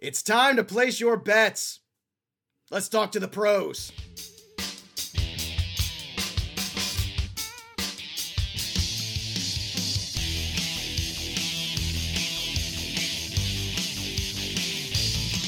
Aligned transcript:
It's 0.00 0.22
time 0.22 0.54
to 0.54 0.62
place 0.62 1.00
your 1.00 1.16
bets. 1.16 1.80
Let's 2.70 2.88
talk 2.88 3.10
to 3.12 3.18
the 3.18 3.26
pros. 3.26 3.90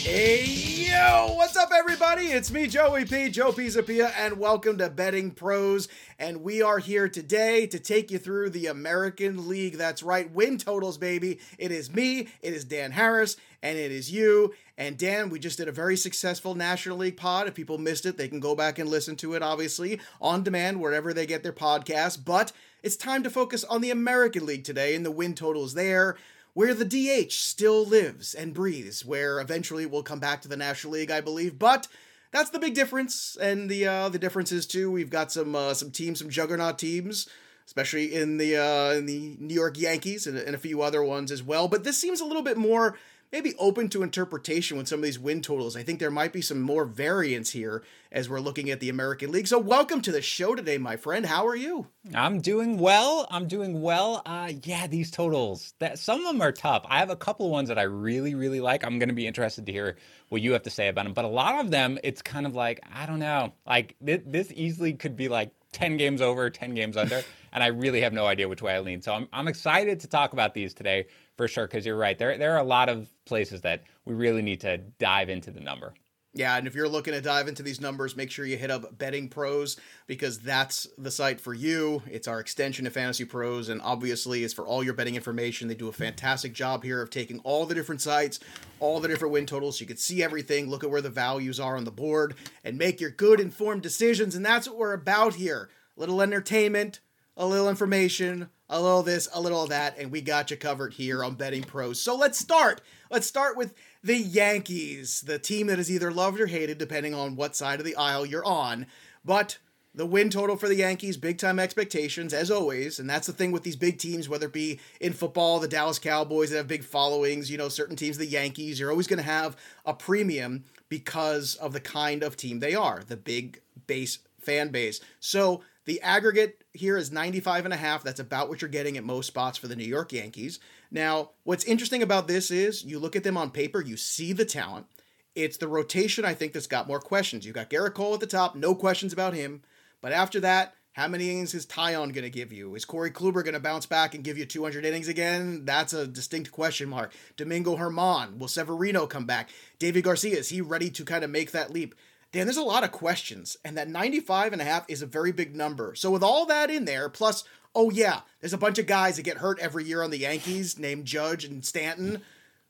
Hey, 0.03 0.88
yo, 0.88 1.35
what's 1.37 1.56
up, 1.56 1.71
everybody? 1.72 2.26
It's 2.26 2.51
me, 2.51 2.67
Joey 2.67 3.04
P, 3.04 3.28
Joe 3.30 3.53
Pisapia, 3.53 4.12
and 4.19 4.37
welcome 4.37 4.78
to 4.78 4.90
Betting 4.90 5.30
Pros. 5.30 5.87
And 6.21 6.43
we 6.43 6.61
are 6.61 6.81
here 6.81 7.09
today 7.09 7.67
to 7.69 7.79
take 7.79 8.11
you 8.11 8.19
through 8.19 8.51
the 8.51 8.67
American 8.67 9.49
League. 9.49 9.79
That's 9.79 10.03
right, 10.03 10.31
win 10.31 10.59
totals, 10.59 10.99
baby. 10.99 11.39
It 11.57 11.73
is 11.73 11.91
me, 11.91 12.29
it 12.43 12.53
is 12.53 12.67
Dan 12.67 12.91
Harris, 12.91 13.39
and 13.63 13.79
it 13.79 13.91
is 13.91 14.13
you. 14.13 14.53
And 14.77 14.99
Dan, 14.99 15.31
we 15.31 15.38
just 15.38 15.56
did 15.56 15.67
a 15.67 15.73
very 15.73 15.97
successful 15.97 16.55
National 16.55 16.98
League 16.98 17.16
pod. 17.16 17.48
If 17.48 17.55
people 17.55 17.78
missed 17.78 18.05
it, 18.05 18.19
they 18.19 18.28
can 18.28 18.38
go 18.38 18.55
back 18.55 18.78
and 18.78 18.91
listen 18.91 19.16
to 19.16 19.33
it, 19.33 19.42
obviously, 19.42 19.98
on 20.20 20.42
demand, 20.42 20.78
wherever 20.78 21.14
they 21.14 21.25
get 21.25 21.42
their 21.42 21.55
podcasts. 21.55 22.23
But 22.23 22.52
it's 22.83 22.97
time 22.97 23.23
to 23.23 23.30
focus 23.30 23.64
on 23.64 23.80
the 23.80 23.91
American 23.91 24.45
League 24.45 24.64
today, 24.64 24.95
and 24.95 25.06
the 25.06 25.11
win 25.11 25.34
totals 25.34 25.73
there 25.73 26.19
where 26.52 26.75
the 26.75 26.84
DH 26.84 27.33
still 27.33 27.87
lives 27.87 28.34
and 28.34 28.52
breathes, 28.52 29.06
where 29.06 29.41
eventually 29.41 29.87
we'll 29.87 30.02
come 30.02 30.20
back 30.20 30.42
to 30.42 30.48
the 30.48 30.56
National 30.56 30.92
League, 30.95 31.11
I 31.11 31.23
believe. 31.23 31.59
But 31.59 31.89
that's 32.33 32.51
the 32.51 32.59
big 32.59 32.75
difference, 32.75 33.37
and 33.41 33.69
the 33.69 33.87
uh, 33.87 34.09
the 34.09 34.19
difference 34.19 34.52
is 34.52 34.66
too. 34.66 34.91
We've 34.91 35.11
got 35.11 35.33
some 35.33 35.55
uh, 35.55 35.75
some 35.75 35.91
teams, 35.91 36.20
some 36.20 36.30
juggernaut 36.30 36.79
teams, 36.79 37.29
especially 37.66 38.15
in 38.15 38.39
the 38.39 38.56
uh, 38.56 38.93
in 38.93 39.06
the 39.06 39.37
New 39.39 39.55
York 39.55 39.79
Yankees 39.79 40.27
and, 40.27 40.37
and 40.39 40.55
a 40.55 40.59
few 40.59 40.83
other 40.83 41.03
ones 41.03 41.30
as 41.33 41.43
well. 41.43 41.69
But 41.69 41.84
this 41.84 41.98
seems 41.98 42.20
a 42.20 42.25
little 42.25 42.43
bit 42.43 42.56
more 42.56 42.98
maybe 43.33 43.55
open 43.59 43.89
to 43.89 44.02
interpretation 44.02 44.77
with 44.77 44.89
some 44.89 44.98
of 44.98 45.05
these 45.05 45.19
win 45.19 45.41
totals. 45.41 45.77
I 45.77 45.83
think 45.83 46.01
there 46.01 46.11
might 46.11 46.33
be 46.33 46.43
some 46.43 46.61
more 46.61 46.84
variance 46.84 47.51
here 47.51 47.83
as 48.11 48.28
we're 48.28 48.41
looking 48.41 48.70
at 48.70 48.81
the 48.81 48.89
American 48.89 49.31
League. 49.31 49.47
So, 49.47 49.59
welcome 49.59 50.00
to 50.03 50.12
the 50.12 50.22
show 50.22 50.55
today, 50.55 50.78
my 50.78 50.97
friend. 50.97 51.25
How 51.25 51.47
are 51.47 51.56
you? 51.56 51.87
I'm 52.14 52.41
doing 52.41 52.78
well. 52.78 53.28
I'm 53.31 53.47
doing 53.47 53.83
well. 53.83 54.22
Uh, 54.27 54.53
yeah, 54.64 54.87
these 54.87 55.11
totals. 55.11 55.75
That 55.78 55.98
some 55.98 56.20
of 56.20 56.27
them 56.27 56.42
are 56.42 56.53
tough. 56.53 56.84
I 56.89 56.98
have 56.98 57.11
a 57.11 57.17
couple 57.17 57.47
of 57.47 57.53
ones 57.53 57.69
that 57.69 57.78
I 57.78 57.83
really, 57.83 58.34
really 58.34 58.61
like. 58.61 58.84
I'm 58.84 58.98
going 58.98 59.09
to 59.11 59.14
be 59.14 59.27
interested 59.27 59.67
to 59.67 59.72
hear 59.72 59.97
what 60.28 60.42
you 60.42 60.53
have 60.53 60.65
to 60.65 60.70
say 60.70 60.89
about 60.89 61.05
them. 61.05 61.15
But 61.15 61.25
a 61.25 61.28
lot 61.28 61.65
of 61.65 61.70
them, 61.70 61.98
it's 62.03 62.22
kind 62.22 62.47
of 62.47 62.55
like 62.55 62.81
I 62.92 63.06
don't 63.06 63.20
know. 63.20 63.53
Like 63.67 63.97
this, 64.00 64.20
this 64.27 64.53
easily 64.55 64.94
could 64.94 65.17
be 65.17 65.28
like 65.28 65.53
10 65.72 65.97
games 65.97 66.20
over, 66.20 66.50
10 66.50 66.75
games 66.75 66.97
under. 66.97 67.22
and 67.53 67.62
I 67.62 67.69
really 67.69 68.01
have 68.03 68.12
no 68.12 68.27
idea 68.27 68.48
which 68.48 68.62
way 68.62 68.75
I 68.75 68.81
lean. 68.81 69.03
So 69.03 69.12
I'm, 69.12 69.29
I'm 69.33 69.48
excited 69.48 70.01
to 70.01 70.09
talk 70.09 70.33
about 70.33 70.55
these 70.55 70.75
today 70.75 71.06
for 71.37 71.48
sure, 71.48 71.67
because 71.67 71.87
you're 71.87 71.97
right. 71.97 72.19
There, 72.19 72.37
there 72.37 72.53
are 72.55 72.61
a 72.61 72.65
lot 72.65 72.89
of 72.89 73.09
places 73.25 73.62
that 73.62 73.84
we 74.05 74.15
really 74.15 74.43
need 74.43 74.61
to 74.61 74.79
dive 74.79 75.29
into 75.29 75.51
the 75.51 75.61
number. 75.61 75.95
Yeah, 76.33 76.56
and 76.56 76.69
if 76.69 76.77
you're 76.77 76.89
looking 76.89 77.12
to 77.12 77.21
dive 77.21 77.48
into 77.48 77.65
these 77.65 77.81
numbers, 77.81 78.17
make 78.17 78.31
sure 78.31 78.47
you 78.47 78.56
hit 78.56 78.71
up 78.71 78.97
Betting 78.97 79.28
Pros 79.28 79.77
because 80.06 80.39
that's 80.39 80.87
the 80.97 81.11
site 81.11 81.41
for 81.41 81.53
you. 81.53 82.05
It's 82.09 82.28
our 82.28 82.39
extension 82.39 82.87
of 82.87 82.93
Fantasy 82.93 83.25
Pros, 83.25 83.69
and 83.69 83.83
obviously, 83.83 84.45
it's 84.45 84.55
for 84.55 84.65
all 84.65 84.84
your 84.84 84.95
betting 84.95 85.17
information. 85.17 85.67
They 85.67 85.75
do 85.75 85.89
a 85.89 85.93
fantastic 85.93 86.53
job 86.53 86.84
here 86.84 87.03
of 87.03 87.11
taking 87.11 87.41
all 87.41 87.67
the 87.67 87.75
different 87.75 88.01
sites, 88.01 88.39
all 88.78 89.01
the 89.01 89.09
different 89.09 89.33
win 89.33 89.45
totals. 89.45 89.78
So 89.78 89.83
you 89.83 89.89
can 89.89 89.97
see 89.97 90.23
everything, 90.23 90.71
look 90.71 90.84
at 90.84 90.91
where 90.91 91.03
the 91.03 91.11
values 91.11 91.59
are 91.59 91.77
on 91.77 91.83
the 91.83 91.91
board, 91.91 92.37
and 92.62 92.78
make 92.78 93.01
your 93.01 93.11
good 93.11 93.41
informed 93.41 93.83
decisions. 93.83 94.37
And 94.37 94.47
that's 94.47 94.69
what 94.69 94.78
we're 94.78 94.93
about 94.93 95.34
here. 95.34 95.69
A 95.97 96.01
little 96.01 96.23
entertainment, 96.23 97.01
a 97.36 97.47
little 97.47 97.69
information, 97.69 98.48
a 98.69 98.81
little 98.81 99.03
this, 99.03 99.28
a 99.33 99.41
little 99.41 99.67
that, 99.67 99.98
and 99.98 100.11
we 100.11 100.20
got 100.20 100.50
you 100.50 100.56
covered 100.56 100.95
here 100.95 101.25
on 101.25 101.34
Betting 101.34 101.62
Pros. 101.62 102.00
So 102.00 102.17
let's 102.17 102.39
start. 102.39 102.81
Let's 103.11 103.27
start 103.27 103.56
with 103.56 103.75
the 104.03 104.17
Yankees, 104.17 105.22
the 105.22 105.39
team 105.39 105.67
that 105.69 105.78
is 105.78 105.91
either 105.91 106.12
loved 106.12 106.41
or 106.41 106.47
hated, 106.47 106.78
depending 106.78 107.14
on 107.14 107.37
what 107.37 107.56
side 107.56 107.81
of 107.81 107.87
the 107.87 107.97
aisle 107.97 108.25
you're 108.25 108.45
on. 108.45 108.87
But 109.25 109.59
the 109.95 110.06
win 110.06 110.31
total 110.31 110.56
for 110.56 110.69
the 110.69 110.77
Yankees, 110.77 111.17
big 111.17 111.39
time 111.39 111.59
expectations, 111.59 112.32
as 112.32 112.50
always. 112.50 112.99
And 112.99 113.10
that's 113.10 113.27
the 113.27 113.33
thing 113.33 113.50
with 113.50 113.65
these 113.65 113.77
big 113.77 113.99
teams, 113.99 114.28
whether 114.28 114.47
it 114.47 114.53
be 114.53 114.78
in 115.00 115.12
football, 115.12 115.59
the 115.59 115.69
Dallas 115.69 115.99
Cowboys 115.99 116.50
that 116.50 116.59
have 116.59 116.69
big 116.69 116.84
followings, 116.84 117.50
you 117.50 117.59
know, 117.59 117.69
certain 117.69 117.97
teams, 117.97 118.16
the 118.16 118.27
Yankees, 118.27 118.78
you're 118.78 118.91
always 118.91 119.09
going 119.09 119.19
to 119.19 119.22
have 119.25 119.56
a 119.84 119.93
premium 119.93 120.65
because 120.88 121.56
of 121.56 121.72
the 121.72 121.81
kind 121.81 122.22
of 122.22 122.37
team 122.37 122.60
they 122.60 122.75
are, 122.75 123.03
the 123.06 123.16
big 123.16 123.60
base 123.87 124.21
fan 124.38 124.69
base. 124.69 125.00
So 125.19 125.62
the 125.91 126.01
aggregate 126.03 126.62
here 126.73 126.97
is 126.97 127.11
95 127.11 127.65
and 127.65 127.75
a 127.75 127.77
half. 127.77 128.05
That's 128.05 128.21
about 128.21 128.49
what 128.49 128.62
you're 128.62 128.69
getting 128.69 128.97
at 128.97 129.03
most 129.03 129.27
spots 129.27 129.59
for 129.59 129.67
the 129.67 129.75
New 129.75 129.83
York 129.83 130.12
Yankees. 130.12 130.61
Now, 130.89 131.31
what's 131.43 131.65
interesting 131.65 132.01
about 132.01 132.28
this 132.28 132.53
is 132.53 132.84
you 132.84 133.01
look 133.01 133.17
at 133.17 133.25
them 133.25 133.37
on 133.37 133.51
paper, 133.51 133.81
you 133.81 133.97
see 133.97 134.33
the 134.33 134.45
talent. 134.45 134.87
It's 135.34 135.56
the 135.56 135.67
rotation, 135.67 136.25
I 136.25 136.33
think, 136.33 136.53
that's 136.53 136.69
got 136.69 136.87
more 136.87 137.01
questions. 137.01 137.45
You've 137.45 137.56
got 137.56 137.71
Gerrit 137.71 137.95
Cole 137.95 138.15
at 138.15 138.21
the 138.21 138.28
top, 138.28 138.55
no 138.55 138.73
questions 138.73 139.12
about 139.12 139.34
him. 139.34 139.62
But 140.01 140.12
after 140.12 140.39
that, 140.39 140.75
how 140.93 141.09
many 141.09 141.28
innings 141.28 141.55
is 141.55 141.67
Taillon 141.67 142.15
going 142.15 142.22
to 142.22 142.31
give 142.31 142.53
you? 142.53 142.77
Is 142.77 142.84
Corey 142.84 143.11
Kluber 143.11 143.43
going 143.43 143.55
to 143.55 143.59
bounce 143.59 143.87
back 143.87 144.15
and 144.15 144.22
give 144.22 144.39
you 144.39 144.47
200 144.47 144.84
innings 144.84 145.09
again? 145.09 145.65
That's 145.65 145.93
a 145.93 146.07
distinct 146.07 146.53
question 146.53 146.89
mark. 146.89 147.12
Domingo 147.37 147.77
Germán, 147.77 148.39
will 148.39 148.47
Severino 148.47 149.09
come 149.09 149.27
back? 149.27 149.51
Deivi 149.81 150.05
Garcia, 150.05 150.39
is 150.39 150.51
he 150.51 150.61
ready 150.61 150.89
to 150.91 151.05
kind 151.05 151.25
of 151.25 151.31
make 151.31 151.51
that 151.51 151.72
leap? 151.72 151.97
Dan, 152.32 152.46
there's 152.46 152.56
a 152.56 152.62
lot 152.62 152.84
of 152.84 152.92
questions, 152.92 153.56
and 153.64 153.76
that 153.76 153.88
95 153.88 154.52
and 154.52 154.62
a 154.62 154.64
half 154.64 154.84
is 154.88 155.02
a 155.02 155.06
very 155.06 155.32
big 155.32 155.56
number. 155.56 155.94
So 155.96 156.10
with 156.10 156.22
all 156.22 156.46
that 156.46 156.70
in 156.70 156.84
there, 156.84 157.08
plus, 157.08 157.42
oh 157.74 157.91
yeah, 157.91 158.20
there's 158.41 158.52
a 158.52 158.58
bunch 158.58 158.78
of 158.78 158.86
guys 158.86 159.16
that 159.16 159.24
get 159.24 159.38
hurt 159.38 159.58
every 159.58 159.84
year 159.84 160.02
on 160.02 160.10
the 160.10 160.18
Yankees, 160.18 160.78
named 160.78 161.06
Judge 161.06 161.44
and 161.44 161.64
Stanton. 161.64 162.22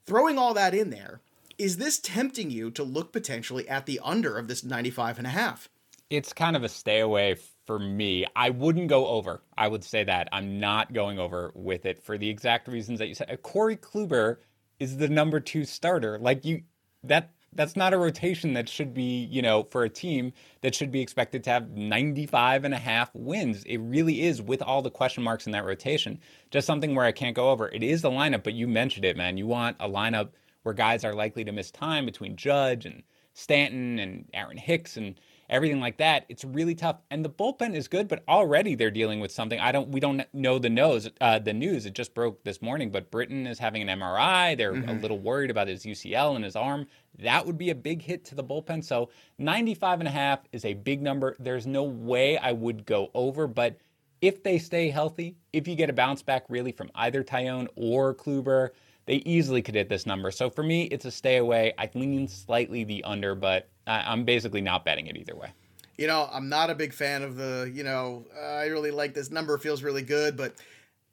Throwing 0.07 0.39
all 0.39 0.55
that 0.55 0.75
in 0.75 0.89
there, 0.89 1.21
is 1.59 1.77
this 1.77 1.99
tempting 1.99 2.51
you 2.51 2.71
to 2.71 2.83
look 2.83 3.13
potentially 3.13 3.69
at 3.69 3.85
the 3.85 4.01
under 4.03 4.39
of 4.39 4.49
this 4.49 4.65
95 4.65 5.19
and 5.19 5.27
a 5.27 5.31
half? 5.31 5.69
It's 6.09 6.33
kind 6.33 6.57
of 6.57 6.65
a 6.65 6.69
stay 6.69 7.01
away 7.01 7.37
for 7.67 7.79
me. 7.79 8.27
I 8.35 8.51
wouldn't 8.51 8.89
go 8.89 9.07
over. 9.07 9.43
I 9.59 9.69
would 9.69 9.85
say 9.85 10.03
that. 10.05 10.29
I'm 10.33 10.59
not 10.59 10.95
going 10.95 11.19
over 11.19 11.53
with 11.55 11.85
it 11.85 12.03
for 12.03 12.17
the 12.17 12.29
exact 12.29 12.67
reasons 12.67 12.99
that 12.99 13.09
you 13.09 13.15
said. 13.15 13.43
Corey 13.43 13.77
Kluber 13.77 14.39
is 14.79 14.97
the 14.97 15.09
number 15.09 15.39
two 15.39 15.65
starter. 15.65 16.19
Like 16.19 16.45
you 16.45 16.63
that 17.05 17.31
that's 17.53 17.77
not 17.77 17.93
a 17.93 17.99
rotation 17.99 18.53
that 18.55 18.69
should 18.69 18.95
be, 18.95 19.25
you 19.25 19.43
know, 19.43 19.65
for 19.71 19.83
a 19.83 19.89
team 19.89 20.33
that 20.61 20.75
should 20.75 20.91
be 20.91 21.01
expected 21.01 21.43
to 21.45 21.51
have 21.51 21.71
95 21.71 22.65
and 22.65 22.75
a 22.75 22.79
half 22.79 23.11
wins. 23.15 23.65
It 23.65 23.79
really 23.79 24.23
is 24.23 24.41
with 24.41 24.63
all 24.63 24.83
the 24.83 24.91
question 24.91 25.23
marks 25.23 25.47
in 25.47 25.53
that 25.53 25.65
rotation. 25.65 26.21
Just 26.51 26.67
something 26.67 26.95
where 26.95 27.05
I 27.05 27.13
can't 27.13 27.35
go 27.35 27.51
over. 27.51 27.69
It 27.69 27.83
is 27.83 28.03
the 28.03 28.11
lineup, 28.11 28.45
but 28.45 28.55
you 28.55 28.69
mentioned 28.69 29.05
it, 29.05 29.17
man. 29.17 29.37
You 29.37 29.47
want 29.47 29.77
a 29.81 29.89
lineup 29.89 30.31
where 30.63 30.75
guys 30.75 31.05
are 31.05 31.15
likely 31.15 31.45
to 31.45 31.53
miss 31.53 31.71
time 31.71 32.07
between 32.07 32.37
Judge 32.37 32.87
and 32.87 33.03
Stanton 33.35 33.99
and 33.99 34.29
Aaron 34.33 34.59
Hicks 34.59 34.97
and 34.97 35.19
everything 35.51 35.81
like 35.81 35.99
that. 35.99 36.25
It's 36.29 36.45
really 36.45 36.75
tough. 36.75 36.97
And 37.11 37.23
the 37.23 37.29
bullpen 37.29 37.75
is 37.75 37.89
good, 37.89 38.09
but 38.09 38.23
already 38.29 38.75
they're 38.75 38.91
dealing 38.91 39.21
with 39.21 39.33
something. 39.33 39.61
I 39.61 39.73
don't. 39.73 39.91
We 39.91 40.01
don't 40.01 40.23
know 40.33 40.59
the 40.59 40.71
nose. 40.71 41.11
Uh, 41.21 41.39
the 41.39 41.53
news. 41.53 41.85
It 41.85 41.93
just 41.93 42.15
broke 42.15 42.43
this 42.45 42.63
morning. 42.63 42.91
But 42.91 43.11
Britton 43.11 43.47
is 43.47 43.59
having 43.59 43.87
an 43.87 44.01
MRI. 44.01 44.57
They're 44.57 44.73
mm-hmm. 44.73 44.89
a 44.89 44.95
little 44.95 45.19
worried 45.19 45.51
about 45.51 45.69
his 45.69 45.85
UCL 45.85 46.37
and 46.37 46.45
his 46.45 46.57
arm. 46.57 46.87
That 47.19 47.45
would 47.45 47.59
be 47.59 47.71
a 47.71 47.75
big 47.75 48.01
hit 48.01 48.25
to 48.27 48.35
the 48.35 48.45
bullpen. 48.45 48.83
So 48.83 49.11
95 49.39 50.01
and 50.01 50.09
a 50.09 50.13
half 50.13 50.41
is 50.53 50.65
a 50.65 50.75
big 50.75 51.03
number. 51.03 51.37
There's 51.39 51.67
no 51.67 51.83
way 51.83 52.39
I 52.39 52.53
would 52.53 52.87
go 52.87 53.11
over, 53.13 53.47
but 53.47 53.77
if 54.21 54.43
they 54.43 54.59
stay 54.59 54.91
healthy, 54.91 55.37
if 55.53 55.67
you 55.67 55.75
get 55.75 55.91
a 55.91 55.95
bounce 55.95 56.23
back 56.23 56.45
really 56.49 56.73
from 56.73 56.91
either 56.95 57.25
Taillon 57.25 57.69
or 57.75 58.15
Kluber, 58.15 58.71
they 59.11 59.17
easily 59.27 59.61
could 59.61 59.75
hit 59.75 59.89
this 59.89 60.07
number. 60.07 60.31
So 60.31 60.49
for 60.49 60.63
me, 60.63 60.85
it's 60.85 61.05
a 61.05 61.11
stay 61.11 61.39
away. 61.39 61.75
I 61.77 61.91
lean 61.95 62.29
slightly 62.29 62.85
the 62.85 63.03
under, 63.03 63.35
but 63.35 63.69
I'm 63.85 64.23
basically 64.23 64.61
not 64.61 64.85
betting 64.85 65.09
it 65.09 65.17
either 65.17 65.35
way. 65.35 65.53
You 65.99 66.07
know, 66.07 66.31
I'm 66.33 66.49
not 66.49 66.71
a 66.71 66.77
big 66.77 66.95
fan 66.95 67.25
of 67.25 67.35
the, 67.35 67.69
you 67.75 67.83
know, 67.83 68.25
uh, 68.41 68.41
I 68.41 68.67
really 68.67 68.93
like 68.93 69.13
this 69.13 69.33
number, 69.33 69.59
feels 69.59 69.83
really 69.83 70.03
good, 70.03 70.37
but 70.37 70.55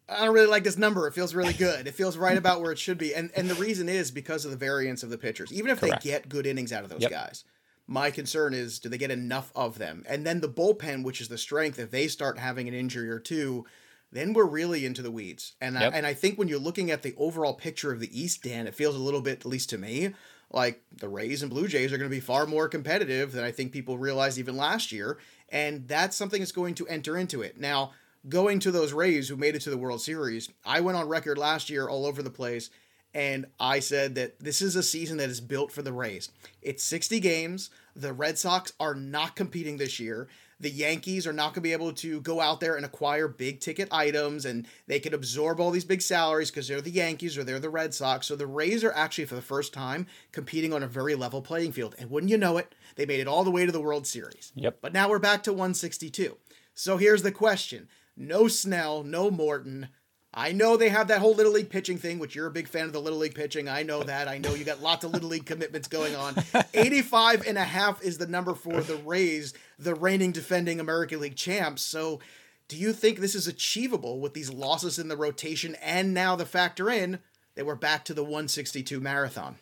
I 0.08 0.26
don't 0.26 0.36
really 0.36 0.46
like 0.46 0.64
this 0.64 0.78
number. 0.78 1.08
It 1.08 1.16
feels 1.16 1.34
really 1.34 1.54
good. 1.54 1.88
It 1.88 1.96
feels 1.96 2.18
right 2.18 2.38
about 2.38 2.62
where 2.62 2.72
it 2.72 2.78
should 2.78 3.00
be. 3.00 3.16
And 3.16 3.32
and 3.36 3.50
the 3.50 3.56
reason 3.56 3.90
is 3.90 4.12
because 4.12 4.46
of 4.46 4.52
the 4.52 4.58
variance 4.58 5.02
of 5.02 5.10
the 5.10 5.18
pitchers. 5.18 5.52
Even 5.52 5.72
if 5.72 5.80
Correct. 5.80 6.04
they 6.04 6.10
get 6.12 6.30
good 6.30 6.46
innings 6.46 6.72
out 6.72 6.84
of 6.84 6.92
those 6.92 7.02
yep. 7.02 7.10
guys, 7.10 7.46
my 7.88 8.12
concern 8.12 8.54
is 8.54 8.78
do 8.78 8.90
they 8.90 9.00
get 9.00 9.10
enough 9.10 9.52
of 9.56 9.80
them? 9.80 10.06
And 10.08 10.24
then 10.24 10.42
the 10.42 10.50
bullpen, 10.50 11.04
which 11.04 11.20
is 11.20 11.30
the 11.30 11.38
strength, 11.40 11.80
if 11.80 11.90
they 11.90 12.08
start 12.08 12.38
having 12.38 12.68
an 12.68 12.76
injury 12.76 13.10
or 13.10 13.20
two, 13.20 13.66
then 14.12 14.34
we're 14.34 14.46
really 14.46 14.86
into 14.86 15.02
the 15.02 15.12
weeds. 15.12 15.54
And 15.62 15.76
yep. 15.76 15.94
I, 15.94 15.98
and 15.98 16.06
I 16.06 16.14
think 16.14 16.38
when 16.38 16.48
you're 16.48 16.60
looking 16.60 16.92
at 16.92 17.04
the 17.04 17.16
overall 17.18 17.54
picture 17.54 17.92
of 17.92 18.00
the 18.00 18.20
East, 18.20 18.44
Dan, 18.44 18.68
it 18.68 18.76
feels 18.76 18.96
a 18.96 19.00
little 19.00 19.22
bit, 19.22 19.40
at 19.40 19.46
least 19.46 19.70
to 19.72 19.78
me, 19.78 20.14
like 20.52 20.82
the 20.96 21.10
Rays 21.10 21.42
and 21.42 21.52
Blue 21.52 21.68
Jays 21.68 21.92
are 21.92 21.98
going 21.98 22.10
to 22.10 22.16
be 22.16 22.22
far 22.22 22.46
more 22.46 22.68
competitive 22.68 23.32
than 23.34 23.44
I 23.44 23.52
think 23.52 23.72
people 23.72 23.98
realized 23.98 24.38
even 24.38 24.56
last 24.56 24.92
year. 24.92 25.18
And 25.50 25.88
that's 25.88 26.16
something 26.16 26.40
that's 26.40 26.52
going 26.52 26.76
to 26.76 26.88
enter 26.88 27.18
into 27.18 27.42
it. 27.42 27.60
Now, 27.60 27.92
going 28.30 28.60
to 28.60 28.72
those 28.72 28.94
Rays 28.94 29.30
who 29.30 29.36
made 29.36 29.56
it 29.56 29.62
to 29.62 29.70
the 29.70 29.78
World 29.78 30.02
Series, 30.02 30.50
I 30.66 30.82
went 30.82 30.98
on 30.98 31.08
record 31.08 31.38
last 31.38 31.70
year 31.70 31.88
all 31.88 32.06
over 32.06 32.24
the 32.24 32.30
place 32.30 32.70
and 33.14 33.48
I 33.60 33.80
said 33.80 34.16
that 34.16 34.40
this 34.40 34.62
is 34.62 34.76
a 34.76 34.84
season 34.84 35.18
that 35.18 35.30
is 35.30 35.42
built 35.42 35.72
for 35.72 35.82
the 35.82 35.94
Rays. 35.94 36.30
It's 36.62 36.84
60 36.84 37.20
games. 37.20 37.70
The 37.96 38.14
Red 38.14 38.38
Sox 38.38 38.74
are 38.80 38.94
not 38.94 39.36
competing 39.36 39.78
this 39.78 40.00
year. 40.00 40.28
The 40.60 40.70
Yankees 40.70 41.28
are 41.28 41.34
not 41.34 41.54
going 41.54 41.56
to 41.56 41.62
be 41.62 41.74
able 41.74 41.94
to 41.94 42.20
go 42.22 42.42
out 42.42 42.60
there 42.60 42.76
and 42.76 42.86
acquire 42.86 43.28
big 43.28 43.60
ticket 43.60 43.88
items 43.92 44.46
and 44.46 44.68
they 44.88 45.00
can 45.00 45.14
absorb 45.14 45.60
all 45.60 45.72
these 45.72 45.86
big 45.86 46.02
salaries 46.02 46.50
because 46.50 46.68
they're 46.68 46.82
the 46.82 46.90
Yankees 46.90 47.38
or 47.38 47.44
they're 47.44 47.60
the 47.60 47.70
Red 47.70 47.94
Sox. 47.94 48.28
So 48.28 48.36
the 48.36 48.48
Rays 48.48 48.84
are 48.84 48.94
actually, 48.94 49.26
for 49.26 49.36
the 49.36 49.42
first 49.42 49.74
time, 49.74 50.08
competing 50.32 50.74
on 50.74 50.84
a 50.84 50.88
very 50.88 51.16
level 51.16 51.42
playing 51.42 51.74
field. 51.74 51.96
And 52.00 52.10
wouldn't 52.10 52.32
you 52.32 52.38
know 52.38 52.58
it, 52.58 52.74
they 52.96 53.06
made 53.06 53.20
it 53.20 53.28
all 53.28 53.44
the 53.44 53.52
way 53.52 53.66
to 53.66 53.72
the 53.72 53.82
World 53.82 54.08
Series. 54.08 54.52
Yep. 54.56 54.80
But 54.82 54.94
now 54.94 55.10
we're 55.10 55.20
back 55.20 55.44
to 55.44 55.54
162. 55.54 56.38
So 56.74 56.98
here's 56.98 57.24
the 57.24 57.32
question 57.32 57.88
no 58.16 58.48
Snell, 58.48 59.04
no 59.04 59.30
Morton. 59.30 59.90
I 60.38 60.52
know 60.52 60.78
they 60.78 60.90
have 60.90 61.08
that 61.08 61.20
whole 61.20 61.34
Little 61.34 61.54
League 61.54 61.72
pitching 61.72 61.98
thing, 61.98 62.20
which 62.20 62.36
you're 62.36 62.46
a 62.46 62.52
big 62.52 62.68
fan 62.68 62.86
of 62.86 62.94
the 62.94 63.02
Little 63.02 63.18
League 63.18 63.34
pitching. 63.34 63.68
I 63.68 63.82
know 63.82 64.04
that. 64.04 64.28
I 64.28 64.38
know 64.38 64.54
you 64.54 64.64
got 64.64 64.84
lots 64.84 65.04
of 65.04 65.10
Little 65.10 65.30
League 65.30 65.48
commitments 65.48 65.88
going 65.88 66.16
on. 66.16 66.36
85 66.76 67.48
and 67.48 67.58
a 67.58 67.64
half 67.64 68.04
is 68.04 68.20
the 68.20 68.28
number 68.28 68.54
for 68.54 68.82
the 68.82 68.98
Rays, 68.98 69.56
the 69.80 69.96
reigning 69.96 70.32
defending 70.32 70.80
American 70.80 71.22
League 71.22 71.36
champs. 71.36 71.82
So 71.82 72.20
do 72.68 72.78
you 72.78 72.94
think 72.94 73.18
this 73.18 73.34
is 73.34 73.48
achievable 73.48 74.20
with 74.20 74.36
these 74.36 74.54
losses 74.54 75.00
in 75.00 75.08
the 75.08 75.18
rotation 75.18 75.76
and 75.82 76.14
now 76.14 76.36
the 76.36 76.46
factor 76.46 76.88
in 76.88 77.18
that 77.56 77.66
we're 77.66 77.74
back 77.74 78.06
to 78.06 78.14
the 78.14 78.24
162 78.24 79.00
marathon? 79.00 79.56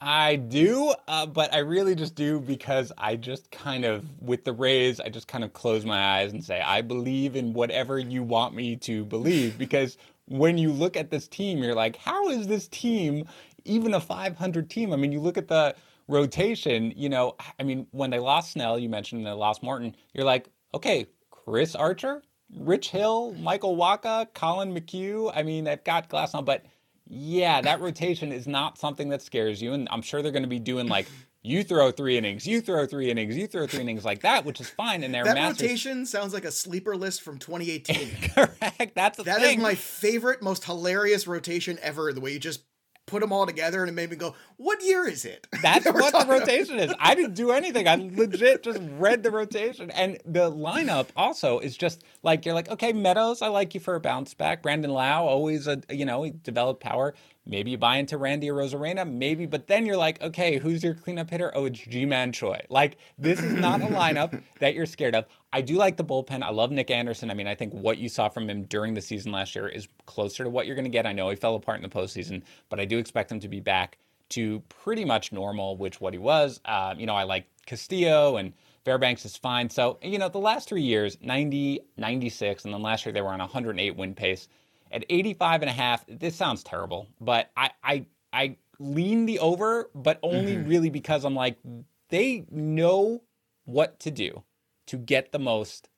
I 0.00 0.36
do, 0.36 0.94
uh, 1.08 1.26
but 1.26 1.54
I 1.54 1.58
really 1.58 1.94
just 1.94 2.14
do 2.14 2.40
because 2.40 2.92
I 2.98 3.16
just 3.16 3.50
kind 3.50 3.84
of, 3.84 4.04
with 4.20 4.44
the 4.44 4.52
Rays, 4.52 5.00
I 5.00 5.08
just 5.08 5.28
kind 5.28 5.44
of 5.44 5.52
close 5.52 5.84
my 5.84 6.18
eyes 6.18 6.32
and 6.32 6.44
say, 6.44 6.60
I 6.60 6.82
believe 6.82 7.36
in 7.36 7.52
whatever 7.52 7.98
you 7.98 8.22
want 8.22 8.54
me 8.54 8.76
to 8.76 9.04
believe. 9.04 9.56
Because 9.58 9.96
when 10.26 10.58
you 10.58 10.72
look 10.72 10.96
at 10.96 11.10
this 11.10 11.28
team, 11.28 11.58
you're 11.62 11.74
like, 11.74 11.96
how 11.96 12.28
is 12.28 12.46
this 12.46 12.68
team 12.68 13.26
even 13.64 13.94
a 13.94 14.00
500 14.00 14.68
team? 14.68 14.92
I 14.92 14.96
mean, 14.96 15.12
you 15.12 15.20
look 15.20 15.38
at 15.38 15.48
the 15.48 15.74
rotation, 16.08 16.92
you 16.96 17.08
know, 17.08 17.36
I 17.58 17.62
mean, 17.62 17.86
when 17.90 18.10
they 18.10 18.18
lost 18.18 18.52
Snell, 18.52 18.78
you 18.78 18.88
mentioned 18.88 19.26
they 19.26 19.30
lost 19.30 19.62
Morton, 19.62 19.96
you're 20.12 20.26
like, 20.26 20.48
okay, 20.74 21.06
Chris 21.30 21.74
Archer, 21.74 22.22
Rich 22.54 22.90
Hill, 22.90 23.34
Michael 23.34 23.76
Wacha, 23.76 24.32
Collin 24.34 24.74
McHugh. 24.74 25.32
I 25.34 25.42
mean, 25.42 25.64
they've 25.64 25.82
got 25.82 26.08
Glasnow, 26.08 26.44
but 26.44 26.64
yeah, 27.08 27.60
that 27.60 27.80
rotation 27.80 28.32
is 28.32 28.46
not 28.46 28.78
something 28.78 29.08
that 29.10 29.22
scares 29.22 29.62
you. 29.62 29.72
And 29.72 29.88
I'm 29.90 30.02
sure 30.02 30.22
they're 30.22 30.32
going 30.32 30.42
to 30.42 30.48
be 30.48 30.58
doing 30.58 30.88
like, 30.88 31.06
you 31.42 31.62
throw 31.62 31.92
three 31.92 32.18
innings, 32.18 32.44
you 32.46 32.60
throw 32.60 32.86
three 32.86 33.08
innings, 33.10 33.36
you 33.36 33.46
throw 33.46 33.68
three 33.68 33.80
innings 33.80 34.04
like 34.04 34.22
that, 34.22 34.44
which 34.44 34.60
is 34.60 34.68
fine. 34.68 35.04
And 35.04 35.14
their 35.14 35.24
that 35.24 35.34
masters... 35.36 35.62
rotation 35.62 36.04
sounds 36.04 36.34
like 36.34 36.44
a 36.44 36.50
sleeper 36.50 36.96
list 36.96 37.22
from 37.22 37.38
2018. 37.38 38.30
Correct. 38.34 38.94
That's 38.96 39.16
the 39.16 39.22
That 39.22 39.42
is 39.42 39.56
my 39.58 39.76
favorite, 39.76 40.42
most 40.42 40.64
hilarious 40.64 41.28
rotation 41.28 41.78
ever. 41.82 42.12
The 42.12 42.20
way 42.20 42.32
you 42.32 42.40
just 42.40 42.64
put 43.06 43.20
them 43.20 43.32
all 43.32 43.46
together 43.46 43.80
and 43.80 43.88
it 43.88 43.92
made 43.92 44.10
me 44.10 44.16
go, 44.16 44.34
"What 44.56 44.82
year 44.82 45.08
is 45.08 45.24
it?" 45.24 45.46
That's 45.62 45.86
what 45.86 46.12
the 46.12 46.26
rotation 46.28 46.78
is. 46.78 46.92
I 46.98 47.14
didn't 47.14 47.34
do 47.34 47.52
anything. 47.52 47.88
I 47.88 47.94
legit 47.94 48.62
just 48.62 48.80
read 48.98 49.22
the 49.22 49.30
rotation. 49.30 49.90
And 49.92 50.18
the 50.24 50.50
lineup 50.50 51.08
also 51.16 51.58
is 51.60 51.76
just 51.76 52.04
like 52.22 52.44
you're 52.44 52.54
like, 52.54 52.68
okay, 52.68 52.92
Meadows, 52.92 53.42
I 53.42 53.48
like 53.48 53.74
you 53.74 53.80
for 53.80 53.94
a 53.94 54.00
bounce 54.00 54.34
back. 54.34 54.62
Brandon 54.62 54.90
Lowe, 54.90 55.26
always 55.26 55.66
a 55.66 55.80
you 55.90 56.04
know, 56.04 56.22
he 56.24 56.32
developed 56.32 56.82
power. 56.82 57.14
Maybe 57.48 57.70
you 57.70 57.78
buy 57.78 57.98
into 57.98 58.18
Randy 58.18 58.48
Arozarena, 58.48 59.08
maybe, 59.08 59.46
but 59.46 59.68
then 59.68 59.86
you're 59.86 59.96
like, 59.96 60.20
okay, 60.20 60.58
who's 60.58 60.82
your 60.82 60.94
cleanup 60.94 61.30
hitter? 61.30 61.52
Oh, 61.54 61.66
it's 61.66 61.78
Ji-Man 61.78 62.32
Choi. 62.32 62.60
Like, 62.68 62.98
this 63.18 63.40
is 63.40 63.52
not 63.52 63.80
a 63.82 63.86
lineup 63.86 64.42
that 64.58 64.74
you're 64.74 64.84
scared 64.84 65.14
of. 65.14 65.26
I 65.56 65.62
do 65.62 65.76
like 65.76 65.96
the 65.96 66.04
bullpen. 66.04 66.42
I 66.42 66.50
love 66.50 66.70
Nick 66.70 66.90
Anderson. 66.90 67.30
I 67.30 67.34
mean, 67.34 67.46
I 67.46 67.54
think 67.54 67.72
what 67.72 67.96
you 67.96 68.10
saw 68.10 68.28
from 68.28 68.50
him 68.50 68.64
during 68.64 68.92
the 68.92 69.00
season 69.00 69.32
last 69.32 69.54
year 69.54 69.66
is 69.66 69.88
closer 70.04 70.44
to 70.44 70.50
what 70.50 70.66
you're 70.66 70.74
going 70.74 70.84
to 70.84 70.90
get. 70.90 71.06
I 71.06 71.14
know 71.14 71.30
he 71.30 71.36
fell 71.36 71.54
apart 71.54 71.78
in 71.78 71.82
the 71.82 71.88
postseason, 71.88 72.42
but 72.68 72.78
I 72.78 72.84
do 72.84 72.98
expect 72.98 73.32
him 73.32 73.40
to 73.40 73.48
be 73.48 73.60
back 73.60 73.96
to 74.30 74.60
pretty 74.68 75.06
much 75.06 75.32
normal, 75.32 75.78
which 75.78 75.98
what 75.98 76.12
he 76.12 76.18
was. 76.18 76.60
Uh, 76.66 76.94
you 76.98 77.06
know, 77.06 77.14
I 77.14 77.22
like 77.22 77.46
Castillo 77.64 78.36
and 78.36 78.52
Fairbanks 78.84 79.24
is 79.24 79.34
fine. 79.34 79.70
So, 79.70 79.98
you 80.02 80.18
know, 80.18 80.28
the 80.28 80.36
last 80.36 80.68
three 80.68 80.82
years, 80.82 81.16
90, 81.22 81.80
96, 81.96 82.66
and 82.66 82.74
then 82.74 82.82
last 82.82 83.06
year 83.06 83.14
they 83.14 83.22
were 83.22 83.28
on 83.28 83.40
a 83.40 83.44
108 83.44 83.96
win 83.96 84.14
pace. 84.14 84.48
At 84.92 85.06
85 85.08 85.62
and 85.62 85.70
a 85.70 85.72
half, 85.72 86.04
this 86.06 86.36
sounds 86.36 86.64
terrible, 86.64 87.08
but 87.18 87.50
I, 87.56 87.70
I, 87.82 88.06
I 88.30 88.56
lean 88.78 89.24
the 89.24 89.38
over, 89.38 89.88
but 89.94 90.18
only 90.22 90.58
really 90.58 90.90
because 90.90 91.24
I'm 91.24 91.34
like, 91.34 91.56
they 92.10 92.44
know 92.50 93.22
what 93.64 93.98
to 94.00 94.10
do 94.10 94.44
to 94.86 94.96
get 94.96 95.32
the 95.32 95.38
most 95.38 95.88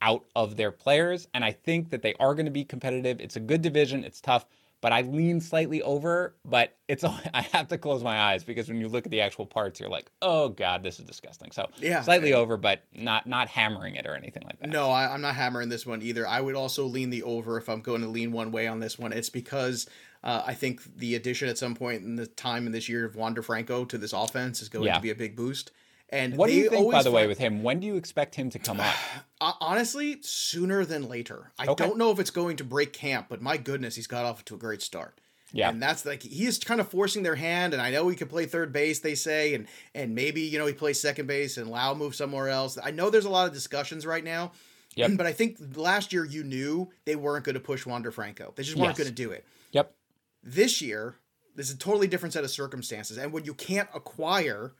out 0.00 0.24
of 0.36 0.56
their 0.56 0.70
players. 0.70 1.26
And 1.34 1.44
I 1.44 1.52
think 1.52 1.90
that 1.90 2.02
they 2.02 2.14
are 2.14 2.34
going 2.34 2.46
to 2.46 2.52
be 2.52 2.64
competitive. 2.64 3.20
It's 3.20 3.36
a 3.36 3.40
good 3.40 3.62
division. 3.62 4.04
It's 4.04 4.20
tough, 4.20 4.46
but 4.80 4.92
I 4.92 5.00
lean 5.00 5.40
slightly 5.40 5.82
over, 5.82 6.36
but 6.44 6.76
it's, 6.86 7.02
I 7.34 7.42
have 7.52 7.66
to 7.68 7.78
close 7.78 8.04
my 8.04 8.16
eyes 8.16 8.44
because 8.44 8.68
when 8.68 8.78
you 8.80 8.86
look 8.88 9.06
at 9.06 9.10
the 9.10 9.20
actual 9.20 9.44
parts, 9.44 9.80
you're 9.80 9.88
like, 9.88 10.08
oh 10.22 10.50
God, 10.50 10.84
this 10.84 11.00
is 11.00 11.04
disgusting. 11.04 11.50
So 11.50 11.68
Yeah. 11.80 12.02
slightly 12.02 12.32
over, 12.32 12.56
but 12.56 12.84
not, 12.94 13.26
not 13.26 13.48
hammering 13.48 13.96
it 13.96 14.06
or 14.06 14.14
anything 14.14 14.44
like 14.46 14.60
that. 14.60 14.68
No, 14.68 14.88
I, 14.90 15.12
I'm 15.12 15.20
not 15.20 15.34
hammering 15.34 15.68
this 15.68 15.84
one 15.84 16.00
either. 16.00 16.26
I 16.28 16.40
would 16.40 16.54
also 16.54 16.84
lean 16.84 17.10
the 17.10 17.24
over 17.24 17.58
if 17.58 17.68
I'm 17.68 17.80
going 17.80 18.02
to 18.02 18.08
lean 18.08 18.30
one 18.30 18.52
way 18.52 18.68
on 18.68 18.78
this 18.78 19.00
one. 19.00 19.12
It's 19.12 19.30
because 19.30 19.88
uh, 20.22 20.42
I 20.46 20.54
think 20.54 20.96
the 20.96 21.16
addition 21.16 21.48
at 21.48 21.58
some 21.58 21.74
point 21.74 22.02
in 22.04 22.14
the 22.14 22.26
time 22.28 22.66
in 22.66 22.72
this 22.72 22.88
year 22.88 23.04
of 23.04 23.16
Wander 23.16 23.42
Franco 23.42 23.84
to 23.86 23.98
this 23.98 24.12
offense 24.12 24.62
is 24.62 24.68
going 24.68 24.86
Yeah. 24.86 24.94
to 24.94 25.00
be 25.02 25.10
a 25.10 25.14
big 25.16 25.34
boost. 25.34 25.72
And 26.10 26.36
What 26.36 26.48
do 26.48 26.54
you 26.54 26.70
think, 26.70 26.90
by 26.90 27.02
the 27.02 27.10
way, 27.10 27.26
with 27.26 27.38
him? 27.38 27.62
When 27.62 27.80
do 27.80 27.86
you 27.86 27.96
expect 27.96 28.34
him 28.34 28.48
to 28.50 28.58
come 28.58 28.80
up? 28.80 28.94
Honestly, 29.60 30.18
sooner 30.22 30.84
than 30.84 31.08
later. 31.08 31.52
I 31.58 31.66
Okay. 31.66 31.84
don't 31.86 31.98
know 31.98 32.10
if 32.10 32.18
it's 32.18 32.30
going 32.30 32.56
to 32.56 32.64
break 32.64 32.92
camp, 32.92 33.26
but 33.28 33.42
my 33.42 33.56
goodness, 33.58 33.94
he's 33.94 34.06
got 34.06 34.24
off 34.24 34.44
to 34.46 34.54
a 34.54 34.58
great 34.58 34.80
start. 34.82 35.20
Yeah. 35.52 35.68
And 35.70 35.82
that's 35.82 36.04
like 36.04 36.22
he 36.22 36.46
is 36.46 36.58
kind 36.58 36.80
of 36.80 36.88
forcing 36.88 37.22
their 37.22 37.34
hand, 37.34 37.72
and 37.72 37.80
I 37.82 37.90
know 37.90 38.08
he 38.08 38.16
could 38.16 38.28
play 38.28 38.44
third 38.46 38.70
base, 38.72 39.00
they 39.00 39.14
say, 39.14 39.54
and 39.54 39.66
and 39.94 40.14
maybe 40.14 40.42
you 40.42 40.58
know 40.58 40.66
he 40.66 40.74
plays 40.74 41.00
second 41.00 41.26
base 41.26 41.56
and 41.56 41.70
Lowe 41.70 41.94
move 41.94 42.14
somewhere 42.14 42.48
else. 42.48 42.76
I 42.82 42.90
know 42.90 43.08
there's 43.08 43.24
a 43.24 43.30
lot 43.30 43.46
of 43.48 43.54
discussions 43.54 44.04
right 44.04 44.22
now, 44.24 44.52
Yep. 44.96 45.12
but 45.16 45.24
I 45.26 45.32
think 45.32 45.56
last 45.76 46.12
year 46.12 46.24
you 46.26 46.44
knew 46.44 46.90
they 47.06 47.16
weren't 47.16 47.44
going 47.46 47.54
to 47.54 47.60
push 47.60 47.86
Wander 47.86 48.10
Franco. 48.10 48.52
They 48.56 48.62
just 48.62 48.76
weren't 48.76 48.90
Yes. 48.90 48.98
going 48.98 49.08
to 49.08 49.14
do 49.14 49.30
it. 49.30 49.46
Yep. 49.72 49.94
This 50.42 50.82
year, 50.82 51.16
there's 51.54 51.70
a 51.70 51.78
totally 51.78 52.08
different 52.08 52.34
set 52.34 52.44
of 52.44 52.50
circumstances, 52.50 53.16
and 53.16 53.32
when 53.32 53.44
you 53.46 53.54
can't 53.54 53.88
acquire 53.94 54.72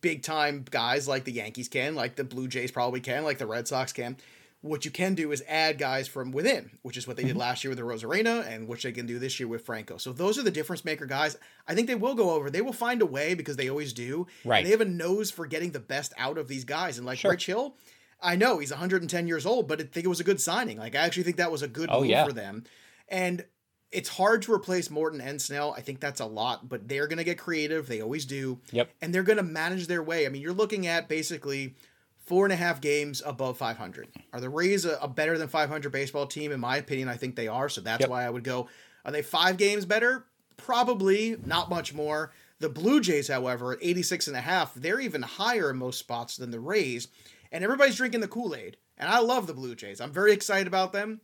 big 0.00 0.22
time 0.22 0.64
guys 0.70 1.08
like 1.08 1.24
the 1.24 1.32
Yankees 1.32 1.68
can, 1.68 1.94
like 1.94 2.16
the 2.16 2.24
Blue 2.24 2.48
Jays 2.48 2.70
probably 2.70 3.00
can, 3.00 3.24
like 3.24 3.38
the 3.38 3.46
Red 3.46 3.66
Sox 3.68 3.92
can. 3.92 4.16
What 4.62 4.84
you 4.84 4.90
can 4.90 5.14
do 5.14 5.32
is 5.32 5.42
add 5.48 5.78
guys 5.78 6.06
from 6.06 6.32
within, 6.32 6.70
which 6.82 6.98
is 6.98 7.06
what 7.08 7.16
they 7.16 7.22
did 7.22 7.30
Mm-hmm. 7.30 7.38
last 7.38 7.64
year 7.64 7.70
with 7.70 7.78
the 7.78 7.84
Arozarena 7.84 8.46
and 8.46 8.68
which 8.68 8.82
they 8.82 8.92
can 8.92 9.06
do 9.06 9.18
this 9.18 9.40
year 9.40 9.48
with 9.48 9.64
Franco. 9.64 9.96
So 9.96 10.12
those 10.12 10.38
are 10.38 10.42
the 10.42 10.50
difference 10.50 10.84
maker 10.84 11.06
guys. 11.06 11.38
I 11.66 11.74
think 11.74 11.86
they 11.86 11.94
will 11.94 12.14
go 12.14 12.32
over. 12.32 12.50
They 12.50 12.60
will 12.60 12.74
find 12.74 13.00
a 13.00 13.06
way 13.06 13.32
because 13.32 13.56
they 13.56 13.70
always 13.70 13.94
do. 13.94 14.26
Right. 14.44 14.58
And 14.58 14.66
they 14.66 14.70
have 14.72 14.82
a 14.82 14.84
nose 14.84 15.30
for 15.30 15.46
getting 15.46 15.70
the 15.70 15.80
best 15.80 16.12
out 16.18 16.36
of 16.36 16.46
these 16.48 16.64
guys. 16.66 16.98
And 16.98 17.06
like 17.06 17.18
Sure. 17.20 17.30
Rich 17.30 17.46
Hill, 17.46 17.74
I 18.20 18.36
know 18.36 18.58
he's 18.58 18.70
110 18.70 19.26
years 19.26 19.46
old, 19.46 19.66
but 19.66 19.80
I 19.80 19.84
think 19.84 20.04
it 20.04 20.10
was 20.10 20.20
a 20.20 20.24
good 20.24 20.42
signing. 20.42 20.76
Like 20.76 20.94
I 20.94 20.98
actually 20.98 21.22
think 21.22 21.38
that 21.38 21.50
was 21.50 21.62
a 21.62 21.68
good 21.68 21.88
Oh, 21.90 22.00
move 22.00 22.10
yeah. 22.10 22.26
for 22.26 22.32
them. 22.34 22.64
And 23.08 23.46
it's 23.92 24.08
hard 24.08 24.42
to 24.42 24.52
replace 24.52 24.88
Morton 24.90 25.20
and 25.20 25.40
Snell. 25.42 25.74
I 25.76 25.80
think 25.80 25.98
that's 26.00 26.20
a 26.20 26.26
lot, 26.26 26.68
but 26.68 26.86
they're 26.88 27.06
going 27.08 27.18
to 27.18 27.24
get 27.24 27.38
creative. 27.38 27.86
They 27.88 28.00
always 28.00 28.24
do 28.24 28.58
Yep. 28.72 28.90
and 29.02 29.12
they're 29.14 29.22
going 29.24 29.38
to 29.38 29.42
manage 29.42 29.86
their 29.88 30.02
way. 30.02 30.26
I 30.26 30.28
mean, 30.28 30.42
you're 30.42 30.52
looking 30.52 30.86
at 30.86 31.08
basically 31.08 31.74
four 32.18 32.44
and 32.46 32.52
a 32.52 32.56
half 32.56 32.80
games 32.80 33.20
above 33.26 33.58
500. 33.58 34.08
Are 34.32 34.40
the 34.40 34.48
Rays 34.48 34.84
a, 34.84 34.96
a 35.02 35.08
better 35.08 35.36
than 35.36 35.48
500 35.48 35.90
baseball 35.90 36.26
team? 36.26 36.52
In 36.52 36.60
my 36.60 36.76
opinion, 36.76 37.08
I 37.08 37.16
think 37.16 37.34
they 37.34 37.48
are. 37.48 37.68
So 37.68 37.80
that's 37.80 38.00
Yep. 38.02 38.10
why 38.10 38.24
I 38.24 38.30
would 38.30 38.44
go. 38.44 38.68
Are 39.04 39.10
they 39.10 39.22
five 39.22 39.56
games 39.56 39.84
better? 39.84 40.24
Probably 40.56 41.36
not 41.44 41.68
much 41.70 41.92
more. 41.92 42.32
The 42.60 42.68
Blue 42.68 43.00
Jays, 43.00 43.26
however, 43.28 43.72
at 43.72 43.78
86 43.82 44.28
and 44.28 44.36
a 44.36 44.40
half, 44.42 44.74
they're 44.74 45.00
even 45.00 45.22
higher 45.22 45.70
in 45.70 45.78
most 45.78 45.98
spots 45.98 46.36
than 46.36 46.50
the 46.50 46.60
Rays. 46.60 47.08
And 47.50 47.64
everybody's 47.64 47.96
drinking 47.96 48.20
the 48.20 48.28
Kool 48.28 48.54
Aid. 48.54 48.76
And 48.98 49.08
I 49.08 49.18
love 49.20 49.46
the 49.48 49.54
Blue 49.54 49.74
Jays. 49.74 50.00
I'm 50.00 50.12
very 50.12 50.32
excited 50.32 50.66
about 50.68 50.92
them. 50.92 51.22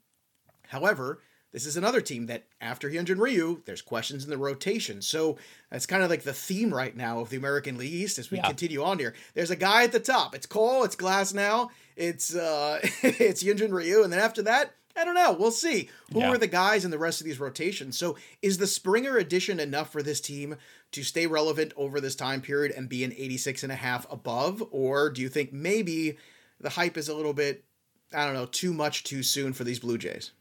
However, 0.69 1.21
this 1.57 1.65
is 1.65 1.79
another 1.79 2.03
team 2.03 2.27
that 2.27 2.45
after 2.61 2.91
Hyunjin 2.91 3.19
Ryu, 3.19 3.63
there's 3.65 3.81
questions 3.81 4.25
in 4.25 4.29
the 4.29 4.37
rotation. 4.37 5.01
So 5.01 5.39
that's 5.71 5.87
kind 5.87 6.03
of 6.03 6.11
like 6.11 6.23
the 6.23 6.35
theme 6.35 6.75
right 6.75 6.95
now 6.95 7.21
of 7.21 7.31
the 7.31 7.39
American 7.39 7.79
League 7.79 7.95
East 7.95 8.19
as 8.19 8.31
we 8.31 8.37
Yeah. 8.37 8.47
continue 8.47 8.83
on 8.85 8.99
here. 8.99 9.15
There's 9.33 9.51
a 9.51 9.57
guy 9.57 9.85
at 9.85 9.93
the 9.93 9.99
top. 10.01 10.35
It's 10.35 10.45
Cole, 10.45 10.85
it's 10.85 10.97
Glasnow, 10.97 11.71
it's 11.97 12.35
uh 12.37 12.81
it's 13.03 13.43
Hyunjin 13.43 13.73
Ryu, 13.73 14.03
and 14.05 14.13
then 14.13 14.21
after 14.21 14.43
that, 14.43 14.75
I 14.95 15.07
don't 15.07 15.15
know. 15.15 15.33
We'll 15.33 15.51
see. 15.51 15.89
Who 16.13 16.19
Yeah. 16.21 16.29
are 16.29 16.37
the 16.39 16.47
guys 16.47 16.85
in 16.85 16.91
the 16.91 16.99
rest 16.99 17.23
of 17.23 17.25
these 17.25 17.41
rotations? 17.41 17.97
So 17.97 18.19
is 18.43 18.59
the 18.59 18.67
Springer 18.67 19.17
addition 19.17 19.59
enough 19.59 19.91
for 19.91 20.03
this 20.03 20.21
team 20.21 20.57
to 20.93 21.03
stay 21.03 21.27
relevant 21.27 21.73
over 21.75 22.03
this 22.03 22.17
time 22.17 22.43
period 22.43 22.73
and 22.77 22.87
be 22.87 23.03
an 23.03 23.15
86 23.17 23.63
and 23.63 23.73
a 23.73 23.77
half 23.77 24.07
above? 24.13 24.63
Or 24.71 25.09
do 25.09 25.23
you 25.23 25.31
think 25.31 25.55
maybe 25.55 26.19
the 26.61 26.69
hype 26.71 26.99
is 26.99 27.09
a 27.09 27.15
little 27.15 27.33
bit, 27.35 27.65
I 28.13 28.27
don't 28.27 28.35
know, 28.35 28.45
too 28.47 28.75
much 28.75 29.05
too 29.05 29.23
soon 29.23 29.55
for 29.55 29.65
these 29.65 29.79
Blue 29.81 29.97
Jays? 29.97 30.33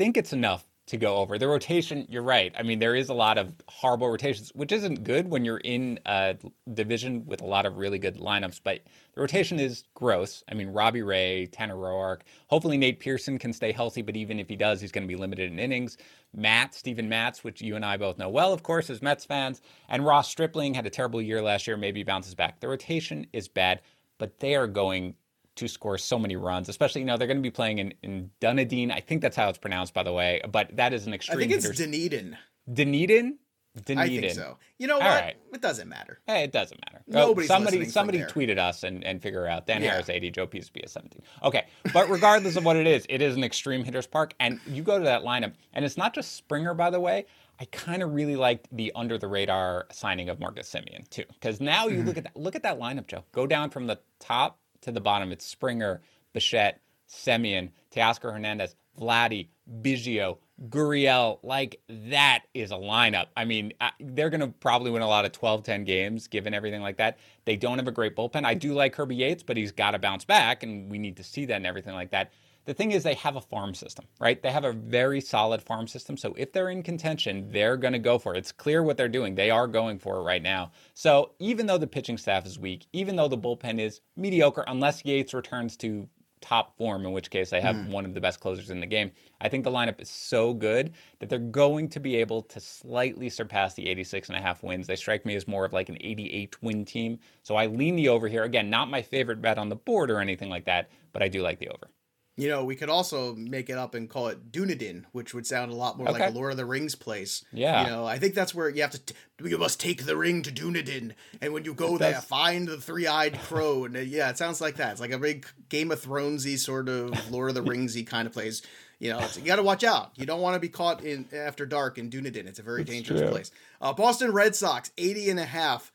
Think 0.00 0.16
it's 0.16 0.32
enough 0.32 0.64
to 0.86 0.96
go 0.96 1.16
over. 1.16 1.36
The 1.36 1.46
rotation, 1.46 2.06
you're 2.08 2.22
right. 2.22 2.54
I 2.58 2.62
mean, 2.62 2.78
there 2.78 2.94
is 2.94 3.10
a 3.10 3.14
lot 3.14 3.36
of 3.36 3.52
horrible 3.68 4.08
rotations, 4.08 4.50
which 4.54 4.72
isn't 4.72 5.04
good 5.04 5.28
when 5.28 5.44
you're 5.44 5.58
in 5.58 6.00
a 6.06 6.38
division 6.72 7.26
with 7.26 7.42
a 7.42 7.44
lot 7.44 7.66
of 7.66 7.76
really 7.76 7.98
good 7.98 8.16
lineups, 8.16 8.62
but 8.64 8.80
the 9.12 9.20
rotation 9.20 9.60
is 9.60 9.84
gross. 9.92 10.42
I 10.50 10.54
mean, 10.54 10.68
Robbie 10.68 11.02
Ray, 11.02 11.48
Tanner 11.48 11.76
Roark. 11.76 12.22
Hopefully, 12.46 12.78
Nate 12.78 12.98
Pearson 12.98 13.38
can 13.38 13.52
stay 13.52 13.72
healthy, 13.72 14.00
but 14.00 14.16
even 14.16 14.40
if 14.40 14.48
he 14.48 14.56
does, 14.56 14.80
he's 14.80 14.90
going 14.90 15.04
to 15.04 15.14
be 15.14 15.20
limited 15.20 15.52
in 15.52 15.58
innings. 15.58 15.98
Matt, 16.34 16.74
Stephen 16.74 17.10
Matz, 17.10 17.44
which 17.44 17.60
you 17.60 17.76
and 17.76 17.84
I 17.84 17.98
both 17.98 18.16
know 18.16 18.30
well, 18.30 18.54
of 18.54 18.62
course, 18.62 18.88
as 18.88 19.02
Mets 19.02 19.26
fans. 19.26 19.60
And 19.90 20.06
Ross 20.06 20.30
Stripling 20.30 20.72
had 20.72 20.86
a 20.86 20.90
terrible 20.90 21.20
year 21.20 21.42
last 21.42 21.66
year. 21.66 21.76
Maybe 21.76 22.04
bounces 22.04 22.34
back. 22.34 22.60
The 22.60 22.68
rotation 22.68 23.26
is 23.34 23.48
bad, 23.48 23.82
but 24.16 24.38
they 24.38 24.54
are 24.54 24.66
going 24.66 25.16
to 25.60 25.68
score 25.68 25.96
so 25.98 26.18
many 26.18 26.36
runs, 26.36 26.68
especially, 26.68 27.02
you 27.02 27.06
know, 27.06 27.16
they're 27.16 27.28
going 27.28 27.36
to 27.36 27.42
be 27.42 27.50
playing 27.50 27.78
in, 27.78 27.94
in 28.02 28.30
Dunedin. 28.40 28.90
I 28.90 29.00
think 29.00 29.22
that's 29.22 29.36
how 29.36 29.48
it's 29.48 29.58
pronounced, 29.58 29.94
by 29.94 30.02
the 30.02 30.12
way, 30.12 30.40
but 30.50 30.76
that 30.76 30.92
is 30.92 31.06
an 31.06 31.14
extreme. 31.14 31.38
I 31.38 31.40
think 31.40 31.52
it's 31.52 31.70
Dunedin. 31.70 32.36
Dunedin? 32.72 33.38
Dunedin. 33.84 34.18
I 34.18 34.20
think 34.20 34.32
so. 34.32 34.58
You 34.78 34.88
know 34.88 34.98
what? 34.98 35.04
Right. 35.04 35.36
It 35.52 35.60
doesn't 35.60 35.88
matter. 35.88 36.18
Hey, 36.26 36.42
it 36.42 36.50
doesn't 36.50 36.80
matter. 36.86 37.04
Nobody's 37.06 37.50
oh, 37.50 37.54
somebody 37.54 37.84
somebody 37.84 38.18
tweeted 38.24 38.58
us 38.58 38.82
and, 38.82 39.04
and 39.04 39.22
figure 39.22 39.46
out 39.46 39.66
Dan 39.66 39.82
yeah. 39.82 39.92
Harris 39.92 40.08
80, 40.08 40.30
Joe 40.32 40.46
Pisapia 40.46 40.88
17. 40.88 41.22
Okay. 41.44 41.66
But 41.92 42.10
regardless 42.10 42.56
of 42.56 42.64
what 42.64 42.76
it 42.76 42.86
is, 42.86 43.06
it 43.08 43.22
is 43.22 43.36
an 43.36 43.44
extreme 43.44 43.84
hitters 43.84 44.08
park. 44.08 44.34
And 44.40 44.58
you 44.66 44.82
go 44.82 44.98
to 44.98 45.04
that 45.04 45.22
lineup, 45.22 45.52
and 45.72 45.84
it's 45.84 45.96
not 45.96 46.14
just 46.14 46.34
Springer, 46.34 46.74
by 46.74 46.90
the 46.90 46.98
way. 46.98 47.26
I 47.60 47.66
kind 47.66 48.02
of 48.02 48.14
really 48.14 48.36
liked 48.36 48.68
the 48.74 48.90
under 48.94 49.18
the 49.18 49.28
radar 49.28 49.86
signing 49.92 50.30
of 50.30 50.40
Marcus 50.40 50.72
Semien 50.72 51.08
too, 51.10 51.24
because 51.34 51.60
now 51.60 51.88
you 51.88 51.98
mm-hmm. 51.98 52.06
look 52.08 52.16
at 52.16 52.24
that, 52.24 52.36
look 52.36 52.56
at 52.56 52.62
that 52.62 52.80
lineup, 52.80 53.06
Joe. 53.06 53.24
Go 53.32 53.46
down 53.46 53.68
from 53.68 53.86
the 53.86 54.00
top 54.18 54.58
to 54.82 54.92
the 54.92 55.00
bottom. 55.00 55.32
It's 55.32 55.44
Springer, 55.44 56.00
Bichette, 56.32 56.80
Semien, 57.08 57.70
Teoscar 57.94 58.32
Hernandez, 58.32 58.74
Vladdy, 58.98 59.48
Biggio, 59.82 60.38
Gurriel, 60.68 61.38
like 61.42 61.80
that 61.88 62.42
is 62.52 62.70
a 62.70 62.76
lineup. 62.76 63.26
I 63.36 63.44
mean, 63.46 63.72
they're 63.98 64.28
going 64.28 64.42
to 64.42 64.48
probably 64.48 64.90
win 64.90 65.02
a 65.02 65.08
lot 65.08 65.24
of 65.24 65.32
12 65.32 65.62
10 65.62 65.84
games 65.84 66.28
given 66.28 66.52
everything 66.52 66.82
like 66.82 66.98
that. 66.98 67.18
They 67.46 67.56
don't 67.56 67.78
have 67.78 67.88
a 67.88 67.92
great 67.92 68.14
bullpen. 68.14 68.44
I 68.44 68.54
do 68.54 68.74
like 68.74 68.92
Kirby 68.92 69.16
Yates, 69.16 69.42
but 69.42 69.56
he's 69.56 69.72
got 69.72 69.92
to 69.92 69.98
bounce 69.98 70.24
back, 70.24 70.62
and 70.62 70.90
we 70.90 70.98
need 70.98 71.16
to 71.16 71.24
see 71.24 71.46
that 71.46 71.54
and 71.54 71.66
everything 71.66 71.94
like 71.94 72.10
that. 72.10 72.32
The 72.70 72.74
thing 72.74 72.92
is, 72.92 73.02
they 73.02 73.14
have 73.14 73.34
a 73.34 73.40
farm 73.40 73.74
system, 73.74 74.04
right? 74.20 74.40
They 74.40 74.52
have 74.52 74.62
a 74.62 74.70
very 74.70 75.20
solid 75.20 75.60
farm 75.60 75.88
system. 75.88 76.16
So 76.16 76.34
if 76.38 76.52
they're 76.52 76.70
in 76.70 76.84
contention, 76.84 77.50
they're 77.50 77.76
going 77.76 77.94
to 77.94 77.98
go 77.98 78.16
for 78.16 78.32
it. 78.32 78.38
It's 78.38 78.52
clear 78.52 78.84
what 78.84 78.96
they're 78.96 79.08
doing. 79.08 79.34
They 79.34 79.50
are 79.50 79.66
going 79.66 79.98
for 79.98 80.18
it 80.18 80.22
right 80.22 80.40
now. 80.40 80.70
So 80.94 81.32
even 81.40 81.66
though 81.66 81.78
the 81.78 81.88
pitching 81.88 82.16
staff 82.16 82.46
is 82.46 82.60
weak, 82.60 82.86
even 82.92 83.16
though 83.16 83.26
the 83.26 83.36
bullpen 83.36 83.80
is 83.80 84.02
mediocre, 84.16 84.62
unless 84.68 85.04
Yates 85.04 85.34
returns 85.34 85.76
to 85.78 86.08
top 86.40 86.76
form, 86.76 87.04
in 87.04 87.10
which 87.10 87.28
case 87.28 87.50
they 87.50 87.60
have 87.60 87.74
mm. 87.74 87.88
one 87.88 88.04
of 88.04 88.14
the 88.14 88.20
best 88.20 88.38
closers 88.38 88.70
in 88.70 88.78
the 88.78 88.86
game. 88.86 89.10
I 89.40 89.48
think 89.48 89.64
the 89.64 89.72
lineup 89.72 90.00
is 90.00 90.08
so 90.08 90.54
good 90.54 90.92
that 91.18 91.28
they're 91.28 91.40
going 91.40 91.88
to 91.88 91.98
be 91.98 92.14
able 92.14 92.42
to 92.42 92.60
slightly 92.60 93.30
surpass 93.30 93.74
the 93.74 93.88
86 93.88 94.28
and 94.28 94.38
a 94.38 94.40
half 94.40 94.62
wins. 94.62 94.86
They 94.86 94.94
strike 94.94 95.26
me 95.26 95.34
as 95.34 95.48
more 95.48 95.64
of 95.64 95.72
like 95.72 95.88
an 95.88 95.98
88 96.00 96.62
win 96.62 96.84
team. 96.84 97.18
So 97.42 97.56
I 97.56 97.66
lean 97.66 97.96
the 97.96 98.10
over 98.10 98.28
here. 98.28 98.44
Again, 98.44 98.70
not 98.70 98.88
my 98.88 99.02
favorite 99.02 99.42
bet 99.42 99.58
on 99.58 99.70
the 99.70 99.74
board 99.74 100.08
or 100.08 100.20
anything 100.20 100.50
like 100.50 100.66
that, 100.66 100.88
but 101.12 101.20
I 101.20 101.26
do 101.26 101.42
like 101.42 101.58
the 101.58 101.68
over. 101.70 101.90
You 102.40 102.48
know, 102.48 102.64
we 102.64 102.74
could 102.76 102.88
also 102.88 103.34
make 103.34 103.68
it 103.68 103.76
up 103.76 103.94
and 103.94 104.08
call 104.08 104.28
it 104.28 104.50
Dunedin, 104.50 105.06
which 105.12 105.34
would 105.34 105.46
sound 105.46 105.70
a 105.70 105.74
lot 105.74 105.98
more 105.98 106.08
okay. 106.08 106.20
like 106.20 106.30
a 106.30 106.34
Lord 106.34 106.52
of 106.52 106.56
the 106.56 106.64
Rings 106.64 106.94
place. 106.94 107.44
Yeah. 107.52 107.84
You 107.84 107.90
know, 107.90 108.06
I 108.06 108.18
think 108.18 108.34
that's 108.34 108.54
where 108.54 108.68
you 108.68 108.82
have 108.82 108.92
to. 108.92 108.98
T- 108.98 109.14
you 109.44 109.58
must 109.58 109.80
take 109.80 110.04
the 110.04 110.16
ring 110.16 110.42
to 110.42 110.50
Dunedin, 110.50 111.14
and 111.40 111.52
when 111.52 111.64
you 111.64 111.74
go 111.74 111.98
there, 111.98 112.20
find 112.20 112.68
the 112.68 112.76
three-eyed 112.76 113.38
crow. 113.40 113.84
And 113.84 113.96
uh, 113.96 114.00
yeah, 114.00 114.30
it 114.30 114.38
sounds 114.38 114.60
like 114.60 114.76
that. 114.76 114.92
It's 114.92 115.00
like 115.00 115.12
a 115.12 115.18
big 115.18 115.46
Game 115.68 115.90
of 115.90 116.02
Thronesy 116.02 116.58
sort 116.58 116.88
of 116.88 117.30
Lord 117.30 117.50
of 117.50 117.54
the 117.54 117.62
Ringsy 117.70 118.06
kind 118.06 118.26
of 118.26 118.32
place. 118.32 118.62
You 118.98 119.10
know, 119.10 119.26
you 119.36 119.42
got 119.42 119.56
to 119.56 119.62
watch 119.62 119.82
out. 119.82 120.12
You 120.16 120.26
don't 120.26 120.42
want 120.42 120.54
to 120.54 120.60
be 120.60 120.68
caught 120.68 121.02
in 121.02 121.26
after 121.32 121.64
dark 121.64 121.96
in 121.96 122.10
Dunedin. 122.10 122.46
It's 122.46 122.58
a 122.58 122.62
very 122.62 122.82
that's 122.82 122.90
dangerous 122.90 123.20
true. 123.20 123.30
place. 123.30 123.50
Uh, 123.80 123.94
Boston 123.94 124.32
Red 124.32 124.54
Sox, 124.54 124.90
80 124.98 125.30
and 125.30 125.40
a 125.40 125.44
half. 125.44 125.90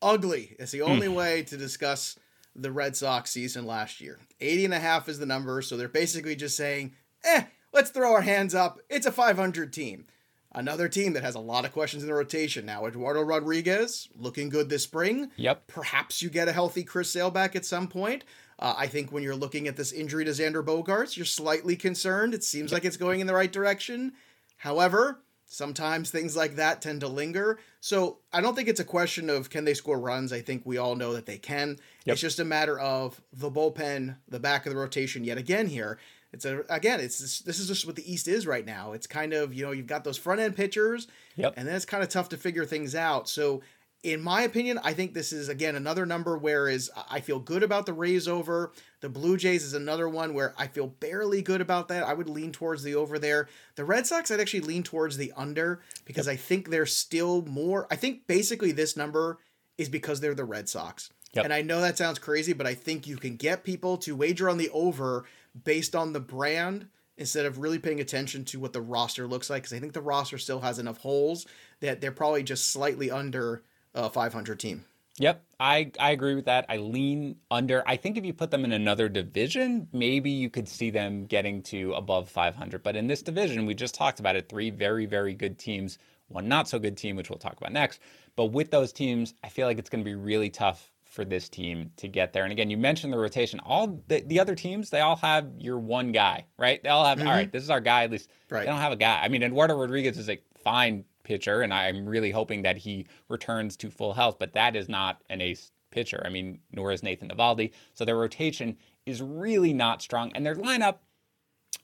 Ugly. 0.00 0.56
It's 0.58 0.72
the 0.72 0.82
only 0.82 1.08
mm. 1.08 1.14
way 1.14 1.42
to 1.44 1.56
discuss 1.56 2.18
the 2.56 2.72
Red 2.72 2.96
Sox 2.96 3.30
season 3.30 3.66
last 3.66 4.00
year. 4.00 4.18
80 4.40 4.66
and 4.66 4.74
a 4.74 4.80
half 4.80 5.08
is 5.08 5.18
the 5.18 5.26
number, 5.26 5.62
so 5.62 5.76
they're 5.76 5.88
basically 5.88 6.36
just 6.36 6.56
saying, 6.56 6.94
eh, 7.24 7.44
let's 7.72 7.90
throw 7.90 8.12
our 8.12 8.22
hands 8.22 8.54
up. 8.54 8.80
It's 8.88 9.06
a 9.06 9.12
500 9.12 9.72
team. 9.72 10.06
Another 10.52 10.88
team 10.88 11.12
that 11.12 11.22
has 11.22 11.34
a 11.34 11.40
lot 11.40 11.66
of 11.66 11.72
questions 11.72 12.02
in 12.02 12.08
the 12.08 12.14
rotation 12.14 12.64
now. 12.64 12.86
Eduardo 12.86 13.20
Rodriguez 13.20 14.08
looking 14.16 14.48
good 14.48 14.70
this 14.70 14.84
spring. 14.84 15.30
Yep. 15.36 15.66
Perhaps 15.66 16.22
you 16.22 16.30
get 16.30 16.48
a 16.48 16.52
healthy 16.52 16.82
Chris 16.82 17.10
Sale 17.10 17.30
back 17.30 17.54
at 17.54 17.66
some 17.66 17.88
point. 17.88 18.24
Uh, 18.58 18.74
I 18.74 18.86
think 18.86 19.12
when 19.12 19.22
you're 19.22 19.36
looking 19.36 19.68
at 19.68 19.76
this 19.76 19.92
injury 19.92 20.24
to 20.24 20.30
Xander 20.30 20.64
Bogaerts, 20.64 21.14
you're 21.14 21.26
slightly 21.26 21.76
concerned. 21.76 22.32
It 22.32 22.42
seems 22.42 22.72
like 22.72 22.86
it's 22.86 22.96
going 22.96 23.20
in 23.20 23.26
the 23.26 23.34
right 23.34 23.52
direction. 23.52 24.14
However, 24.56 25.20
Sometimes 25.56 26.10
things 26.10 26.36
like 26.36 26.56
that 26.56 26.82
tend 26.82 27.00
to 27.00 27.08
linger. 27.08 27.58
So 27.80 28.18
I 28.30 28.42
don't 28.42 28.54
think 28.54 28.68
it's 28.68 28.78
a 28.78 28.84
question 28.84 29.30
of 29.30 29.48
can 29.48 29.64
they 29.64 29.72
score 29.72 29.98
runs. 29.98 30.30
I 30.30 30.42
think 30.42 30.66
we 30.66 30.76
all 30.76 30.96
know 30.96 31.14
that 31.14 31.24
they 31.24 31.38
can. 31.38 31.78
Yep. 32.04 32.12
It's 32.12 32.20
just 32.20 32.38
a 32.38 32.44
matter 32.44 32.78
of 32.78 33.22
the 33.32 33.50
bullpen, 33.50 34.16
the 34.28 34.38
back 34.38 34.66
of 34.66 34.72
the 34.74 34.78
rotation. 34.78 35.24
Yet 35.24 35.38
again, 35.38 35.66
here 35.66 35.98
it's 36.36 36.44
a 36.44 36.62
again 36.68 37.00
it's 37.00 37.18
this, 37.18 37.38
this 37.40 37.58
is 37.58 37.68
just 37.68 37.86
what 37.86 37.96
the 37.96 38.12
East 38.12 38.28
is 38.28 38.46
right 38.46 38.66
now. 38.66 38.92
It's 38.92 39.06
kind 39.06 39.32
of 39.32 39.54
you 39.54 39.64
know 39.64 39.72
you've 39.72 39.86
got 39.86 40.04
those 40.04 40.18
front 40.18 40.40
end 40.40 40.56
pitchers, 40.56 41.08
yep. 41.36 41.54
and 41.56 41.66
then 41.66 41.74
it's 41.74 41.86
kind 41.86 42.02
of 42.02 42.10
tough 42.10 42.28
to 42.30 42.36
figure 42.36 42.66
things 42.66 42.94
out. 42.94 43.26
So 43.26 43.62
in 44.06 44.22
my 44.22 44.42
opinion, 44.42 44.78
I 44.84 44.92
think 44.92 45.14
this 45.14 45.32
is 45.32 45.48
again 45.48 45.74
another 45.74 46.06
number 46.06 46.38
where 46.38 46.68
is 46.68 46.92
I 47.10 47.18
feel 47.18 47.40
good 47.40 47.64
about 47.64 47.86
the 47.86 47.92
Rays 47.92 48.28
over. 48.28 48.70
The 49.00 49.08
Blue 49.08 49.36
Jays 49.36 49.64
is 49.64 49.74
another 49.74 50.08
one 50.08 50.32
where 50.32 50.54
I 50.56 50.68
feel 50.68 50.86
barely 50.86 51.42
good 51.42 51.60
about 51.60 51.88
that. 51.88 52.04
I 52.04 52.14
would 52.14 52.28
lean 52.28 52.52
towards 52.52 52.84
the 52.84 52.94
over 52.94 53.18
there. 53.18 53.48
The 53.74 53.84
Red 53.84 54.06
Sox, 54.06 54.30
I'd 54.30 54.38
actually 54.38 54.60
lean 54.60 54.84
towards 54.84 55.16
the 55.16 55.32
under 55.36 55.80
because 56.04 56.28
yep. 56.28 56.34
I 56.34 56.36
think 56.36 56.70
they're 56.70 56.86
still 56.86 57.42
more. 57.42 57.88
I 57.90 57.96
think 57.96 58.28
basically 58.28 58.70
this 58.70 58.96
number 58.96 59.38
is 59.76 59.88
because 59.88 60.20
they're 60.20 60.34
the 60.34 60.44
Red 60.44 60.68
Sox. 60.68 61.10
Yep. 61.32 61.44
And 61.44 61.52
I 61.52 61.62
know 61.62 61.80
that 61.80 61.98
sounds 61.98 62.20
crazy, 62.20 62.52
but 62.52 62.66
I 62.66 62.74
think 62.74 63.08
you 63.08 63.16
can 63.16 63.34
get 63.34 63.64
people 63.64 63.96
to 63.98 64.14
wager 64.14 64.48
on 64.48 64.56
the 64.56 64.70
over 64.70 65.24
based 65.64 65.96
on 65.96 66.12
the 66.12 66.20
brand 66.20 66.86
instead 67.18 67.44
of 67.44 67.58
really 67.58 67.80
paying 67.80 67.98
attention 67.98 68.44
to 68.44 68.60
what 68.60 68.72
the 68.72 68.80
roster 68.80 69.26
looks 69.26 69.50
like. 69.50 69.64
Because 69.64 69.76
I 69.76 69.80
think 69.80 69.94
the 69.94 70.00
roster 70.00 70.38
still 70.38 70.60
has 70.60 70.78
enough 70.78 70.98
holes 70.98 71.44
that 71.80 72.00
they're 72.00 72.12
probably 72.12 72.44
just 72.44 72.70
slightly 72.70 73.10
under 73.10 73.64
a 73.96 74.10
500 74.10 74.60
team. 74.60 74.84
Yep, 75.18 75.42
I, 75.58 75.90
I 75.98 76.10
agree 76.10 76.34
with 76.34 76.44
that. 76.44 76.66
I 76.68 76.76
lean 76.76 77.36
under. 77.50 77.82
I 77.88 77.96
think 77.96 78.18
if 78.18 78.24
you 78.24 78.34
put 78.34 78.50
them 78.50 78.64
in 78.64 78.72
another 78.72 79.08
division, 79.08 79.88
maybe 79.92 80.30
you 80.30 80.50
could 80.50 80.68
see 80.68 80.90
them 80.90 81.24
getting 81.24 81.62
to 81.64 81.94
above 81.94 82.28
500. 82.28 82.82
But 82.82 82.96
in 82.96 83.06
this 83.06 83.22
division, 83.22 83.64
we 83.64 83.74
just 83.74 83.94
talked 83.94 84.20
about 84.20 84.36
it 84.36 84.48
three 84.48 84.68
very, 84.68 85.06
very 85.06 85.32
good 85.32 85.58
teams, 85.58 85.98
one 86.28 86.48
not 86.48 86.68
so 86.68 86.78
good 86.78 86.98
team, 86.98 87.16
which 87.16 87.30
we'll 87.30 87.38
talk 87.38 87.56
about 87.56 87.72
next. 87.72 88.00
But 88.36 88.46
with 88.46 88.70
those 88.70 88.92
teams, 88.92 89.32
I 89.42 89.48
feel 89.48 89.66
like 89.66 89.78
it's 89.78 89.88
going 89.88 90.04
to 90.04 90.08
be 90.08 90.14
really 90.14 90.50
tough 90.50 90.92
for 91.04 91.24
this 91.24 91.48
team 91.48 91.90
to 91.96 92.08
get 92.08 92.34
there. 92.34 92.42
And 92.42 92.52
again, 92.52 92.68
you 92.68 92.76
mentioned 92.76 93.10
the 93.10 93.18
rotation. 93.18 93.58
All 93.60 94.02
the, 94.08 94.20
the 94.20 94.38
other 94.38 94.54
teams, 94.54 94.90
they 94.90 95.00
all 95.00 95.16
have 95.16 95.48
your 95.56 95.78
one 95.78 96.12
guy, 96.12 96.44
right? 96.58 96.82
They 96.82 96.90
all 96.90 97.06
have, 97.06 97.18
mm-hmm. 97.18 97.28
all 97.28 97.34
right, 97.34 97.50
this 97.50 97.62
is 97.62 97.70
our 97.70 97.80
guy. 97.80 98.04
At 98.04 98.10
least 98.10 98.28
right. 98.50 98.60
they 98.60 98.66
don't 98.66 98.80
have 98.80 98.92
a 98.92 98.96
guy. 98.96 99.22
I 99.22 99.28
mean, 99.28 99.42
Eduardo 99.42 99.78
Rodriguez 99.78 100.18
is 100.18 100.28
a 100.28 100.38
fine 100.62 101.04
pitcher, 101.26 101.60
and 101.60 101.74
I'm 101.74 102.06
really 102.06 102.30
hoping 102.30 102.62
that 102.62 102.78
he 102.78 103.06
returns 103.28 103.76
to 103.78 103.90
full 103.90 104.14
health. 104.14 104.36
But 104.38 104.54
that 104.54 104.76
is 104.76 104.88
not 104.88 105.22
an 105.28 105.42
ace 105.42 105.72
pitcher. 105.90 106.22
I 106.24 106.30
mean, 106.30 106.60
nor 106.72 106.92
is 106.92 107.02
Nathan 107.02 107.28
Eovaldi. 107.28 107.72
So 107.92 108.04
their 108.04 108.16
rotation 108.16 108.76
is 109.04 109.20
really 109.20 109.74
not 109.74 110.00
strong, 110.00 110.32
and 110.34 110.46
their 110.46 110.54
lineup. 110.54 110.98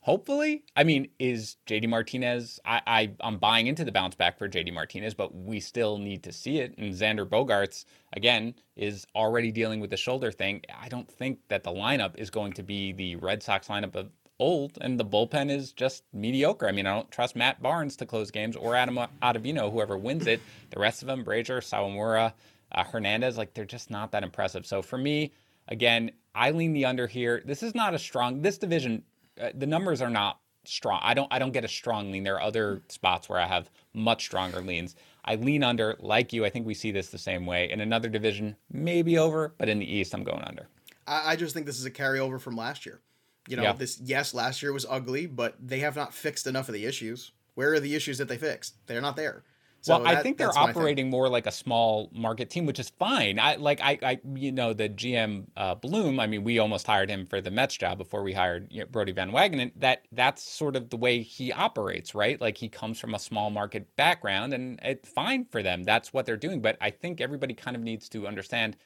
Hopefully, 0.00 0.64
I 0.74 0.82
mean, 0.82 1.08
is 1.20 1.58
JD 1.68 1.88
Martinez? 1.88 2.58
I, 2.64 2.80
I 2.86 3.10
I'm 3.20 3.38
buying 3.38 3.68
into 3.68 3.84
the 3.84 3.92
bounce 3.92 4.16
back 4.16 4.36
for 4.36 4.48
JD 4.48 4.72
Martinez, 4.72 5.14
but 5.14 5.32
we 5.32 5.60
still 5.60 5.98
need 5.98 6.24
to 6.24 6.32
see 6.32 6.58
it. 6.58 6.74
And 6.76 6.92
Xander 6.92 7.24
Bogaerts 7.24 7.84
again 8.12 8.54
is 8.74 9.06
already 9.14 9.52
dealing 9.52 9.78
with 9.78 9.90
the 9.90 9.96
shoulder 9.96 10.32
thing. 10.32 10.62
I 10.76 10.88
don't 10.88 11.08
think 11.08 11.38
that 11.48 11.62
the 11.62 11.70
lineup 11.70 12.16
is 12.16 12.30
going 12.30 12.52
to 12.54 12.64
be 12.64 12.92
the 12.92 13.14
Red 13.16 13.44
Sox 13.44 13.68
lineup 13.68 13.94
of 13.94 14.10
old, 14.42 14.76
and 14.80 14.98
the 14.98 15.04
bullpen 15.04 15.50
is 15.50 15.72
just 15.72 16.02
mediocre. 16.12 16.68
I 16.68 16.72
mean, 16.72 16.86
I 16.86 16.94
don't 16.94 17.10
trust 17.10 17.36
Matt 17.36 17.62
Barnes 17.62 17.96
to 17.96 18.06
close 18.06 18.32
games 18.32 18.56
or 18.56 18.74
Adam 18.74 18.98
Ottavino, 19.22 19.70
whoever 19.70 19.96
wins 19.96 20.26
it. 20.26 20.40
The 20.70 20.80
rest 20.80 21.02
of 21.02 21.06
them, 21.06 21.22
Brazier, 21.22 21.60
Sawamura, 21.60 22.32
uh, 22.72 22.84
Hernandez, 22.84 23.38
like 23.38 23.54
they're 23.54 23.64
just 23.64 23.88
not 23.90 24.10
that 24.10 24.24
impressive. 24.24 24.66
So 24.66 24.82
for 24.82 24.98
me, 24.98 25.32
again, 25.68 26.10
I 26.34 26.50
lean 26.50 26.72
the 26.72 26.84
under 26.84 27.06
here. 27.06 27.40
This 27.44 27.62
is 27.62 27.74
not 27.74 27.94
a 27.94 27.98
strong. 27.98 28.42
This 28.42 28.58
division, 28.58 29.04
uh, 29.40 29.50
the 29.54 29.66
numbers 29.66 30.02
are 30.02 30.10
not 30.10 30.40
strong. 30.64 30.98
I 31.02 31.14
don't. 31.14 31.28
I 31.30 31.38
don't 31.38 31.52
get 31.52 31.64
a 31.64 31.68
strong 31.68 32.10
lean. 32.10 32.24
There 32.24 32.34
are 32.34 32.42
other 32.42 32.82
spots 32.88 33.28
where 33.28 33.38
I 33.38 33.46
have 33.46 33.70
much 33.94 34.24
stronger 34.24 34.60
leans. 34.60 34.96
I 35.24 35.36
lean 35.36 35.62
under, 35.62 35.96
like 36.00 36.32
you. 36.32 36.44
I 36.44 36.50
think 36.50 36.66
we 36.66 36.74
see 36.74 36.90
this 36.90 37.10
the 37.10 37.18
same 37.18 37.46
way. 37.46 37.70
In 37.70 37.80
another 37.80 38.08
division, 38.08 38.56
maybe 38.72 39.18
over, 39.18 39.54
but 39.56 39.68
in 39.68 39.78
the 39.78 39.86
East, 39.86 40.14
I'm 40.14 40.24
going 40.24 40.42
under. 40.42 40.66
I 41.06 41.36
just 41.36 41.54
think 41.54 41.66
this 41.66 41.78
is 41.78 41.84
a 41.84 41.90
carryover 41.90 42.40
from 42.40 42.56
last 42.56 42.86
year. 42.86 43.00
You 43.48 43.56
know, 43.56 43.62
yeah. 43.64 43.72
this 43.72 44.00
yes, 44.02 44.34
last 44.34 44.62
year 44.62 44.72
was 44.72 44.86
ugly, 44.88 45.26
but 45.26 45.56
they 45.60 45.80
have 45.80 45.96
not 45.96 46.14
fixed 46.14 46.46
enough 46.46 46.68
of 46.68 46.74
the 46.74 46.84
issues. 46.84 47.32
Where 47.54 47.72
are 47.74 47.80
the 47.80 47.94
issues 47.94 48.18
that 48.18 48.28
they 48.28 48.38
fixed? 48.38 48.74
They're 48.86 49.00
not 49.00 49.16
there. 49.16 49.44
So 49.82 49.94
well, 49.94 50.04
that, 50.04 50.18
I 50.18 50.22
think 50.22 50.38
they're 50.38 50.56
operating 50.56 51.10
more 51.10 51.28
like 51.28 51.46
a 51.46 51.50
small 51.50 52.08
market 52.12 52.50
team, 52.50 52.66
which 52.66 52.78
is 52.78 52.90
fine. 53.00 53.40
I 53.40 53.56
like 53.56 53.80
I, 53.80 53.98
I 54.00 54.20
you 54.36 54.52
know 54.52 54.72
the 54.72 54.88
GM 54.88 55.46
uh, 55.56 55.74
Bloom. 55.74 56.20
I 56.20 56.28
mean, 56.28 56.44
we 56.44 56.60
almost 56.60 56.86
hired 56.86 57.10
him 57.10 57.26
for 57.26 57.40
the 57.40 57.50
Mets 57.50 57.76
job 57.76 57.98
before 57.98 58.22
we 58.22 58.32
hired 58.32 58.68
you 58.70 58.80
know, 58.80 58.86
Brodie 58.86 59.10
Van 59.10 59.32
Wagenen. 59.32 59.72
That 59.74 60.02
that's 60.12 60.40
sort 60.40 60.76
of 60.76 60.88
the 60.90 60.96
way 60.96 61.20
he 61.20 61.52
operates, 61.52 62.14
right? 62.14 62.40
Like 62.40 62.58
he 62.58 62.68
comes 62.68 63.00
from 63.00 63.14
a 63.14 63.18
small 63.18 63.50
market 63.50 63.96
background, 63.96 64.54
and 64.54 64.78
it's 64.84 65.08
fine 65.08 65.46
for 65.46 65.64
them. 65.64 65.82
That's 65.82 66.12
what 66.12 66.26
they're 66.26 66.36
doing. 66.36 66.62
But 66.62 66.78
I 66.80 66.90
think 66.90 67.20
everybody 67.20 67.52
kind 67.52 67.74
of 67.74 67.82
needs 67.82 68.08
to 68.10 68.28
understand 68.28 68.76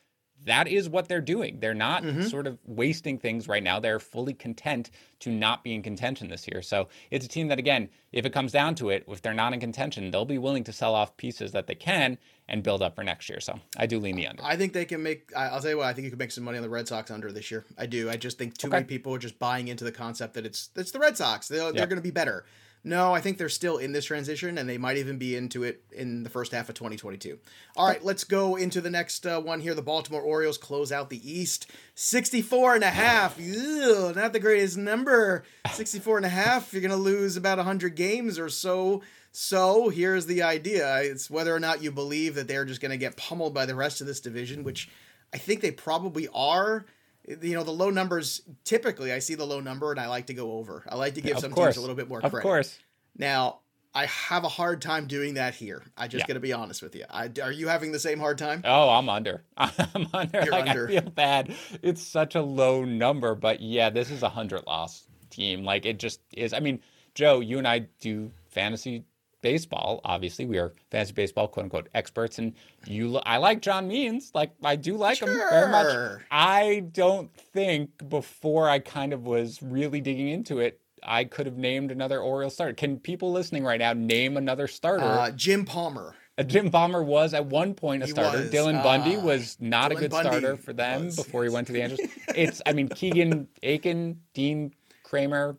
that 0.44 0.68
is 0.68 0.88
what 0.88 1.08
they're 1.08 1.20
doing. 1.20 1.58
They're 1.60 1.74
not 1.74 2.02
mm-hmm. 2.02 2.22
sort 2.22 2.46
of 2.46 2.58
wasting 2.64 3.18
things 3.18 3.48
right 3.48 3.62
now. 3.62 3.80
They're 3.80 3.98
fully 3.98 4.34
content 4.34 4.90
to 5.20 5.30
not 5.30 5.64
be 5.64 5.74
in 5.74 5.82
contention 5.82 6.28
this 6.28 6.46
year. 6.46 6.62
So 6.62 6.88
it's 7.10 7.26
a 7.26 7.28
team 7.28 7.48
that, 7.48 7.58
again, 7.58 7.88
if 8.12 8.24
it 8.24 8.32
comes 8.32 8.52
down 8.52 8.74
to 8.76 8.90
it, 8.90 9.04
if 9.08 9.22
they're 9.22 9.34
not 9.34 9.52
in 9.52 9.60
contention, 9.60 10.10
they'll 10.10 10.24
be 10.24 10.38
willing 10.38 10.64
to 10.64 10.72
sell 10.72 10.94
off 10.94 11.16
pieces 11.16 11.52
that 11.52 11.66
they 11.66 11.74
can 11.74 12.18
and 12.48 12.62
build 12.62 12.82
up 12.82 12.94
for 12.94 13.02
next 13.02 13.28
year. 13.28 13.40
So 13.40 13.58
I 13.76 13.86
do 13.86 13.98
lean 13.98 14.16
the 14.16 14.26
under. 14.26 14.44
I 14.44 14.56
think 14.56 14.72
they 14.72 14.84
can 14.84 15.02
make. 15.02 15.32
I'll 15.36 15.60
tell 15.60 15.70
you 15.70 15.78
what. 15.78 15.86
I 15.86 15.92
think 15.92 16.04
you 16.04 16.10
could 16.10 16.18
make 16.18 16.30
some 16.30 16.44
money 16.44 16.58
on 16.58 16.62
the 16.62 16.70
Red 16.70 16.86
Sox 16.86 17.10
under 17.10 17.32
this 17.32 17.50
year. 17.50 17.64
I 17.76 17.86
do. 17.86 18.08
I 18.08 18.16
just 18.16 18.38
think 18.38 18.56
too 18.56 18.68
okay. 18.68 18.76
many 18.76 18.86
people 18.86 19.14
are 19.14 19.18
just 19.18 19.38
buying 19.38 19.68
into 19.68 19.84
the 19.84 19.92
concept 19.92 20.34
that 20.34 20.46
it's 20.46 20.70
it's 20.76 20.92
the 20.92 20.98
Red 20.98 21.16
Sox. 21.16 21.48
They're, 21.48 21.64
yep. 21.64 21.74
they're 21.74 21.86
going 21.86 21.96
to 21.98 22.02
be 22.02 22.10
better. 22.12 22.44
No, 22.86 23.12
I 23.12 23.20
think 23.20 23.36
they're 23.36 23.48
still 23.48 23.78
in 23.78 23.90
this 23.90 24.04
transition, 24.04 24.58
and 24.58 24.68
they 24.68 24.78
might 24.78 24.96
even 24.96 25.18
be 25.18 25.34
into 25.34 25.64
it 25.64 25.82
in 25.90 26.22
the 26.22 26.30
first 26.30 26.52
half 26.52 26.68
of 26.68 26.76
2022. 26.76 27.36
All 27.76 27.84
right, 27.84 28.02
let's 28.04 28.22
go 28.22 28.54
into 28.54 28.80
the 28.80 28.90
next 28.90 29.26
uh, 29.26 29.40
one 29.40 29.60
here. 29.60 29.74
The 29.74 29.82
Baltimore 29.82 30.22
Orioles 30.22 30.56
close 30.56 30.92
out 30.92 31.10
the 31.10 31.28
East. 31.28 31.68
64 31.96 32.76
and 32.76 32.84
a 32.84 32.90
half. 32.90 33.40
Ew, 33.40 34.12
not 34.14 34.32
the 34.32 34.38
greatest 34.38 34.78
number. 34.78 35.42
64 35.68 36.18
and 36.18 36.26
a 36.26 36.28
half. 36.28 36.72
You're 36.72 36.80
going 36.80 36.92
to 36.92 36.96
lose 36.96 37.36
about 37.36 37.58
100 37.58 37.96
games 37.96 38.38
or 38.38 38.48
so. 38.48 39.02
So 39.32 39.88
here's 39.88 40.26
the 40.26 40.44
idea 40.44 40.98
it's 41.02 41.28
whether 41.28 41.52
or 41.52 41.58
not 41.58 41.82
you 41.82 41.90
believe 41.90 42.36
that 42.36 42.46
they're 42.46 42.64
just 42.64 42.80
going 42.80 42.92
to 42.92 42.96
get 42.96 43.16
pummeled 43.16 43.52
by 43.52 43.66
the 43.66 43.74
rest 43.74 44.00
of 44.00 44.06
this 44.06 44.20
division, 44.20 44.62
which 44.62 44.88
I 45.34 45.38
think 45.38 45.60
they 45.60 45.72
probably 45.72 46.28
are 46.32 46.86
you 47.26 47.54
know 47.54 47.64
the 47.64 47.72
low 47.72 47.90
numbers 47.90 48.42
typically 48.64 49.12
i 49.12 49.18
see 49.18 49.34
the 49.34 49.44
low 49.44 49.60
number 49.60 49.90
and 49.90 50.00
i 50.00 50.06
like 50.06 50.26
to 50.26 50.34
go 50.34 50.52
over. 50.52 50.84
I 50.88 50.96
like 50.96 51.14
to 51.14 51.20
give 51.20 51.38
some 51.38 51.52
course. 51.52 51.74
teams 51.74 51.76
a 51.78 51.80
little 51.80 51.96
bit 51.96 52.08
more 52.08 52.20
credit. 52.20 52.36
of 52.36 52.42
course. 52.42 52.78
Now 53.16 53.60
i 53.94 54.06
have 54.06 54.44
a 54.44 54.48
hard 54.48 54.82
time 54.82 55.06
doing 55.06 55.34
that 55.34 55.54
here. 55.54 55.82
I 55.96 56.08
just 56.08 56.22
yeah. 56.22 56.26
gotta 56.28 56.40
be 56.40 56.52
honest 56.52 56.82
with 56.82 56.94
you. 56.94 57.04
I, 57.10 57.30
are 57.42 57.52
you 57.52 57.68
having 57.68 57.92
the 57.92 57.98
same 57.98 58.18
hard 58.18 58.38
time? 58.38 58.62
Oh 58.64 58.90
i'm 58.90 59.08
under. 59.08 59.44
I'm 59.56 60.08
under. 60.12 60.42
You're 60.42 60.52
like 60.52 60.68
under. 60.68 60.88
i 60.88 60.90
feel 60.90 61.10
bad. 61.10 61.54
It's 61.82 62.02
such 62.02 62.34
a 62.34 62.42
low 62.42 62.84
number 62.84 63.34
but 63.34 63.60
yeah 63.60 63.90
this 63.90 64.10
is 64.10 64.22
a 64.22 64.28
hundred 64.28 64.66
loss 64.66 65.06
team. 65.30 65.64
Like 65.64 65.86
it 65.86 65.98
just 65.98 66.20
is. 66.32 66.52
I 66.52 66.60
mean 66.60 66.80
joe 67.14 67.40
you 67.40 67.56
and 67.56 67.66
i 67.66 67.78
do 68.00 68.30
fantasy 68.48 69.02
baseball. 69.46 70.00
Obviously, 70.04 70.44
we 70.44 70.58
are 70.58 70.72
fantasy 70.90 71.12
baseball 71.12 71.46
quote 71.46 71.64
unquote 71.64 71.88
experts, 71.94 72.40
and 72.40 72.52
you. 72.84 73.18
I 73.18 73.36
like 73.36 73.62
John 73.62 73.86
Means. 73.86 74.32
Like 74.34 74.50
I 74.64 74.74
do 74.74 74.96
like 74.96 75.18
sure. 75.18 75.28
him 75.28 75.38
very 75.38 75.70
much. 75.70 76.20
I 76.32 76.82
don't 76.90 77.32
think 77.32 78.08
before 78.08 78.68
I 78.68 78.80
kind 78.80 79.12
of 79.12 79.22
was 79.22 79.62
really 79.62 80.00
digging 80.00 80.28
into 80.28 80.58
it. 80.58 80.80
I 81.00 81.22
could 81.22 81.46
have 81.46 81.56
named 81.56 81.92
another 81.92 82.20
Oriole 82.20 82.50
starter. 82.50 82.74
Can 82.74 82.98
people 82.98 83.30
listening 83.30 83.62
right 83.62 83.78
now 83.78 83.92
name 83.92 84.36
another 84.36 84.66
starter? 84.66 85.04
Uh, 85.04 85.30
Jim 85.30 85.64
Palmer. 85.64 86.16
Uh, 86.36 86.42
Jim 86.42 86.68
Palmer 86.68 87.04
was 87.04 87.32
at 87.32 87.46
one 87.46 87.74
point 87.74 88.02
a 88.02 88.08
starter. 88.08 88.48
Dylan 88.48 88.82
Bundy 88.82 89.14
uh, 89.14 89.20
was 89.20 89.56
not 89.60 89.92
Dylan 89.92 89.96
a 89.96 90.00
good 90.00 90.10
Bundy 90.10 90.28
starter 90.28 90.56
for 90.56 90.72
them 90.72 91.04
was, 91.04 91.16
before 91.16 91.44
yes. 91.44 91.52
he 91.52 91.54
went 91.54 91.66
to 91.68 91.72
the 91.72 91.80
Angels. 91.84 92.00
it's, 92.34 92.60
I 92.66 92.72
mean, 92.72 92.88
Keegan 92.88 93.46
Akin, 93.62 94.20
Dean 94.34 94.72
Kremer, 95.04 95.56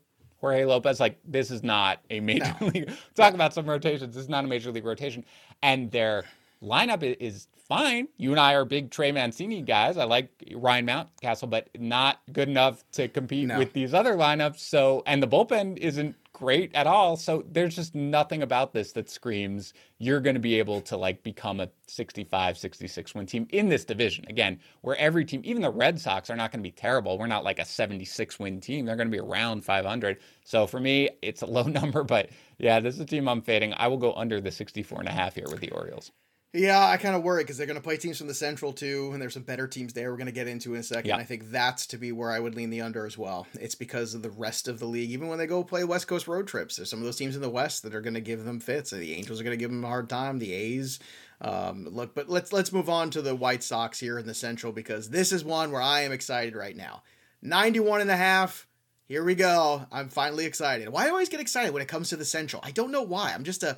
Jorge 0.48 0.66
Lopez, 0.66 1.00
like 1.00 1.20
this 1.26 1.52
is 1.52 1.64
not 1.64 2.00
a 2.10 2.20
major 2.20 2.56
no. 2.62 2.68
league. 2.68 2.92
Talk 3.16 3.34
about 3.34 3.54
some 3.54 3.70
rotations. 3.70 4.16
This 4.16 4.24
is 4.24 4.30
not 4.30 4.44
a 4.44 4.48
major 4.48 4.72
league 4.72 4.86
rotation, 4.86 5.26
and 5.62 5.92
their 5.92 6.24
lineup 6.62 7.04
is 7.20 7.48
fine. 7.68 8.08
You 8.18 8.32
and 8.32 8.40
I 8.40 8.54
are 8.54 8.66
big 8.66 8.92
Trey 8.92 9.12
Mancini 9.12 9.62
guys. 9.62 9.98
I 9.98 10.06
like 10.06 10.30
Ryan 10.56 10.88
Mountcastle, 10.88 11.50
but 11.50 11.70
not 11.78 12.22
good 12.32 12.48
enough 12.48 12.84
to 12.94 13.08
compete 13.08 13.48
no. 13.48 13.58
with 13.58 13.74
these 13.74 13.94
other 13.94 14.14
lineups. 14.14 14.60
So, 14.60 15.04
and 15.06 15.22
the 15.22 15.28
bullpen 15.28 15.78
isn't 15.78 16.16
great 16.38 16.70
at 16.76 16.86
all. 16.86 17.18
So 17.18 17.44
there's 17.52 17.76
just 17.76 17.96
nothing 17.96 18.44
about 18.44 18.72
this 18.72 18.92
that 18.92 19.10
screams 19.10 19.74
you're 19.98 20.20
going 20.20 20.36
to 20.36 20.40
be 20.40 20.60
able 20.60 20.82
to 20.82 20.96
like 20.96 21.24
become 21.24 21.60
a 21.60 21.68
65, 21.88 22.60
66 22.60 23.16
win 23.16 23.26
team 23.26 23.48
in 23.50 23.70
this 23.70 23.84
division. 23.84 24.24
Again, 24.30 24.60
where 24.82 24.96
every 24.98 25.26
team, 25.26 25.42
even 25.44 25.64
the 25.64 25.72
Red 25.72 26.00
Sox, 26.00 26.30
are 26.30 26.36
not 26.36 26.52
going 26.52 26.60
to 26.60 26.70
be 26.70 26.72
terrible. 26.72 27.18
We're 27.18 27.26
not 27.26 27.44
like 27.44 27.58
a 27.58 27.66
76 27.66 28.38
win 28.38 28.62
team. 28.62 28.86
They're 28.86 28.96
going 28.96 29.08
to 29.08 29.12
be 29.12 29.20
around 29.20 29.66
500. 29.66 30.20
So 30.44 30.68
for 30.68 30.80
me, 30.80 31.10
it's 31.24 31.42
a 31.42 31.48
low 31.48 31.64
number, 31.80 32.04
but 32.04 32.30
yeah, 32.60 32.80
this 32.80 32.94
is 32.94 33.02
a 33.02 33.06
team 33.06 33.28
I'm 33.28 33.42
fading. 33.42 33.74
I 33.76 33.88
will 33.88 33.98
go 33.98 34.14
under 34.14 34.40
the 34.40 34.52
64 34.52 35.00
and 35.00 35.10
a 35.10 35.14
half 35.14 35.34
here 35.34 35.48
with 35.50 35.62
the 35.62 35.72
Orioles. 35.72 36.12
Yeah, 36.54 36.88
I 36.88 36.98
kind 36.98 37.16
of 37.16 37.24
worry 37.24 37.44
because 37.44 37.58
they're 37.58 37.68
going 37.68 37.78
to 37.78 37.84
play 37.84 37.98
teams 37.98 38.18
from 38.18 38.28
the 38.28 38.34
Central 38.34 38.72
too, 38.72 39.12
and 39.12 39.22
there's 39.22 39.34
some 39.34 39.44
better 39.44 39.68
teams 39.68 39.94
there. 39.94 40.10
We're 40.10 40.18
going 40.18 40.28
to 40.28 40.32
get 40.32 40.48
into 40.48 40.74
in 40.74 40.80
a 40.80 40.84
second. 40.84 41.12
I 41.12 41.24
think 41.24 41.52
that's 41.52 41.86
to 41.88 41.98
be 41.98 42.12
where 42.14 42.32
I 42.32 42.40
would 42.40 42.56
lean 42.56 42.70
the 42.70 42.82
under 42.82 43.06
as 43.06 43.18
well. 43.18 43.46
It's 43.60 43.76
because 43.76 44.14
of 44.14 44.22
the 44.24 44.30
rest 44.30 44.68
of 44.68 44.80
the 44.80 44.86
league. 44.86 45.12
Even 45.12 45.28
when 45.28 45.38
they 45.38 45.46
go 45.46 45.64
play 45.64 45.84
West 45.84 46.08
Coast 46.08 46.28
road 46.28 46.48
trips, 46.48 46.78
there's 46.78 46.90
some 46.90 47.00
of 47.00 47.06
those 47.06 47.18
teams 47.18 47.36
in 47.36 47.42
the 47.42 47.50
West 47.50 47.84
that 47.84 47.94
are 47.94 48.02
going 48.02 48.14
to 48.14 48.22
give 48.22 48.46
them 48.46 48.62
fits. 48.62 48.92
The 48.92 49.14
Angels 49.14 49.42
are 49.42 49.44
going 49.44 49.58
to 49.58 49.62
give 49.62 49.72
them 49.72 49.84
a 49.84 49.88
hard 49.88 50.10
time. 50.10 50.40
The 50.40 50.54
A's. 50.54 51.00
Um, 51.42 51.86
look, 51.92 52.16
but 52.16 52.30
let's 52.30 52.52
let's 52.54 52.72
move 52.72 52.90
on 52.90 53.12
to 53.12 53.22
the 53.22 53.36
White 53.36 53.62
Sox 53.62 54.00
here 54.00 54.18
in 54.18 54.26
the 54.26 54.34
Central 54.34 54.72
because 54.72 55.10
this 55.10 55.32
is 55.32 55.44
one 55.44 55.72
where 55.72 55.82
I 55.82 56.02
am 56.02 56.12
excited 56.12 56.56
right 56.56 56.76
now. 56.76 57.04
91 57.42 58.02
and 58.02 58.10
a 58.10 58.18
half. 58.18 58.68
Here 59.08 59.24
we 59.24 59.36
go. 59.36 59.86
I'm 59.92 60.10
finally 60.10 60.46
excited. 60.46 60.90
Why 60.90 61.04
do 61.04 61.10
I 61.10 61.12
always 61.12 61.30
get 61.30 61.40
excited 61.40 61.72
when 61.72 61.82
it 61.82 61.88
comes 61.88 62.10
to 62.10 62.18
the 62.18 62.26
Central? 62.26 62.62
I 62.66 62.72
don't 62.72 62.92
know 62.92 63.04
why. 63.04 63.34
I'm 63.34 63.46
just 63.46 63.64
a 63.64 63.78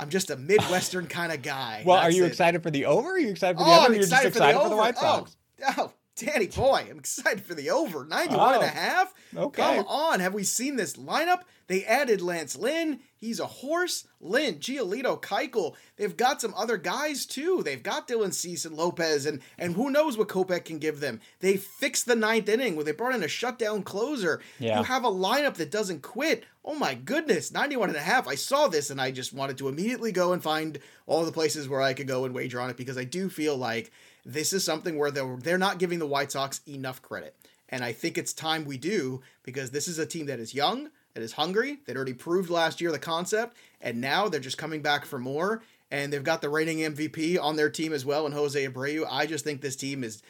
I'm 0.00 0.08
just 0.08 0.30
a 0.30 0.36
Midwestern 0.36 1.06
kind 1.06 1.30
of 1.30 1.42
guy. 1.42 1.82
Well, 1.86 2.00
That's 2.00 2.14
are 2.14 2.16
you 2.16 2.24
it. 2.24 2.28
excited 2.28 2.62
for 2.62 2.70
the 2.70 2.86
over? 2.86 3.10
Are 3.10 3.18
you 3.18 3.28
excited 3.28 3.58
for 3.58 3.64
the 3.64 3.70
oh, 3.70 3.84
under? 3.84 3.94
I'm 3.94 4.00
excited, 4.00 4.28
excited 4.28 4.56
for, 4.56 4.58
the, 4.58 4.64
for 4.64 4.68
the 4.70 4.76
White 4.76 4.96
Sox. 4.96 5.36
Oh, 5.62 5.74
oh, 5.76 5.92
Danny 6.20 6.46
boy, 6.46 6.86
I'm 6.90 6.98
excited 6.98 7.44
for 7.44 7.54
the 7.54 7.70
over. 7.70 8.04
91 8.04 8.38
oh, 8.38 8.54
and 8.54 8.62
a 8.62 8.66
oh, 8.66 8.68
half? 8.68 9.14
Okay. 9.34 9.62
Come 9.62 9.86
on. 9.86 10.20
Have 10.20 10.34
we 10.34 10.44
seen 10.44 10.76
this 10.76 10.94
lineup? 10.94 11.42
They 11.66 11.84
added 11.84 12.20
Lance 12.20 12.56
Lynn. 12.56 12.98
He's 13.16 13.38
a 13.38 13.46
horse. 13.46 14.08
Lynn, 14.20 14.56
Giolito, 14.56 15.22
Keuchel. 15.22 15.74
They've 15.96 16.16
got 16.16 16.40
some 16.40 16.52
other 16.56 16.76
guys 16.76 17.24
too. 17.24 17.62
They've 17.64 17.82
got 17.82 18.08
Dylan 18.08 18.34
Cease 18.34 18.64
and 18.64 18.76
Lopez, 18.76 19.24
and 19.24 19.40
and 19.56 19.74
who 19.74 19.88
knows 19.88 20.18
what 20.18 20.28
Kopech 20.28 20.64
can 20.64 20.78
give 20.78 20.98
them. 20.98 21.20
They 21.38 21.56
fixed 21.56 22.06
the 22.06 22.16
ninth 22.16 22.48
inning 22.48 22.74
where 22.74 22.84
they 22.84 22.90
brought 22.90 23.14
in 23.14 23.22
a 23.22 23.28
shutdown 23.28 23.84
closer. 23.84 24.40
Yeah. 24.58 24.78
You 24.78 24.84
have 24.84 25.04
a 25.04 25.10
lineup 25.10 25.54
that 25.54 25.70
doesn't 25.70 26.02
quit. 26.02 26.44
Oh 26.64 26.74
my 26.74 26.94
goodness, 26.94 27.52
91 27.52 27.90
and 27.90 27.98
a 27.98 28.02
half. 28.02 28.26
I 28.26 28.34
saw 28.34 28.66
this 28.66 28.90
and 28.90 29.00
I 29.00 29.12
just 29.12 29.32
wanted 29.32 29.56
to 29.58 29.68
immediately 29.68 30.12
go 30.12 30.32
and 30.32 30.42
find 30.42 30.78
all 31.06 31.24
the 31.24 31.32
places 31.32 31.68
where 31.68 31.80
I 31.80 31.94
could 31.94 32.08
go 32.08 32.24
and 32.24 32.34
wager 32.34 32.60
on 32.60 32.68
it 32.68 32.76
because 32.76 32.98
I 32.98 33.04
do 33.04 33.30
feel 33.30 33.56
like 33.56 33.92
this 34.24 34.52
is 34.52 34.64
something 34.64 34.98
where 34.98 35.10
they're, 35.10 35.36
they're 35.36 35.58
not 35.58 35.78
giving 35.78 35.98
the 35.98 36.06
White 36.06 36.32
Sox 36.32 36.60
enough 36.68 37.02
credit. 37.02 37.34
And 37.68 37.84
I 37.84 37.92
think 37.92 38.18
it's 38.18 38.32
time 38.32 38.64
we 38.64 38.78
do 38.78 39.22
because 39.42 39.70
this 39.70 39.88
is 39.88 39.98
a 39.98 40.06
team 40.06 40.26
that 40.26 40.40
is 40.40 40.54
young 40.54 40.90
that 41.14 41.22
is 41.22 41.32
hungry. 41.32 41.78
They'd 41.84 41.96
already 41.96 42.14
proved 42.14 42.50
last 42.50 42.80
year 42.80 42.92
the 42.92 42.98
concept, 42.98 43.56
and 43.80 44.00
now 44.00 44.28
they're 44.28 44.40
just 44.40 44.58
coming 44.58 44.82
back 44.82 45.04
for 45.04 45.18
more. 45.18 45.62
And 45.90 46.12
they've 46.12 46.22
got 46.22 46.40
the 46.40 46.48
reigning 46.48 46.78
MVP 46.78 47.40
on 47.40 47.56
their 47.56 47.68
team 47.68 47.92
as 47.92 48.04
well, 48.04 48.24
and 48.24 48.34
Jose 48.34 48.64
Abreu. 48.64 49.06
I 49.10 49.26
just 49.26 49.44
think 49.44 49.60
this 49.60 49.74
team 49.74 50.04
is 50.04 50.22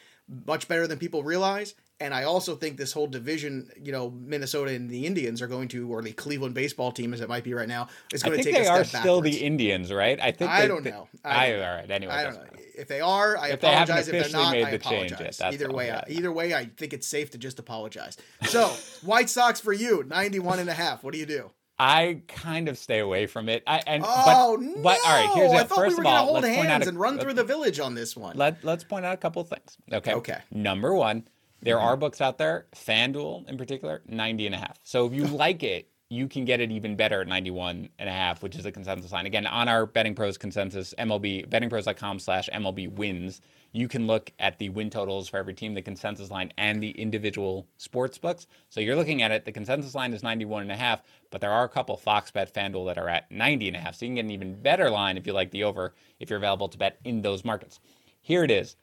much 0.46 0.68
better 0.68 0.86
than 0.86 0.98
people 0.98 1.22
realize. 1.22 1.74
And 2.00 2.14
I 2.14 2.24
also 2.24 2.56
think 2.56 2.78
this 2.78 2.92
whole 2.92 3.06
division, 3.06 3.70
you 3.82 3.92
know, 3.92 4.10
Minnesota 4.10 4.72
and 4.72 4.88
the 4.88 5.06
Indians 5.06 5.42
are 5.42 5.46
going 5.46 5.68
to, 5.68 5.92
or 5.92 6.00
the 6.00 6.12
Cleveland 6.12 6.54
baseball 6.54 6.92
team 6.92 7.12
as 7.12 7.20
it 7.20 7.28
might 7.28 7.44
be 7.44 7.52
right 7.52 7.68
now, 7.68 7.88
is 8.12 8.22
going 8.22 8.38
to 8.38 8.42
take 8.42 8.54
a 8.54 8.64
step 8.64 8.66
backwards. 8.66 8.92
they 8.92 8.98
are 8.98 9.02
still 9.02 9.20
the 9.20 9.36
Indians, 9.36 9.92
right? 9.92 10.18
I 10.18 10.32
think 10.32 10.50
I 10.50 10.66
don't 10.66 10.84
know. 10.84 11.08
I, 11.24 11.52
I 11.52 11.54
all 11.56 11.76
right. 11.76 11.90
Anyway, 11.90 12.12
I 12.12 12.22
don't 12.22 12.34
know. 12.34 12.42
If 12.74 12.88
they 12.88 13.02
are, 13.02 13.36
I 13.36 13.48
if 13.48 13.54
apologize. 13.54 14.06
They 14.06 14.18
if 14.18 14.32
they're 14.32 14.40
not, 14.40 14.54
I 14.54 14.70
apologize. 14.70 15.40
either 15.42 15.70
way, 15.70 15.90
I, 15.90 16.04
either 16.08 16.32
way, 16.32 16.54
I 16.54 16.70
think 16.76 16.94
it's 16.94 17.06
safe 17.06 17.30
to 17.32 17.38
just 17.38 17.58
apologize. 17.58 18.16
So, 18.44 18.68
White 19.02 19.28
Sox 19.28 19.60
for 19.60 19.74
you, 19.74 20.02
91 20.04 20.60
and 20.60 20.70
a 20.70 20.74
half. 20.74 21.04
What 21.04 21.12
do 21.12 21.18
you 21.18 21.26
do? 21.26 21.50
I 21.78 22.20
kind 22.28 22.68
of 22.68 22.76
stay 22.76 22.98
away 22.98 23.26
from 23.26 23.48
it. 23.48 23.62
I 23.66 23.82
and 23.86 24.04
oh 24.06 24.56
but, 24.58 24.62
no! 24.62 24.82
But, 24.82 24.98
all 25.02 25.26
right, 25.26 25.30
here's 25.34 25.52
I 25.52 25.62
it. 25.62 25.68
First 25.68 25.96
we 25.96 26.02
of 26.02 26.06
all, 26.06 26.26
hold 26.26 26.44
hands 26.44 26.86
a, 26.86 26.90
and 26.90 27.00
run 27.00 27.18
through 27.18 27.32
the 27.32 27.44
village 27.44 27.80
on 27.80 27.94
this 27.94 28.14
one. 28.14 28.36
Let 28.36 28.62
Let's 28.62 28.84
point 28.84 29.06
out 29.06 29.14
a 29.14 29.16
couple 29.16 29.40
of 29.40 29.48
things. 29.48 29.78
Okay. 29.90 30.12
Okay. 30.12 30.38
Number 30.50 30.94
one, 30.94 31.24
there 31.62 31.76
mm-hmm. 31.76 31.86
are 31.86 31.96
books 31.96 32.20
out 32.20 32.38
there, 32.38 32.66
FanDuel 32.74 33.48
in 33.48 33.56
particular, 33.56 34.02
90 34.06 34.46
and 34.46 34.54
a 34.54 34.58
half. 34.58 34.78
So 34.82 35.06
if 35.06 35.12
you 35.12 35.24
like 35.26 35.62
it, 35.62 35.88
you 36.12 36.26
can 36.26 36.44
get 36.44 36.60
it 36.60 36.72
even 36.72 36.96
better 36.96 37.20
at 37.20 37.28
91 37.28 37.88
and 38.00 38.08
a 38.08 38.12
half, 38.12 38.42
which 38.42 38.56
is 38.56 38.64
the 38.64 38.72
consensus 38.72 39.12
line. 39.12 39.26
Again, 39.26 39.46
on 39.46 39.68
our 39.68 39.86
Betting 39.86 40.16
Pros 40.16 40.36
consensus, 40.36 40.92
MLB, 40.98 41.48
bettingpros.com 41.48 42.18
slash 42.18 42.48
MLB 42.52 42.92
wins, 42.92 43.40
you 43.70 43.86
can 43.86 44.08
look 44.08 44.32
at 44.40 44.58
the 44.58 44.70
win 44.70 44.90
totals 44.90 45.28
for 45.28 45.36
every 45.36 45.54
team, 45.54 45.74
the 45.74 45.82
consensus 45.82 46.28
line, 46.28 46.52
and 46.58 46.82
the 46.82 46.90
individual 46.90 47.68
sports 47.76 48.18
books. 48.18 48.48
So 48.70 48.80
you're 48.80 48.96
looking 48.96 49.22
at 49.22 49.30
it, 49.30 49.44
the 49.44 49.52
consensus 49.52 49.94
line 49.94 50.12
is 50.12 50.24
91 50.24 50.62
and 50.62 50.72
a 50.72 50.76
half, 50.76 51.02
but 51.30 51.40
there 51.40 51.52
are 51.52 51.62
a 51.62 51.68
couple 51.68 51.96
Fox 51.96 52.32
Bet, 52.32 52.52
FanDuel 52.52 52.86
that 52.86 52.98
are 52.98 53.08
at 53.08 53.30
90 53.30 53.68
and 53.68 53.76
a 53.76 53.80
half. 53.80 53.94
So 53.94 54.04
you 54.04 54.08
can 54.08 54.16
get 54.16 54.24
an 54.24 54.30
even 54.32 54.60
better 54.60 54.90
line 54.90 55.16
if 55.16 55.28
you 55.28 55.32
like 55.32 55.52
the 55.52 55.62
over, 55.62 55.94
if 56.18 56.28
you're 56.28 56.38
available 56.38 56.68
to 56.68 56.78
bet 56.78 56.98
in 57.04 57.22
those 57.22 57.44
markets. 57.44 57.78
Here 58.20 58.42
it 58.42 58.50
is. 58.50 58.74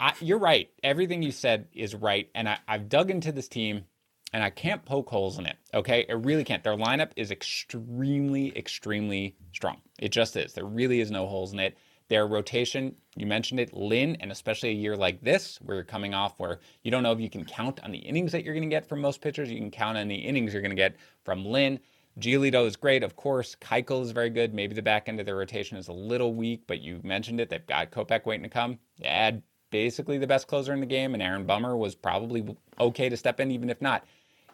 I, 0.00 0.14
you're 0.20 0.38
right. 0.38 0.70
Everything 0.82 1.22
you 1.22 1.30
said 1.30 1.68
is 1.72 1.94
right. 1.94 2.28
And 2.34 2.48
I, 2.48 2.58
I've 2.66 2.88
dug 2.88 3.10
into 3.10 3.32
this 3.32 3.48
team 3.48 3.84
and 4.32 4.42
I 4.42 4.50
can't 4.50 4.84
poke 4.84 5.10
holes 5.10 5.38
in 5.38 5.46
it. 5.46 5.56
Okay, 5.74 6.06
I 6.08 6.12
really 6.14 6.44
can't. 6.44 6.64
Their 6.64 6.76
lineup 6.76 7.10
is 7.16 7.30
extremely, 7.30 8.56
extremely 8.56 9.36
strong. 9.52 9.80
It 9.98 10.10
just 10.10 10.36
is. 10.36 10.54
There 10.54 10.64
really 10.64 11.00
is 11.00 11.10
no 11.10 11.26
holes 11.26 11.52
in 11.52 11.58
it. 11.58 11.76
Their 12.08 12.26
rotation, 12.26 12.96
you 13.14 13.26
mentioned 13.26 13.60
it, 13.60 13.72
Lynn, 13.72 14.16
and 14.20 14.32
especially 14.32 14.70
a 14.70 14.74
year 14.74 14.96
like 14.96 15.20
this, 15.22 15.58
where 15.62 15.76
you're 15.76 15.84
coming 15.84 16.12
off 16.12 16.34
where 16.38 16.58
you 16.82 16.90
don't 16.90 17.04
know 17.04 17.12
if 17.12 17.20
you 17.20 17.30
can 17.30 17.44
count 17.44 17.78
on 17.84 17.92
the 17.92 17.98
innings 17.98 18.32
that 18.32 18.42
you're 18.42 18.54
going 18.54 18.68
to 18.68 18.74
get 18.74 18.88
from 18.88 19.00
most 19.00 19.20
pitchers. 19.20 19.50
You 19.50 19.58
can 19.58 19.70
count 19.70 19.96
on 19.96 20.08
the 20.08 20.16
innings 20.16 20.52
you're 20.52 20.62
going 20.62 20.70
to 20.70 20.76
get 20.76 20.96
from 21.24 21.44
Lynn. 21.44 21.78
Giolito 22.18 22.66
is 22.66 22.74
great, 22.74 23.04
of 23.04 23.14
course. 23.14 23.54
Keuchel 23.60 24.02
is 24.02 24.10
very 24.10 24.30
good. 24.30 24.52
Maybe 24.52 24.74
the 24.74 24.82
back 24.82 25.08
end 25.08 25.20
of 25.20 25.26
their 25.26 25.36
rotation 25.36 25.76
is 25.76 25.86
a 25.86 25.92
little 25.92 26.34
weak, 26.34 26.64
but 26.66 26.80
you 26.80 27.00
mentioned 27.04 27.40
it. 27.40 27.48
They've 27.48 27.64
got 27.64 27.92
Kopech 27.92 28.26
waiting 28.26 28.42
to 28.42 28.48
come. 28.48 28.78
Add 29.04 29.42
basically 29.70 30.18
the 30.18 30.26
best 30.26 30.46
closer 30.46 30.72
in 30.72 30.80
the 30.80 30.86
game, 30.86 31.14
and 31.14 31.22
Aaron 31.22 31.46
Bummer 31.46 31.76
was 31.76 31.94
probably 31.94 32.56
okay 32.78 33.08
to 33.08 33.16
step 33.16 33.40
in, 33.40 33.50
even 33.50 33.70
if 33.70 33.80
not. 33.80 34.04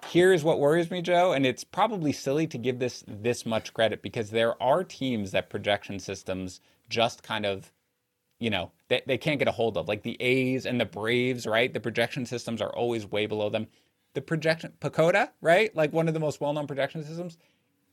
Here's 0.09 0.45
what 0.45 0.61
worries 0.61 0.91
me, 0.91 1.03
Joe, 1.03 1.33
and 1.33 1.47
it's 1.47 1.65
probably 1.65 2.13
silly 2.13 2.47
to 2.49 2.59
give 2.59 2.79
this 2.79 3.03
this 3.09 3.45
much 3.47 3.75
credit 3.75 4.03
because 4.03 4.31
there 4.31 4.61
are 4.63 4.85
teams 4.85 5.33
that 5.33 5.51
projection 5.51 5.99
systems 5.99 6.61
just 6.89 7.23
kind 7.23 7.45
of, 7.47 7.73
you 8.39 8.51
know, 8.51 8.73
they, 8.89 9.03
they 9.07 9.19
can't 9.19 9.39
get 9.39 9.49
a 9.49 9.53
hold 9.53 9.77
of. 9.77 9.89
Like 9.89 10.03
the 10.03 10.21
A's 10.21 10.67
and 10.67 10.81
the 10.81 10.85
Braves, 10.85 11.47
right? 11.47 11.73
The 11.73 11.81
projection 11.81 12.27
systems 12.27 12.63
are 12.63 12.75
always 12.75 13.11
way 13.11 13.27
below 13.27 13.49
them. 13.49 13.67
The 14.15 14.23
projection, 14.23 14.75
PECOTA, 14.81 15.31
right? 15.41 15.75
Like 15.75 15.93
one 15.93 16.09
of 16.09 16.15
the 16.15 16.21
most 16.21 16.41
well 16.41 16.53
known 16.53 16.67
projection 16.67 17.03
systems, 17.03 17.39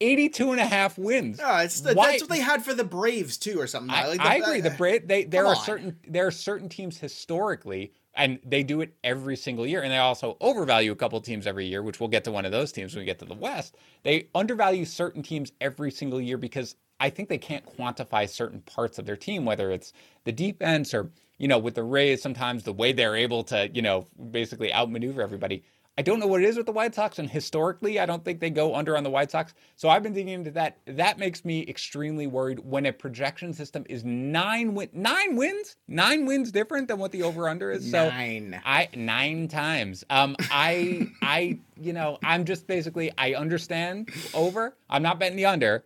82 0.01 0.51
and 0.51 0.59
a 0.59 0.65
half 0.65 0.97
wins. 0.97 1.39
It's 1.41 1.81
the, 1.81 1.93
Why- 1.93 2.11
that's 2.11 2.23
what 2.23 2.29
they 2.29 2.39
had 2.39 2.63
for 2.63 2.73
the 2.73 2.83
Braves 2.83 3.37
too, 3.37 3.59
or 3.59 3.67
something. 3.67 3.91
I, 3.91 4.07
Like, 4.07 4.19
I 4.21 4.35
agree. 4.37 4.61
The 4.61 4.71
Bra- 4.71 4.97
they 5.03 5.23
there 5.25 5.45
are 5.45 5.55
on. 5.55 5.63
certain 5.63 5.99
there 6.07 6.27
are 6.27 6.31
certain 6.31 6.69
teams 6.69 6.97
historically, 6.97 7.93
and 8.15 8.39
they 8.45 8.63
do 8.63 8.81
it 8.81 8.93
every 9.03 9.35
single 9.37 9.65
year, 9.65 9.81
and 9.81 9.91
they 9.91 9.97
also 9.97 10.37
overvalue 10.41 10.91
a 10.91 10.95
couple 10.95 11.19
teams 11.21 11.47
every 11.47 11.65
year, 11.65 11.81
which 11.81 11.99
we'll 11.99 12.09
get 12.09 12.23
to 12.25 12.31
one 12.31 12.45
of 12.45 12.51
those 12.51 12.71
teams 12.71 12.93
when 12.93 13.01
we 13.01 13.05
get 13.05 13.19
to 13.19 13.25
the 13.25 13.33
West. 13.33 13.75
They 14.03 14.27
undervalue 14.35 14.85
certain 14.85 15.23
teams 15.23 15.51
every 15.61 15.91
single 15.91 16.19
year 16.21 16.37
because 16.37 16.75
I 16.99 17.09
think 17.09 17.29
they 17.29 17.37
can't 17.37 17.65
quantify 17.65 18.29
certain 18.29 18.61
parts 18.61 18.99
of 18.99 19.05
their 19.05 19.17
team, 19.17 19.45
whether 19.45 19.71
it's 19.71 19.93
the 20.25 20.31
defense 20.31 20.93
or 20.93 21.11
you 21.37 21.47
know 21.47 21.57
with 21.57 21.75
the 21.75 21.83
Rays, 21.83 22.21
sometimes 22.21 22.63
the 22.63 22.73
way 22.73 22.93
they're 22.93 23.15
able 23.15 23.43
to 23.45 23.69
you 23.73 23.81
know 23.81 24.07
basically 24.31 24.73
outmaneuver 24.73 25.21
everybody. 25.21 25.63
I 25.97 26.01
don't 26.01 26.19
know 26.19 26.25
what 26.25 26.41
it 26.41 26.49
is 26.49 26.57
with 26.57 26.65
the 26.65 26.71
White 26.71 26.95
Sox, 26.95 27.19
and 27.19 27.29
historically, 27.29 27.99
I 27.99 28.07
don't 28.07 28.25
think 28.25 28.39
they 28.39 28.49
go 28.49 28.73
under 28.73 28.97
on 28.97 29.03
the 29.03 29.11
White 29.11 29.29
Sox. 29.29 29.53
So 29.75 29.89
I've 29.89 30.01
been 30.01 30.13
digging 30.13 30.33
into 30.33 30.51
that. 30.51 30.79
That 30.87 31.19
makes 31.19 31.45
me 31.45 31.65
extremely 31.67 32.25
worried 32.25 32.59
when 32.59 32.87
a 32.87 32.93
projection 32.93 33.53
system 33.53 33.85
is 33.89 34.03
nine 34.03 34.73
win 34.73 34.89
nine 34.91 35.35
wins, 35.35 35.75
nine 35.87 36.25
wins 36.25 36.51
different 36.51 36.87
than 36.87 36.97
what 36.97 37.11
the 37.11 37.21
over 37.21 37.47
under 37.47 37.69
is. 37.69 37.89
So 37.89 38.09
Nine. 38.09 38.59
I 38.65 38.89
nine 38.95 39.47
times. 39.47 40.03
Um, 40.09 40.35
I 40.51 41.07
I 41.21 41.59
you 41.79 41.93
know 41.93 42.17
I'm 42.23 42.45
just 42.45 42.65
basically 42.65 43.11
I 43.17 43.33
understand 43.33 44.09
over. 44.33 44.75
I'm 44.89 45.03
not 45.03 45.19
betting 45.19 45.37
the 45.37 45.45
under, 45.45 45.85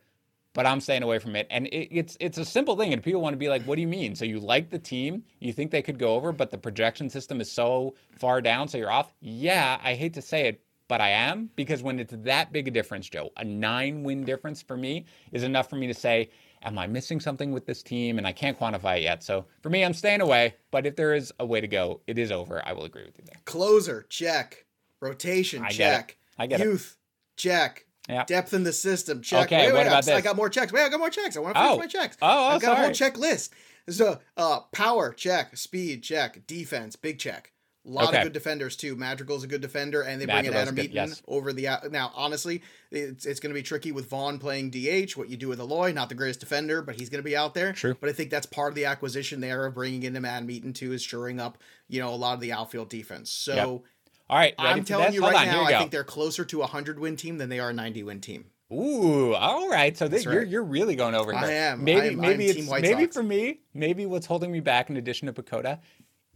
but 0.58 0.66
I'm 0.66 0.82
staying 0.82 1.04
away 1.04 1.20
from 1.20 1.36
it. 1.36 1.46
And 1.52 1.68
it, 1.68 1.96
it's 1.96 2.18
it's 2.20 2.40
a 2.40 2.44
simple 2.44 2.76
thing, 2.76 2.92
and 2.92 3.04
people 3.04 3.22
want 3.22 3.34
to 3.34 3.38
be 3.38 3.48
like, 3.48 3.62
"What 3.66 3.76
do 3.76 3.82
you 3.82 3.88
mean?" 3.88 4.16
So 4.16 4.26
you 4.26 4.40
like 4.40 4.72
the 4.72 4.80
team, 4.80 5.24
you 5.40 5.54
think 5.54 5.70
they 5.70 5.84
could 5.84 6.00
go 6.00 6.16
over, 6.16 6.32
but 6.32 6.50
the 6.50 6.58
projection 6.58 7.12
system 7.12 7.40
is 7.40 7.52
so 7.52 7.94
far 8.18 8.42
down, 8.42 8.68
so 8.68 8.80
you're 8.80 8.90
off. 8.90 9.14
Yeah, 9.22 9.80
I 9.84 9.94
hate 9.94 10.16
to 10.16 10.22
say 10.22 10.48
it, 10.48 10.64
but 10.88 11.00
I 11.00 11.10
am 11.10 11.52
because 11.56 11.84
when 11.84 12.00
it's 12.00 12.16
that 12.18 12.52
big 12.52 12.68
a 12.68 12.72
difference, 12.72 13.08
Joe, 13.08 13.30
a 13.38 13.46
nine 13.46 14.02
win 14.02 14.26
difference 14.26 14.64
for 14.64 14.76
me 14.76 15.06
is 15.32 15.44
enough 15.44 15.70
for 15.70 15.78
me 15.78 15.88
to 15.88 15.94
say. 15.94 16.32
Am 16.64 16.80
I 16.80 16.88
missing 16.88 17.20
something 17.20 17.52
with 17.52 17.68
this 17.68 17.84
team? 17.84 18.18
And 18.18 18.26
I 18.26 18.32
can't 18.32 18.60
quantify 18.60 18.98
it 18.98 19.04
yet. 19.04 19.24
So 19.24 19.46
for 19.62 19.70
me, 19.70 19.86
I'm 19.86 19.94
staying 19.94 20.22
away. 20.22 20.56
But 20.72 20.88
if 20.88 20.96
there 20.96 21.14
is 21.14 21.32
a 21.40 21.46
way 21.46 21.62
to 21.62 21.68
go, 21.68 22.02
it 22.08 22.18
is 22.18 22.32
over. 22.32 22.64
I 22.66 22.74
will 22.74 22.84
agree 22.84 23.06
with 23.06 23.16
you 23.20 23.26
there. 23.26 23.40
Closer, 23.46 24.08
check. 24.10 24.66
Rotation, 25.00 25.64
I 25.64 25.68
it. 25.68 25.74
check. 25.74 26.18
I 26.36 26.48
get 26.48 26.60
it. 26.60 26.64
Youth, 26.64 26.98
check. 27.38 27.87
Yeah. 28.08 28.24
Depth 28.26 28.54
in 28.54 28.64
the 28.64 28.74
system, 28.74 29.22
check. 29.22 29.48
Okay, 29.48 29.68
wait, 29.68 29.74
what 29.74 29.80
wait, 29.80 29.88
about 29.88 30.08
I, 30.10 30.16
I 30.16 30.22
got 30.22 30.36
more 30.36 30.50
checks. 30.50 30.72
Wait, 30.72 30.82
I 30.82 30.90
got 30.90 31.00
more 31.00 31.10
checks. 31.10 31.36
I 31.36 31.42
want 31.42 31.56
to 31.56 31.62
finish 31.62 31.76
Oh. 31.76 31.78
my 31.78 31.88
checks. 31.88 32.18
Oh, 32.22 32.28
oh, 32.28 32.48
I've 32.56 32.62
got 32.62 32.74
a 32.74 32.82
whole 32.84 32.94
sorry. 32.94 33.12
checklist. 33.12 33.50
So, 33.90 34.20
uh, 34.38 34.62
power, 34.72 35.14
check. 35.14 35.56
Speed, 35.58 36.04
check. 36.04 36.46
Defense, 36.48 36.96
big 36.96 37.20
check. 37.20 37.52
A 37.86 37.90
lot 37.90 38.10
Okay. 38.10 38.18
of 38.18 38.24
good 38.24 38.34
defenders 38.34 38.76
too. 38.76 38.98
Madrigal's 38.98 39.46
a 39.46 39.48
good 39.48 39.62
defender, 39.62 40.02
and 40.02 40.20
they 40.20 40.26
bring 40.26 40.40
in 40.40 40.44
Madrigal's 40.52 40.62
Adam 40.62 40.76
good, 40.76 40.86
Eaton 40.86 41.08
yes. 41.08 41.22
over 41.26 41.54
the. 41.54 41.70
Now, 41.90 42.12
honestly, 42.16 42.62
it's 42.92 43.26
it's 43.26 43.40
going 43.40 43.52
to 43.52 43.54
be 43.58 43.64
tricky 43.64 43.94
with 43.94 44.10
Vaughn 44.10 44.40
playing 44.40 44.72
DH. 44.72 45.16
What 45.16 45.30
you 45.30 45.38
do 45.38 45.48
with 45.48 45.60
Eloy, 45.62 45.94
not 45.94 46.10
the 46.10 46.16
greatest 46.16 46.42
defender, 46.42 46.82
but 46.82 46.96
he's 46.96 47.08
going 47.10 47.20
to 47.24 47.26
be 47.30 47.38
out 47.38 47.54
there. 47.54 47.72
True. 47.72 47.96
But 47.98 48.10
I 48.10 48.14
think 48.14 48.30
that's 48.30 48.46
part 48.46 48.74
of 48.74 48.76
the 48.76 48.84
acquisition 48.86 49.40
there 49.40 49.66
of 49.66 49.76
bringing 49.76 50.04
in 50.04 50.26
Adam 50.26 50.52
Eaton 50.52 50.74
too, 50.74 50.92
is 50.92 51.02
shoring 51.02 51.40
up 51.40 51.60
you 51.88 52.02
know 52.02 52.14
a 52.14 52.16
lot 52.16 52.34
of 52.34 52.42
the 52.42 52.52
outfield 52.54 52.90
defense. 52.90 53.30
So. 53.30 53.56
Yep. 53.56 53.82
All 54.30 54.38
right, 54.38 54.54
ready 54.60 54.80
I'm 54.80 54.86
telling 54.86 55.14
you 55.14 55.22
right 55.22 55.36
on, 55.36 55.46
now, 55.48 55.64
I 55.64 55.78
think 55.78 55.92
they're 55.92 56.04
closer 56.04 56.44
to 56.46 56.58
a 56.58 56.62
100 56.62 57.00
win 57.00 57.16
team 57.16 57.38
than 57.38 57.50
they 57.50 57.60
are 57.60 57.70
a 57.70 57.74
90 57.74 58.04
win 58.04 58.20
team. 58.20 58.46
Ooh, 58.72 59.34
all 59.34 59.70
right. 59.70 59.98
So 59.98 60.10
this, 60.10 60.26
That's 60.26 60.34
you're 60.34 60.44
you're 60.44 60.64
really 60.64 60.98
going 60.98 61.16
over 61.16 61.32
here. 61.32 61.42
I 61.42 61.52
am. 61.52 61.86
Maybe 61.86 62.02
I 62.02 62.06
am- 62.08 62.20
maybe 62.20 62.44
I'm 62.44 62.50
it's 62.50 62.60
Team 62.60 62.68
White 62.68 62.82
maybe 62.82 63.04
Sox. 63.04 63.16
for 63.16 63.24
me. 63.24 63.62
Maybe 63.74 64.06
what's 64.06 64.26
holding 64.26 64.52
me 64.52 64.60
back, 64.60 64.90
in 64.90 64.98
addition 64.98 65.28
to 65.28 65.42
PECOTA, 65.42 65.80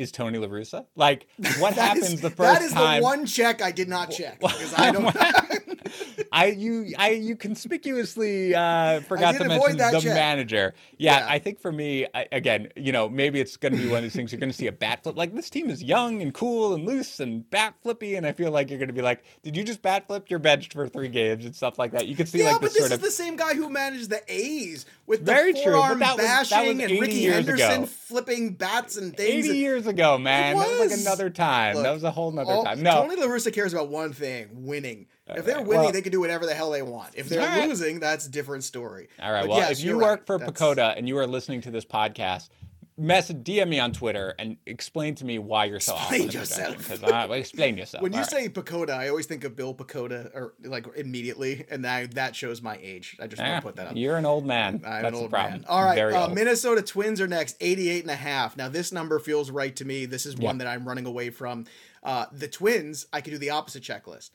is 0.01 0.11
Tony 0.11 0.37
La 0.37 0.47
Russa. 0.47 0.85
Like 0.95 1.27
what 1.59 1.73
happens 1.75 2.13
is- 2.13 2.21
the 2.21 2.29
first 2.29 2.37
time? 2.51 2.53
That 2.53 2.61
is 2.63 2.73
time? 2.73 2.99
the 2.99 3.03
one 3.03 3.25
check 3.25 3.61
I 3.61 3.71
did 3.71 3.87
not 3.89 4.11
check 4.11 4.39
because 4.39 4.73
I 4.77 4.91
don't. 4.91 5.15
I 6.33 6.45
you 6.47 6.93
I 6.97 7.09
you 7.11 7.35
conspicuously 7.35 8.55
uh, 8.55 9.01
forgot 9.01 9.35
to 9.35 9.45
mention 9.47 9.77
the 9.77 9.99
check. 9.99 10.13
manager. 10.13 10.73
Yeah, 10.97 11.19
Yeah. 11.19 11.27
I 11.29 11.39
think 11.39 11.59
for 11.59 11.71
me, 11.71 12.05
I, 12.13 12.27
again, 12.31 12.69
you 12.75 12.91
know, 12.91 13.09
maybe 13.09 13.41
it's 13.41 13.57
going 13.57 13.73
to 13.75 13.77
be 13.81 13.87
one 13.89 13.97
of 13.97 14.03
these 14.03 14.13
things. 14.15 14.31
You're 14.31 14.39
going 14.39 14.51
to 14.51 14.57
see 14.57 14.67
a 14.67 14.71
bat 14.71 15.03
flip. 15.03 15.17
Like 15.17 15.33
this 15.35 15.49
team 15.49 15.69
is 15.69 15.83
young 15.83 16.21
and 16.21 16.33
cool 16.33 16.73
and 16.73 16.85
loose 16.85 17.19
and 17.19 17.49
bat 17.49 17.73
flippy, 17.81 18.15
and 18.15 18.25
I 18.25 18.31
feel 18.31 18.51
like 18.51 18.69
you're 18.69 18.79
going 18.79 18.87
to 18.87 18.93
be 18.93 19.01
like, 19.01 19.23
did 19.43 19.57
you 19.57 19.63
just 19.63 19.81
bat 19.81 20.07
flip? 20.07 20.29
You're 20.29 20.39
benched 20.39 20.73
for 20.73 20.87
three 20.87 21.09
games 21.09 21.43
and 21.45 21.55
stuff 21.55 21.77
like 21.77 21.91
that. 21.91 22.07
You 22.07 22.15
can 22.15 22.25
see 22.27 22.39
yeah, 22.39 22.51
like 22.53 22.61
but 22.61 22.61
this 22.61 22.73
this 22.73 22.79
sort 22.83 22.91
is 22.91 22.97
of 22.97 23.01
the 23.01 23.11
same 23.11 23.35
guy 23.35 23.53
who 23.55 23.69
managed 23.69 24.09
the 24.09 24.21
A's 24.31 24.85
with 25.07 25.25
the 25.25 25.33
Very 25.33 25.53
true, 25.53 25.63
forearm 25.73 25.99
was- 25.99 26.07
that 26.07 26.17
was 26.17 26.25
bashing 26.49 26.81
and 26.81 26.91
Rickey 27.01 27.25
Henderson 27.25 27.83
ago. 27.83 27.85
flipping 27.85 28.53
bats 28.53 28.95
and 28.97 29.15
things. 29.17 29.47
80 29.47 29.57
years 29.57 29.87
ago, 29.91 30.17
man. 30.17 30.57
That 30.57 30.79
was 30.79 30.91
like 30.91 30.99
another 30.99 31.29
time. 31.29 31.81
that 31.83 31.91
was 31.93 32.03
a 32.03 32.11
whole 32.11 32.31
nother 32.31 32.51
All- 32.51 32.63
time. 32.63 32.81
No, 32.81 33.03
Tony 33.07 33.15
La 33.15 33.27
Russa 33.27 33.53
cares 33.53 33.73
about 33.73 33.89
one 33.89 34.13
thing: 34.13 34.47
winning. 34.51 35.07
If 35.27 35.45
they're 35.45 35.61
winning, 35.61 35.83
well- 35.83 35.91
they 35.91 36.01
can 36.01 36.11
do 36.11 36.19
whatever 36.19 36.45
the 36.45 36.53
hell 36.53 36.71
they 36.71 36.81
want. 36.81 37.11
If 37.15 37.29
they're 37.29 37.39
right. 37.47 37.69
losing, 37.69 37.99
that's 37.99 38.25
a 38.27 38.29
different 38.29 38.63
story. 38.65 39.07
All 39.21 39.31
right. 39.31 39.41
But 39.41 39.49
well, 39.49 39.59
yes, 39.59 39.79
if 39.79 39.85
you 39.85 39.97
work 39.97 40.19
right. 40.19 40.25
for 40.25 40.37
That's- 40.37 40.59
PECOTA 40.59 40.97
and 40.97 41.07
you 41.07 41.17
are 41.19 41.27
listening 41.27 41.61
to 41.61 41.71
this 41.71 41.85
podcast, 41.85 42.49
message 42.97 43.37
DM 43.37 43.69
me 43.69 43.79
on 43.79 43.91
Twitter 43.93 44.35
and 44.37 44.57
explain 44.65 45.15
to 45.15 45.25
me 45.25 45.39
why 45.39 45.65
you're 45.65 45.79
so 45.79 45.95
Explain 45.95 46.29
yourself. 46.31 47.03
I, 47.03 47.25
well, 47.25 47.33
explain 47.39 47.77
yourself. 47.77 48.03
When 48.03 48.11
you 48.11 48.19
All 48.19 48.23
right. 48.23 48.29
say 48.31 48.49
PECOTA, 48.49 48.89
I 48.91 49.07
always 49.09 49.25
think 49.25 49.43
of 49.43 49.55
Bill 49.55 49.73
Pecota, 49.73 50.29
or 50.35 50.53
like 50.63 50.85
immediately, 50.95 51.65
and 51.69 51.83
that 51.85 52.13
that 52.15 52.35
shows 52.35 52.61
my 52.61 52.77
age. 52.81 53.17
I 53.19 53.27
just 53.27 53.41
Ah, 53.41 53.45
want 53.45 53.55
to 53.57 53.67
put 53.67 53.75
that 53.77 53.87
up. 53.87 53.95
you're 53.95 54.17
an 54.17 54.25
old 54.25 54.45
man. 54.45 54.75
I'm 54.75 54.81
That's 54.81 55.05
an 55.07 55.13
the 55.13 55.19
old 55.19 55.29
problem. 55.31 55.61
man. 55.61 55.65
All 55.67 55.83
right, 55.83 55.97
uh. 55.99 56.29
Minnesota 56.29 56.81
Twins 56.81 57.19
are 57.21 57.27
next, 57.27 57.55
88 57.61 58.01
and 58.03 58.11
a 58.11 58.15
half. 58.15 58.55
Now 58.57 58.69
this 58.69 58.91
number 58.91 59.19
feels 59.19 59.49
right 59.51 59.75
to 59.77 59.85
me. 59.85 60.05
This 60.05 60.25
is 60.25 60.35
one 60.37 60.57
that 60.59 60.67
I'm 60.67 60.87
running 60.87 61.05
away 61.05 61.29
from. 61.29 61.65
Uh, 62.03 62.25
the 62.31 62.47
Twins, 62.47 63.07
I 63.13 63.21
could 63.21 63.31
do 63.31 63.37
the 63.37 63.51
opposite 63.51 63.83
checklist. 63.83 64.31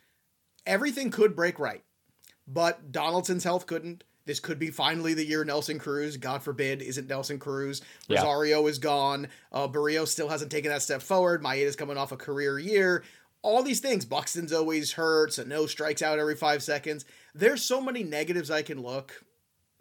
Everything 0.66 1.10
could 1.10 1.36
break 1.36 1.58
right, 1.58 1.84
but 2.48 2.90
Donaldson's 2.90 3.44
health 3.44 3.66
couldn't. 3.66 4.02
This 4.26 4.40
could 4.40 4.58
be 4.58 4.70
finally 4.70 5.14
the 5.14 5.24
year 5.24 5.44
Nelson 5.44 5.78
Cruz, 5.78 6.16
God 6.16 6.42
forbid, 6.42 6.82
isn't 6.82 7.08
Nelson 7.08 7.38
Cruz. 7.38 7.80
Yeah. 8.08 8.18
Rosario 8.18 8.66
is 8.66 8.78
gone. 8.78 9.28
Uh, 9.52 9.68
Berrios 9.68 10.08
still 10.08 10.28
hasn't 10.28 10.50
taken 10.50 10.70
that 10.70 10.82
step 10.82 11.00
forward. 11.00 11.42
Maeda's 11.42 11.76
coming 11.76 11.96
off 11.96 12.12
a 12.12 12.16
career 12.16 12.58
year. 12.58 13.04
All 13.42 13.62
these 13.62 13.80
things. 13.80 14.04
Buxton's 14.04 14.52
always 14.52 14.92
hurt, 14.92 15.32
so 15.32 15.44
no 15.44 15.66
strikes 15.66 16.02
out 16.02 16.18
every 16.18 16.34
five 16.34 16.62
seconds. 16.62 17.04
There's 17.34 17.62
so 17.62 17.80
many 17.80 18.02
negatives 18.02 18.50
I 18.50 18.62
can 18.62 18.82
look 18.82 19.24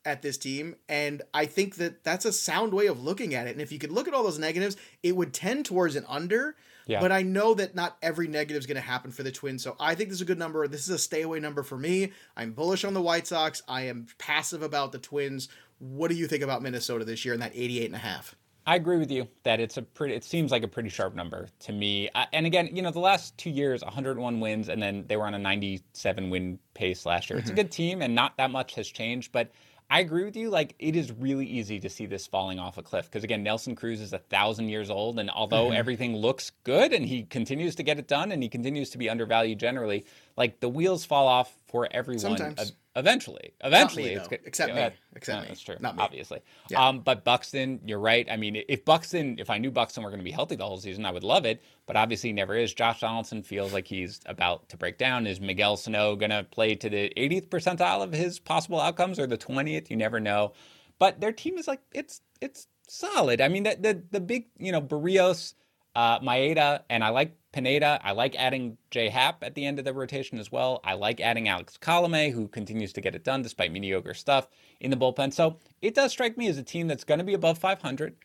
at 0.05 0.21
this 0.21 0.37
team 0.37 0.75
and 0.87 1.23
i 1.33 1.47
think 1.47 1.77
that 1.77 2.03
that's 2.03 2.25
a 2.25 2.31
sound 2.31 2.71
way 2.73 2.85
of 2.85 3.01
looking 3.01 3.33
at 3.33 3.47
it 3.47 3.53
and 3.53 3.61
if 3.61 3.71
you 3.71 3.79
could 3.79 3.91
look 3.91 4.07
at 4.07 4.13
all 4.13 4.23
those 4.23 4.37
negatives 4.37 4.77
it 5.01 5.15
would 5.15 5.33
tend 5.33 5.65
towards 5.65 5.95
an 5.95 6.05
under 6.07 6.55
Yeah. 6.87 6.99
but 6.99 7.11
i 7.11 7.21
know 7.21 7.53
that 7.55 7.75
not 7.75 7.97
every 8.01 8.27
negative 8.27 8.59
is 8.59 8.65
going 8.65 8.75
to 8.75 8.81
happen 8.81 9.11
for 9.11 9.23
the 9.23 9.31
twins 9.31 9.63
so 9.63 9.75
i 9.79 9.95
think 9.95 10.09
this 10.09 10.17
is 10.17 10.21
a 10.21 10.25
good 10.25 10.39
number 10.39 10.67
this 10.67 10.83
is 10.83 10.89
a 10.89 10.99
stay 10.99 11.23
away 11.23 11.39
number 11.39 11.63
for 11.63 11.77
me 11.77 12.11
i'm 12.37 12.51
bullish 12.51 12.83
on 12.83 12.93
the 12.93 13.01
white 13.01 13.27
sox 13.27 13.61
i 13.67 13.81
am 13.83 14.07
passive 14.17 14.61
about 14.61 14.91
the 14.91 14.99
twins 14.99 15.49
what 15.79 16.09
do 16.09 16.15
you 16.15 16.27
think 16.27 16.43
about 16.43 16.61
minnesota 16.61 17.05
this 17.05 17.25
year 17.25 17.33
in 17.33 17.39
that 17.39 17.51
88 17.55 17.85
and 17.85 17.95
a 17.95 17.99
half 17.99 18.35
I 18.67 18.75
agree 18.75 18.97
with 18.97 19.11
you 19.11 19.27
that 19.43 19.59
it's 19.59 19.77
a 19.77 19.83
pretty. 19.83 20.15
It 20.15 20.23
seems 20.23 20.51
like 20.51 20.63
a 20.63 20.67
pretty 20.67 20.89
sharp 20.89 21.13
number 21.13 21.47
to 21.59 21.71
me. 21.71 22.09
I, 22.15 22.25
and 22.33 22.47
again, 22.47 22.69
you 22.73 22.81
know, 22.81 22.89
the 22.89 22.99
last 22.99 23.37
two 23.37 23.51
years, 23.51 23.83
101 23.83 24.39
wins, 24.39 24.69
and 24.69 24.81
then 24.81 25.05
they 25.07 25.17
were 25.17 25.27
on 25.27 25.35
a 25.35 25.39
97 25.39 26.29
win 26.31 26.57
pace 26.73 27.05
last 27.05 27.29
year. 27.29 27.37
It's 27.37 27.49
a 27.49 27.51
mm-hmm. 27.51 27.57
good 27.57 27.71
team, 27.71 28.01
and 28.01 28.15
not 28.15 28.37
that 28.37 28.49
much 28.49 28.73
has 28.75 28.87
changed. 28.87 29.31
But 29.31 29.51
I 29.89 29.99
agree 29.99 30.23
with 30.25 30.35
you. 30.35 30.49
Like, 30.49 30.75
it 30.79 30.95
is 30.95 31.11
really 31.11 31.45
easy 31.45 31.79
to 31.79 31.89
see 31.89 32.05
this 32.05 32.25
falling 32.25 32.59
off 32.59 32.77
a 32.77 32.83
cliff 32.83 33.05
because 33.05 33.23
again, 33.23 33.43
Nelson 33.43 33.75
Cruz 33.75 34.01
is 34.01 34.13
a 34.13 34.17
thousand 34.17 34.69
years 34.69 34.89
old, 34.89 35.19
and 35.19 35.29
although 35.29 35.67
mm-hmm. 35.67 35.77
everything 35.77 36.15
looks 36.15 36.51
good 36.63 36.91
and 36.91 37.05
he 37.05 37.23
continues 37.23 37.75
to 37.75 37.83
get 37.83 37.99
it 37.99 38.07
done, 38.07 38.31
and 38.31 38.41
he 38.41 38.49
continues 38.49 38.89
to 38.91 38.97
be 38.97 39.09
undervalued 39.09 39.59
generally, 39.59 40.05
like 40.37 40.59
the 40.59 40.69
wheels 40.69 41.05
fall 41.05 41.27
off 41.27 41.55
for 41.67 41.87
everyone. 41.91 42.33
Uh, 42.33 42.37
Sometimes. 42.37 42.73
Ev- 42.95 43.05
Eventually, 43.05 43.53
eventually, 43.61 44.13
it's 44.13 44.27
good. 44.27 44.39
Except 44.45 44.73
me. 44.73 44.79
Yeah, 44.79 44.89
Except 45.15 45.37
no, 45.37 45.41
me. 45.41 45.47
That's 45.49 45.61
true. 45.61 45.75
Not 45.79 45.97
me. 45.97 46.03
Obviously. 46.03 46.39
Yeah. 46.69 46.87
Um, 46.87 47.01
but 47.01 47.23
Buxton, 47.23 47.81
you're 47.85 47.99
right. 47.99 48.25
I 48.29 48.37
mean, 48.37 48.63
if 48.69 48.85
Buxton, 48.85 49.37
if 49.39 49.49
I 49.49 49.57
knew 49.57 49.69
Buxton 49.69 50.03
were 50.03 50.09
going 50.09 50.19
to 50.19 50.25
be 50.25 50.31
healthy 50.31 50.55
the 50.55 50.65
whole 50.65 50.77
season, 50.77 51.05
I 51.05 51.11
would 51.11 51.23
love 51.23 51.45
it. 51.45 51.61
But 51.85 51.97
obviously, 51.97 52.29
he 52.29 52.33
never 52.33 52.55
is. 52.55 52.73
Josh 52.73 53.01
Donaldson 53.01 53.43
feels 53.43 53.73
like 53.73 53.87
he's 53.87 54.21
about 54.25 54.69
to 54.69 54.77
break 54.77 54.97
down. 54.97 55.27
Is 55.27 55.41
Miguel 55.41 55.77
Sano 55.77 56.15
going 56.15 56.29
to 56.31 56.43
play 56.43 56.75
to 56.75 56.89
the 56.89 57.11
80th 57.17 57.49
percentile 57.49 58.01
of 58.01 58.13
his 58.13 58.39
possible 58.39 58.79
outcomes 58.79 59.19
or 59.19 59.27
the 59.27 59.37
20th? 59.37 59.89
You 59.89 59.97
never 59.97 60.19
know. 60.19 60.53
But 60.97 61.19
their 61.19 61.33
team 61.33 61.57
is 61.57 61.67
like 61.67 61.81
it's 61.93 62.21
it's 62.41 62.67
solid. 62.87 63.41
I 63.41 63.49
mean, 63.49 63.63
the 63.63 63.77
the, 63.79 64.03
the 64.11 64.19
big 64.21 64.45
you 64.57 64.71
know 64.71 64.81
Berrios, 64.81 65.53
uh, 65.95 66.19
Maeda, 66.19 66.83
and 66.89 67.03
I 67.03 67.09
like 67.09 67.35
Pineda. 67.55 68.01
I 68.03 68.11
like 68.11 68.35
adding 68.35 68.77
J 68.91 69.07
Happ 69.07 69.41
at 69.41 69.55
the 69.55 69.65
end 69.65 69.79
of 69.79 69.85
the 69.85 69.93
rotation 69.93 70.37
as 70.39 70.51
well. 70.51 70.81
I 70.83 70.93
like 70.93 71.21
adding 71.21 71.47
Alex 71.47 71.77
Colome, 71.81 72.33
who 72.33 72.49
continues 72.49 72.91
to 72.93 73.01
get 73.01 73.15
it 73.15 73.23
done 73.23 73.41
despite 73.41 73.71
mediocre 73.71 74.13
stuff 74.13 74.49
in 74.81 74.91
the 74.91 74.97
bullpen. 74.97 75.33
So 75.33 75.57
it 75.81 75.95
does 75.95 76.11
strike 76.11 76.37
me 76.37 76.49
as 76.49 76.57
a 76.57 76.63
team 76.63 76.89
that's 76.89 77.05
going 77.05 77.19
to 77.19 77.23
be 77.23 77.33
above 77.33 77.57
500, 77.57 78.17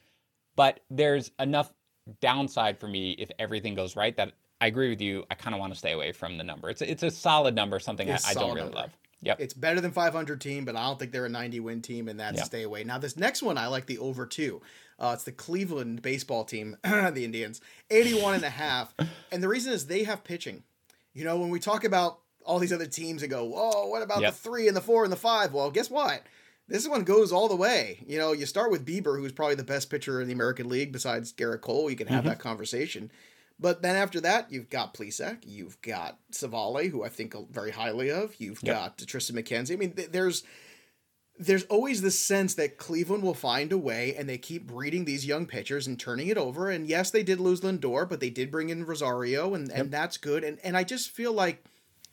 but 0.57 0.81
there's 0.91 1.31
enough 1.39 1.73
downside 2.21 2.81
for 2.81 2.89
me 2.89 3.13
if 3.13 3.31
everything 3.39 3.77
goes 3.77 3.95
right 3.95 4.17
that 4.17 4.33
I 4.61 4.67
agree 4.67 4.91
with 4.91 5.01
you. 5.01 5.25
I 5.31 5.37
kind 5.37 5.55
of 5.55 5.61
want 5.61 5.73
to 5.73 5.79
stay 5.79 5.93
away 5.93 6.11
from 6.11 6.37
the 6.37 6.45
number. 6.45 6.69
It's 6.69 6.83
a, 6.83 6.91
it's 6.91 7.05
a 7.05 7.11
solid 7.11 7.55
number, 7.55 7.79
something 7.79 8.11
I, 8.11 8.19
I, 8.27 8.35
don't 8.35 8.49
really 8.49 8.63
number. 8.63 8.77
love. 8.79 8.97
Yep. 9.23 9.41
It's 9.41 9.55
better 9.55 9.81
than 9.81 9.93
500 9.93 10.41
team, 10.41 10.65
but 10.65 10.75
I 10.75 10.87
don't 10.87 10.99
think 10.99 11.13
they're 11.13 11.27
a 11.27 11.31
90 11.31 11.61
win 11.61 11.83
team, 11.83 12.09
and 12.09 12.19
that's 12.19 12.39
yep. 12.39 12.47
stay 12.47 12.63
away. 12.63 12.83
Now, 12.85 12.99
this 12.99 13.17
next 13.17 13.43
one, 13.43 13.59
I 13.59 13.69
like 13.69 13.87
the 13.87 13.99
over 13.99 14.27
two. 14.27 14.61
Uh, 15.01 15.13
it's 15.15 15.25
the 15.25 15.33
Cleveland 15.33 16.03
baseball 16.03 16.45
team, 16.45 16.77
the 16.85 17.25
Indians, 17.25 17.61
81 17.91 18.35
and 18.35 18.45
a 18.45 18.51
half. 18.51 18.95
And 19.33 19.41
the 19.43 19.49
reason 19.49 19.73
is 19.73 19.87
they 19.87 20.03
have 20.03 20.25
pitching. 20.25 20.65
You 21.15 21.23
know, 21.23 21.39
when 21.39 21.51
we 21.51 21.61
talk 21.61 21.85
about 21.85 22.19
all 22.45 22.59
these 22.59 22.73
other 22.73 22.87
teams 22.87 23.23
and 23.23 23.31
go, 23.31 23.53
oh, 23.55 23.87
what 23.87 24.03
about 24.03 24.23
yep. 24.23 24.33
the 24.33 24.39
three 24.39 24.67
and 24.67 24.77
the 24.77 24.81
four 24.81 25.05
and 25.05 25.13
the 25.13 25.17
five? 25.17 25.53
Well, 25.53 25.71
guess 25.71 25.89
what? 25.89 26.25
This 26.67 26.89
one 26.89 27.05
goes 27.05 27.31
all 27.31 27.49
the 27.49 27.55
way. 27.55 28.01
You 28.07 28.19
know, 28.19 28.33
you 28.33 28.45
start 28.45 28.73
with 28.73 28.85
Bieber, 28.85 29.19
who's 29.19 29.31
probably 29.31 29.55
the 29.55 29.63
best 29.63 29.89
pitcher 29.89 30.21
in 30.21 30.27
the 30.27 30.35
American 30.35 30.69
League 30.69 30.93
besides 30.93 31.33
Gerrit 31.33 31.61
Cole. 31.61 31.91
You 31.91 31.97
can 31.97 32.09
have 32.09 32.21
mm-hmm. 32.21 32.29
that 32.29 32.39
conversation. 32.41 33.13
But 33.61 33.83
then 33.83 33.95
after 33.95 34.21
that, 34.23 34.51
you've 34.51 34.71
got 34.71 34.95
Plesac, 34.95 35.39
you've 35.47 35.81
got 35.83 36.19
Civale, 36.33 36.91
who 36.91 37.05
I 37.05 37.09
think 37.09 37.35
very 37.51 37.71
highly 37.71 38.11
of. 38.11 38.35
You've 38.39 38.63
yep. 38.63 38.75
got 38.75 38.99
Triston 38.99 39.33
McKenzie. 39.33 39.75
I 39.75 39.77
mean, 39.77 39.93
th- 39.93 40.11
there's 40.11 40.45
there's 41.41 41.65
always 41.65 42.03
this 42.03 42.21
sense 42.21 42.55
that 42.55 42.77
Cleveland 42.77 43.23
will 43.23 43.35
find 43.35 43.73
a 43.73 43.79
way, 43.79 44.15
and 44.15 44.29
they 44.29 44.37
keep 44.37 44.67
breeding 44.67 45.07
these 45.07 45.25
young 45.25 45.47
pitchers 45.47 45.87
and 45.87 45.99
turning 45.99 46.29
it 46.29 46.37
over. 46.37 46.69
And 46.69 46.87
yes, 46.87 47.11
they 47.11 47.23
did 47.23 47.41
lose 47.41 47.63
Lindor, 47.63 48.07
but 48.07 48.21
they 48.21 48.29
did 48.29 48.51
bring 48.51 48.69
in 48.69 48.85
Rosario, 48.85 49.55
and, 49.55 49.69
yep. 49.69 49.79
and 49.79 49.91
that's 49.91 50.19
good. 50.19 50.45
And 50.45 50.59
and 50.63 50.77
I 50.77 50.85
just 50.85 51.11
feel 51.11 51.33
like, 51.33 51.65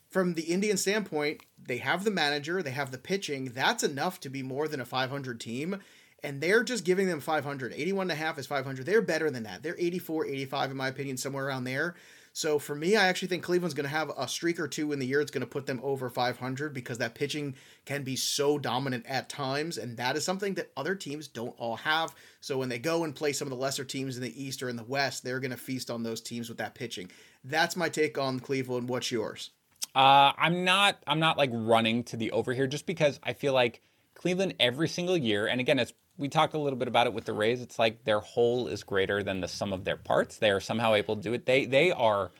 from 0.08 0.32
the 0.32 0.44
Indian 0.44 0.78
standpoint, 0.78 1.42
they 1.62 1.76
have 1.76 2.04
the 2.04 2.10
manager, 2.10 2.62
they 2.62 2.70
have 2.70 2.90
the 2.90 2.98
pitching. 2.98 3.52
That's 3.54 3.84
enough 3.84 4.18
to 4.20 4.30
be 4.30 4.42
more 4.42 4.66
than 4.66 4.80
a 4.80 4.86
500 4.86 5.38
team 5.38 5.80
and 6.22 6.40
they're 6.40 6.64
just 6.64 6.84
giving 6.84 7.06
them 7.06 7.20
500 7.20 7.72
81 7.72 8.04
and 8.04 8.10
a 8.10 8.14
half 8.14 8.38
is 8.38 8.46
500 8.46 8.84
they're 8.84 9.00
better 9.00 9.30
than 9.30 9.44
that 9.44 9.62
they're 9.62 9.76
84 9.78 10.26
85 10.26 10.70
in 10.72 10.76
my 10.76 10.88
opinion 10.88 11.16
somewhere 11.16 11.46
around 11.46 11.62
there 11.62 11.94
so 12.32 12.58
for 12.58 12.74
me 12.74 12.96
i 12.96 13.06
actually 13.06 13.28
think 13.28 13.42
cleveland's 13.42 13.74
going 13.74 13.84
to 13.84 13.90
have 13.90 14.10
a 14.16 14.28
streak 14.28 14.58
or 14.58 14.68
two 14.68 14.92
in 14.92 14.98
the 14.98 15.06
year 15.06 15.20
it's 15.20 15.30
going 15.30 15.40
to 15.40 15.46
put 15.46 15.66
them 15.66 15.80
over 15.82 16.08
500 16.08 16.72
because 16.72 16.98
that 16.98 17.14
pitching 17.14 17.54
can 17.84 18.02
be 18.02 18.16
so 18.16 18.58
dominant 18.58 19.04
at 19.06 19.28
times 19.28 19.78
and 19.78 19.96
that 19.96 20.16
is 20.16 20.24
something 20.24 20.54
that 20.54 20.70
other 20.76 20.94
teams 20.94 21.28
don't 21.28 21.54
all 21.58 21.76
have. 21.76 22.14
So 22.40 22.58
when 22.58 22.68
they 22.68 22.78
go 22.78 23.04
and 23.04 23.14
play 23.14 23.32
some 23.32 23.46
of 23.46 23.50
the 23.50 23.56
lesser 23.56 23.84
teams 23.84 24.16
in 24.16 24.22
the 24.22 24.42
east 24.42 24.62
or 24.62 24.68
in 24.68 24.76
the 24.76 24.84
west 24.84 25.24
they're 25.24 25.40
going 25.40 25.50
to 25.50 25.56
feast 25.56 25.90
on 25.90 26.02
those 26.02 26.20
teams 26.20 26.48
with 26.48 26.58
that 26.58 26.74
pitching. 26.74 27.10
That's 27.44 27.76
my 27.76 27.88
take 27.88 28.18
on 28.18 28.40
cleveland. 28.40 28.88
What's 28.88 29.10
yours? 29.12 29.50
Uh, 29.94 30.32
i'm 30.36 30.64
not 30.64 30.98
i'm 31.06 31.18
not 31.18 31.38
like 31.38 31.50
running 31.52 32.04
to 32.04 32.16
the 32.16 32.30
over 32.32 32.52
here 32.52 32.66
just 32.66 32.84
because 32.86 33.18
i 33.22 33.32
feel 33.32 33.54
like 33.54 33.80
Cleveland 34.18 34.54
every 34.58 34.88
single 34.88 35.16
year, 35.16 35.46
and 35.46 35.60
again, 35.60 35.78
it's 35.78 35.92
we 36.18 36.28
talked 36.28 36.54
a 36.54 36.58
little 36.58 36.78
bit 36.78 36.88
about 36.88 37.06
it 37.06 37.14
with 37.14 37.24
the 37.24 37.32
Rays. 37.32 37.62
It's 37.62 37.78
like 37.78 38.04
their 38.04 38.20
whole 38.20 38.66
is 38.66 38.82
greater 38.82 39.22
than 39.22 39.40
the 39.40 39.48
sum 39.48 39.72
of 39.72 39.84
their 39.84 39.96
parts. 39.96 40.38
They 40.38 40.50
are 40.50 40.60
somehow 40.60 40.94
able 40.94 41.16
to 41.16 41.22
do 41.22 41.32
it. 41.32 41.46
They 41.46 41.64
they 41.64 41.92
are 41.92 42.32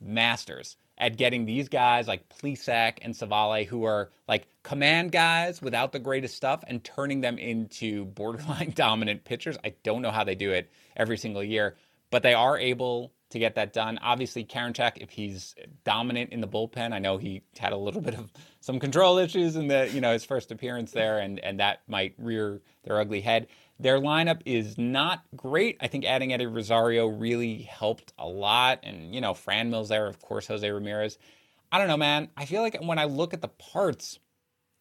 masters 0.00 0.76
at 0.98 1.18
getting 1.18 1.44
these 1.44 1.68
guys 1.68 2.08
like 2.08 2.28
Plesac 2.30 2.98
and 3.02 3.14
Civale, 3.14 3.66
who 3.66 3.84
are 3.84 4.10
like 4.26 4.48
command 4.62 5.12
guys 5.12 5.60
without 5.60 5.92
the 5.92 5.98
greatest 5.98 6.34
stuff, 6.34 6.64
and 6.66 6.82
turning 6.82 7.20
them 7.20 7.38
into 7.38 8.06
borderline 8.06 8.72
dominant 8.74 9.24
pitchers. 9.24 9.58
I 9.62 9.74
don't 9.82 10.02
know 10.02 10.10
how 10.10 10.24
they 10.24 10.34
do 10.34 10.52
it 10.52 10.70
every 10.96 11.18
single 11.18 11.44
year, 11.44 11.76
but 12.10 12.22
they 12.22 12.34
are 12.34 12.58
able 12.58 13.12
to 13.36 13.40
get 13.40 13.54
that 13.56 13.72
done. 13.72 13.98
Obviously, 14.02 14.44
Karinchak, 14.44 14.96
if 14.96 15.10
he's 15.10 15.54
dominant 15.84 16.32
in 16.32 16.40
the 16.40 16.48
bullpen, 16.48 16.92
I 16.92 16.98
know 16.98 17.18
he 17.18 17.42
had 17.58 17.72
a 17.72 17.76
little 17.76 18.00
bit 18.08 18.14
of 18.14 18.32
some 18.60 18.80
control 18.80 19.18
issues 19.18 19.56
in 19.56 19.68
the 19.68 19.88
you 19.92 20.00
know 20.00 20.12
his 20.12 20.24
first 20.24 20.50
appearance 20.50 20.92
there, 20.92 21.18
and 21.18 21.38
and 21.40 21.60
that 21.60 21.80
might 21.86 22.14
rear 22.18 22.60
their 22.84 22.98
ugly 22.98 23.20
head. 23.20 23.46
Their 23.78 24.00
lineup 24.00 24.40
is 24.46 24.78
not 24.78 25.22
great. 25.36 25.76
I 25.80 25.88
think 25.88 26.06
adding 26.06 26.32
Eddie 26.32 26.46
Rosario 26.46 27.06
really 27.06 27.58
helped 27.58 28.12
a 28.18 28.26
lot, 28.26 28.80
and 28.82 29.14
you 29.14 29.20
know 29.20 29.34
Fran 29.34 29.70
Mills 29.70 29.88
there, 29.88 30.06
of 30.06 30.20
course, 30.20 30.46
Jose 30.46 30.68
Ramirez. 30.68 31.18
I 31.70 31.78
don't 31.78 31.88
know, 31.88 31.96
man. 31.96 32.28
I 32.36 32.46
feel 32.46 32.62
like 32.62 32.80
when 32.80 32.98
I 32.98 33.04
look 33.04 33.34
at 33.34 33.42
the 33.42 33.48
parts, 33.48 34.18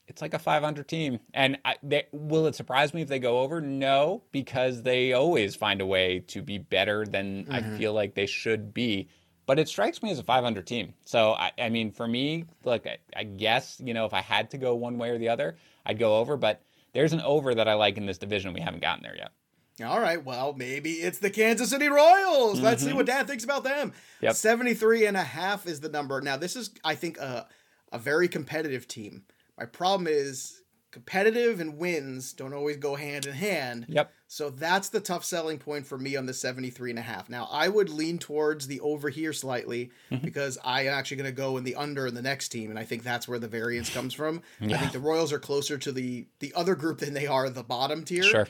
it's 0.08 0.22
like 0.22 0.34
a 0.34 0.39
500 0.39 0.88
team. 0.88 1.20
And 1.34 1.58
I, 1.65 1.76
they, 1.82 2.06
will 2.12 2.48
it 2.48 2.56
surprise 2.56 2.94
me 2.94 3.02
if 3.02 3.08
they 3.08 3.20
go 3.20 3.39
over? 3.39 3.62
No, 3.62 4.24
because 4.32 4.84
they 4.84 5.13
always 5.13 5.56
find 5.56 5.82
a 5.82 5.86
way 5.86 6.20
to 6.28 6.41
be 6.41 6.58
better 6.58 7.06
than 7.06 7.46
mm-hmm. 7.46 7.54
I 7.54 7.78
feel 7.78 7.94
like 7.94 8.15
they 8.15 8.26
should 8.26 8.74
be. 8.74 9.10
But 9.48 9.60
it 9.60 9.68
strikes 9.68 10.02
me 10.02 10.12
as 10.12 10.20
a 10.20 10.24
500 10.24 10.65
team. 10.65 10.94
So, 11.06 11.34
I, 11.34 11.52
I 11.60 11.70
mean, 11.70 11.91
for 11.91 12.08
me, 12.08 12.46
look, 12.63 12.88
I, 12.88 12.98
I, 13.15 13.24
guess, 13.24 13.80
you 13.84 13.94
know, 13.94 14.06
if 14.06 14.13
I 14.13 14.22
had 14.22 14.52
to 14.52 14.58
go 14.58 14.76
one 14.76 14.98
way 14.98 15.10
or 15.10 15.20
the 15.20 15.30
other, 15.30 15.56
I'd 15.86 16.00
go 16.00 16.18
over. 16.18 16.36
But 16.36 16.62
there's 16.94 17.13
an 17.13 17.22
over 17.22 17.54
that 17.54 17.68
I 17.68 17.76
like 17.76 17.98
in 17.98 18.06
this 18.06 18.18
division. 18.18 18.54
We 18.54 18.62
haven't 18.62 18.82
gotten 18.82 19.04
there 19.04 19.15
yet. 19.15 19.32
All 19.84 20.00
right, 20.00 20.24
well, 20.24 20.54
maybe 20.54 20.94
it's 20.94 21.20
the 21.20 21.30
Kansas 21.30 21.70
City 21.70 21.89
Royals. 21.89 22.62
Let's 22.62 22.82
mm-hmm. 22.82 22.91
see 22.91 22.96
what 22.96 23.08
dad 23.08 23.28
thinks 23.28 23.44
about 23.44 23.65
them. 23.65 23.91
Yep. 24.22 24.36
73 24.36 25.06
and 25.06 25.18
a 25.18 25.24
half 25.24 25.68
is 25.68 25.82
the 25.82 25.89
number. 25.89 26.22
Now, 26.22 26.38
this 26.38 26.56
is, 26.56 26.70
I 26.86 26.96
think, 26.96 27.18
a, 27.18 27.46
a 27.91 28.00
very 28.00 28.30
competitive 28.30 28.88
team. 28.88 29.24
My 29.58 29.65
problem 29.65 30.08
is 30.08 30.62
competitive 30.96 31.60
and 31.60 31.78
wins 31.78 32.32
don't 32.32 32.54
always 32.54 32.78
go 32.78 32.96
hand 32.96 33.26
in 33.26 33.34
hand. 33.34 33.86
Yep. 33.89 34.13
So 34.30 34.50
that's 34.50 34.88
the 34.88 35.02
tough 35.02 35.26
selling 35.26 35.60
point 35.60 35.86
for 35.86 35.98
me 35.98 36.15
on 36.15 36.26
the 36.26 36.34
73 36.34 36.91
and 36.91 37.00
a 37.00 37.02
half. 37.02 37.30
Now, 37.30 37.50
I 37.52 37.68
would 37.68 37.89
lean 37.89 38.18
towards 38.18 38.68
the 38.68 38.80
over 38.80 39.10
here 39.10 39.34
slightly 39.34 39.91
mm-hmm. 40.10 40.24
because 40.24 40.58
I 40.63 40.84
am 40.84 40.94
actually 40.94 41.18
going 41.18 41.30
to 41.30 41.36
go 41.36 41.58
in 41.58 41.65
the 41.65 41.76
under 41.76 42.08
in 42.08 42.15
the 42.15 42.22
next 42.22 42.48
team 42.48 42.70
and 42.70 42.80
I 42.80 42.86
think 42.86 43.04
that's 43.04 43.28
where 43.28 43.39
the 43.39 43.50
variance 43.50 43.89
comes 43.94 44.13
from. 44.13 44.41
Yeah. 44.62 44.78
I 44.78 44.80
think 44.80 44.94
the 44.94 45.00
Royals 45.00 45.34
are 45.34 45.39
closer 45.39 45.78
to 45.78 45.91
the 45.91 46.28
the 46.39 46.54
other 46.56 46.76
group 46.76 47.00
than 47.00 47.13
they 47.13 47.28
are 47.28 47.50
the 47.50 47.63
bottom 47.63 48.06
tier. 48.06 48.24
Sure. 48.24 48.48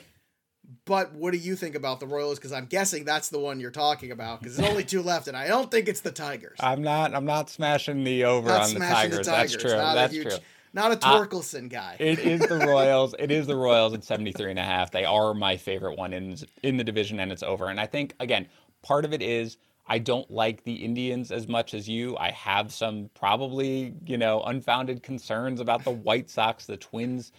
But 0.84 1.14
what 1.14 1.32
do 1.32 1.38
you 1.38 1.56
think 1.56 1.74
about 1.74 1.98
the 1.98 2.06
Royals? 2.06 2.38
Because 2.38 2.52
I'm 2.52 2.66
guessing 2.66 3.04
that's 3.04 3.28
the 3.28 3.38
one 3.40 3.58
you're 3.58 3.70
talking 3.72 4.12
about. 4.12 4.40
Because 4.40 4.56
there's 4.56 4.68
only 4.68 4.84
two 4.84 5.02
left, 5.02 5.28
and 5.28 5.36
I 5.36 5.46
don't 5.46 5.70
think 5.70 5.88
it's 5.88 6.00
the 6.00 6.10
Tigers. 6.10 6.58
I'm 6.60 6.82
not. 6.82 7.14
I'm 7.14 7.24
not 7.24 7.50
smashing 7.50 8.02
the 8.02 8.24
over 8.24 8.48
not 8.48 8.62
on 8.62 8.74
the 8.74 8.80
Tigers. 8.80 9.18
the 9.18 9.24
Tigers. 9.24 9.52
That's 9.52 9.62
true. 9.62 9.76
Not 9.76 9.94
that's 9.94 10.14
true. 10.14 10.38
Not 10.76 10.92
a 10.92 10.96
Torkelson 10.96 11.64
uh, 11.64 11.68
guy. 11.68 11.96
it 11.98 12.18
is 12.18 12.40
the 12.46 12.58
Royals. 12.58 13.14
It 13.18 13.30
is 13.30 13.46
the 13.46 13.56
Royals 13.56 13.94
at 13.94 14.04
73 14.04 14.50
and 14.50 14.58
a 14.58 14.62
half. 14.62 14.90
They 14.90 15.06
are 15.06 15.32
my 15.32 15.56
favorite 15.56 15.96
one 15.96 16.12
in 16.12 16.36
in 16.62 16.76
the 16.76 16.84
division 16.84 17.18
and 17.18 17.32
it's 17.32 17.42
over. 17.42 17.70
And 17.70 17.80
I 17.80 17.86
think 17.86 18.14
again, 18.20 18.46
part 18.82 19.06
of 19.06 19.14
it 19.14 19.22
is 19.22 19.56
I 19.86 19.98
don't 19.98 20.30
like 20.30 20.64
the 20.64 20.74
Indians 20.74 21.32
as 21.32 21.48
much 21.48 21.72
as 21.72 21.88
you. 21.88 22.14
I 22.18 22.30
have 22.32 22.72
some 22.72 23.08
probably, 23.14 23.94
you 24.04 24.18
know, 24.18 24.42
unfounded 24.42 25.02
concerns 25.02 25.60
about 25.60 25.82
the 25.82 25.92
White 25.92 26.28
Sox, 26.28 26.66
the 26.66 26.76
Twins 26.76 27.32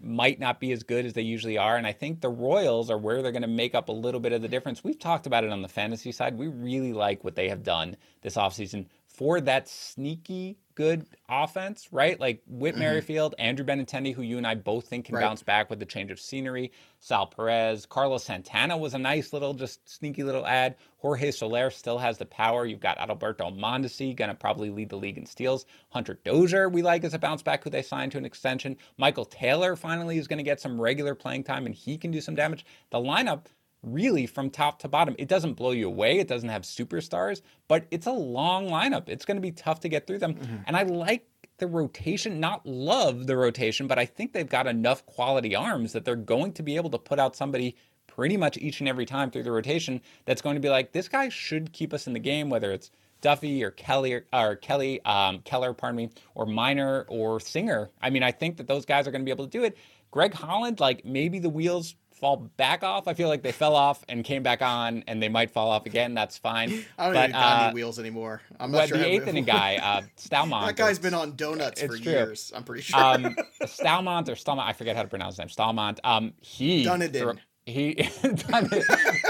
might 0.00 0.38
not 0.38 0.60
be 0.60 0.70
as 0.70 0.84
good 0.84 1.06
as 1.06 1.14
they 1.14 1.22
usually 1.22 1.58
are. 1.58 1.76
And 1.76 1.88
I 1.88 1.92
think 1.92 2.20
the 2.20 2.28
Royals 2.28 2.88
are 2.88 2.98
where 2.98 3.20
they're 3.20 3.32
going 3.32 3.42
to 3.42 3.48
make 3.48 3.74
up 3.74 3.88
a 3.88 3.92
little 3.92 4.20
bit 4.20 4.32
of 4.32 4.42
the 4.42 4.48
difference. 4.48 4.84
We've 4.84 4.98
talked 4.98 5.26
about 5.26 5.42
it 5.42 5.50
on 5.50 5.62
the 5.62 5.68
fantasy 5.68 6.12
side. 6.12 6.38
We 6.38 6.46
really 6.46 6.92
like 6.92 7.24
what 7.24 7.34
they 7.34 7.48
have 7.48 7.64
done 7.64 7.96
this 8.22 8.36
offseason 8.36 8.86
for 9.08 9.40
that 9.40 9.68
sneaky 9.68 10.58
good 10.76 11.06
offense, 11.28 11.88
right? 11.90 12.20
Like 12.20 12.42
Whit 12.46 12.74
mm-hmm. 12.74 12.80
Merrifield, 12.80 13.34
Andrew 13.38 13.66
Benintendi, 13.66 14.14
who 14.14 14.22
you 14.22 14.36
and 14.36 14.46
I 14.46 14.54
both 14.54 14.86
think 14.86 15.06
can 15.06 15.16
right. 15.16 15.22
bounce 15.22 15.42
back 15.42 15.68
with 15.68 15.80
the 15.80 15.86
change 15.86 16.12
of 16.12 16.20
scenery. 16.20 16.70
Sal 17.00 17.26
Perez, 17.26 17.86
Carlos 17.86 18.24
Santana 18.24 18.76
was 18.76 18.94
a 18.94 18.98
nice 18.98 19.32
little, 19.32 19.54
just 19.54 19.88
sneaky 19.88 20.22
little 20.22 20.46
ad. 20.46 20.76
Jorge 20.98 21.30
Soler 21.30 21.70
still 21.70 21.98
has 21.98 22.18
the 22.18 22.26
power. 22.26 22.66
You've 22.66 22.80
got 22.80 22.98
Adalberto 22.98 23.56
Mondesi, 23.58 24.14
going 24.14 24.28
to 24.28 24.34
probably 24.34 24.70
lead 24.70 24.90
the 24.90 24.96
league 24.96 25.18
in 25.18 25.26
steals. 25.26 25.66
Hunter 25.90 26.18
Dozier, 26.24 26.68
we 26.68 26.82
like 26.82 27.04
as 27.04 27.14
a 27.14 27.18
bounce 27.18 27.42
back, 27.42 27.64
who 27.64 27.70
they 27.70 27.82
signed 27.82 28.12
to 28.12 28.18
an 28.18 28.24
extension. 28.24 28.76
Michael 28.98 29.24
Taylor 29.24 29.76
finally 29.76 30.18
is 30.18 30.28
going 30.28 30.38
to 30.38 30.42
get 30.42 30.60
some 30.60 30.80
regular 30.80 31.14
playing 31.14 31.44
time, 31.44 31.66
and 31.66 31.74
he 31.74 31.96
can 31.96 32.10
do 32.10 32.20
some 32.20 32.34
damage. 32.34 32.66
The 32.90 32.98
lineup 32.98 33.46
really 33.86 34.26
from 34.26 34.50
top 34.50 34.80
to 34.80 34.88
bottom. 34.88 35.14
It 35.18 35.28
doesn't 35.28 35.54
blow 35.54 35.70
you 35.70 35.86
away. 35.86 36.18
It 36.18 36.28
doesn't 36.28 36.48
have 36.48 36.62
superstars, 36.62 37.40
but 37.68 37.86
it's 37.90 38.06
a 38.06 38.12
long 38.12 38.68
lineup. 38.68 39.08
It's 39.08 39.24
going 39.24 39.36
to 39.36 39.40
be 39.40 39.52
tough 39.52 39.80
to 39.80 39.88
get 39.88 40.06
through 40.06 40.18
them. 40.18 40.34
Mm-hmm. 40.34 40.56
And 40.66 40.76
I 40.76 40.82
like 40.82 41.26
the 41.58 41.66
rotation, 41.66 42.40
not 42.40 42.66
love 42.66 43.26
the 43.26 43.36
rotation, 43.36 43.86
but 43.86 43.98
I 43.98 44.04
think 44.04 44.32
they've 44.32 44.48
got 44.48 44.66
enough 44.66 45.06
quality 45.06 45.54
arms 45.54 45.92
that 45.92 46.04
they're 46.04 46.16
going 46.16 46.52
to 46.52 46.62
be 46.62 46.76
able 46.76 46.90
to 46.90 46.98
put 46.98 47.18
out 47.18 47.34
somebody 47.34 47.76
pretty 48.06 48.36
much 48.36 48.58
each 48.58 48.80
and 48.80 48.88
every 48.88 49.06
time 49.06 49.30
through 49.30 49.42
the 49.42 49.52
rotation 49.52 50.00
that's 50.24 50.42
going 50.42 50.56
to 50.56 50.60
be 50.60 50.68
like, 50.68 50.92
this 50.92 51.08
guy 51.08 51.28
should 51.28 51.72
keep 51.72 51.94
us 51.94 52.06
in 52.06 52.12
the 52.12 52.18
game, 52.18 52.50
whether 52.50 52.72
it's 52.72 52.90
Duffy 53.20 53.64
or 53.64 53.70
Kelly 53.70 54.12
or, 54.12 54.26
or 54.32 54.56
Kelly 54.56 55.00
um, 55.04 55.40
Keller, 55.40 55.72
pardon 55.72 55.96
me, 55.96 56.10
or 56.34 56.46
Minor 56.46 57.06
or 57.08 57.40
Singer. 57.40 57.90
I 58.02 58.10
mean, 58.10 58.22
I 58.22 58.32
think 58.32 58.58
that 58.58 58.66
those 58.66 58.84
guys 58.84 59.06
are 59.06 59.10
going 59.10 59.22
to 59.22 59.24
be 59.24 59.30
able 59.30 59.46
to 59.46 59.50
do 59.50 59.64
it. 59.64 59.78
Greg 60.10 60.34
Holland, 60.34 60.80
like 60.80 61.04
maybe 61.04 61.38
the 61.38 61.48
wheels 61.48 61.94
fall 62.16 62.36
back 62.56 62.82
off. 62.82 63.08
I 63.08 63.14
feel 63.14 63.28
like 63.28 63.42
they 63.42 63.52
fell 63.52 63.74
off 63.74 64.04
and 64.08 64.24
came 64.24 64.42
back 64.42 64.62
on, 64.62 65.04
and 65.06 65.22
they 65.22 65.28
might 65.28 65.50
fall 65.50 65.70
off 65.70 65.86
again. 65.86 66.14
That's 66.14 66.38
fine. 66.38 66.84
I 66.98 67.04
don't 67.04 67.14
but, 67.14 67.24
even 67.24 67.32
got 67.32 67.60
uh, 67.60 67.64
any 67.66 67.74
wheels 67.74 67.98
anymore. 67.98 68.42
I'm 68.58 68.70
not 68.70 68.88
sure. 68.88 68.98
The 68.98 69.06
eighth 69.06 69.28
inning 69.28 69.44
guy, 69.44 69.76
uh, 69.76 70.02
Staumont. 70.16 70.66
that 70.66 70.76
guy's 70.76 70.98
been 70.98 71.14
on 71.14 71.36
donuts 71.36 71.80
for 71.80 71.96
true. 71.96 72.12
years. 72.12 72.52
I'm 72.54 72.64
pretty 72.64 72.82
sure. 72.82 72.98
Um, 72.98 73.36
Staumont 73.62 74.28
or 74.28 74.32
Staumont, 74.32 74.66
I 74.66 74.72
forget 74.72 74.96
how 74.96 75.02
to 75.02 75.08
pronounce 75.08 75.36
his 75.36 75.38
name. 75.38 75.48
Staumont. 75.48 75.98
Um, 76.04 76.32
he. 76.40 76.84
Dunedin. 76.84 77.40
he 77.66 77.94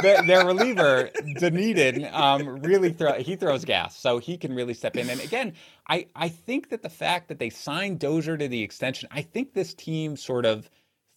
their, 0.03 0.23
their 0.23 0.47
reliever 0.47 1.09
Dunedin 1.39 2.07
um, 2.13 2.61
really 2.61 2.93
throw 2.93 3.15
he 3.15 3.35
throws 3.35 3.65
gas, 3.65 3.97
so 3.99 4.19
he 4.19 4.37
can 4.37 4.55
really 4.55 4.75
step 4.75 4.97
in. 4.97 5.09
And 5.09 5.21
again, 5.21 5.55
I 5.89 6.07
I 6.15 6.29
think 6.29 6.69
that 6.69 6.83
the 6.83 6.91
fact 6.91 7.29
that 7.29 7.39
they 7.39 7.51
signed 7.51 7.99
Dozier 7.99 8.37
to 8.37 8.47
the 8.47 8.63
extension, 8.63 9.09
I 9.11 9.23
think 9.23 9.55
this 9.55 9.73
team 9.73 10.17
sort 10.17 10.45
of 10.45 10.69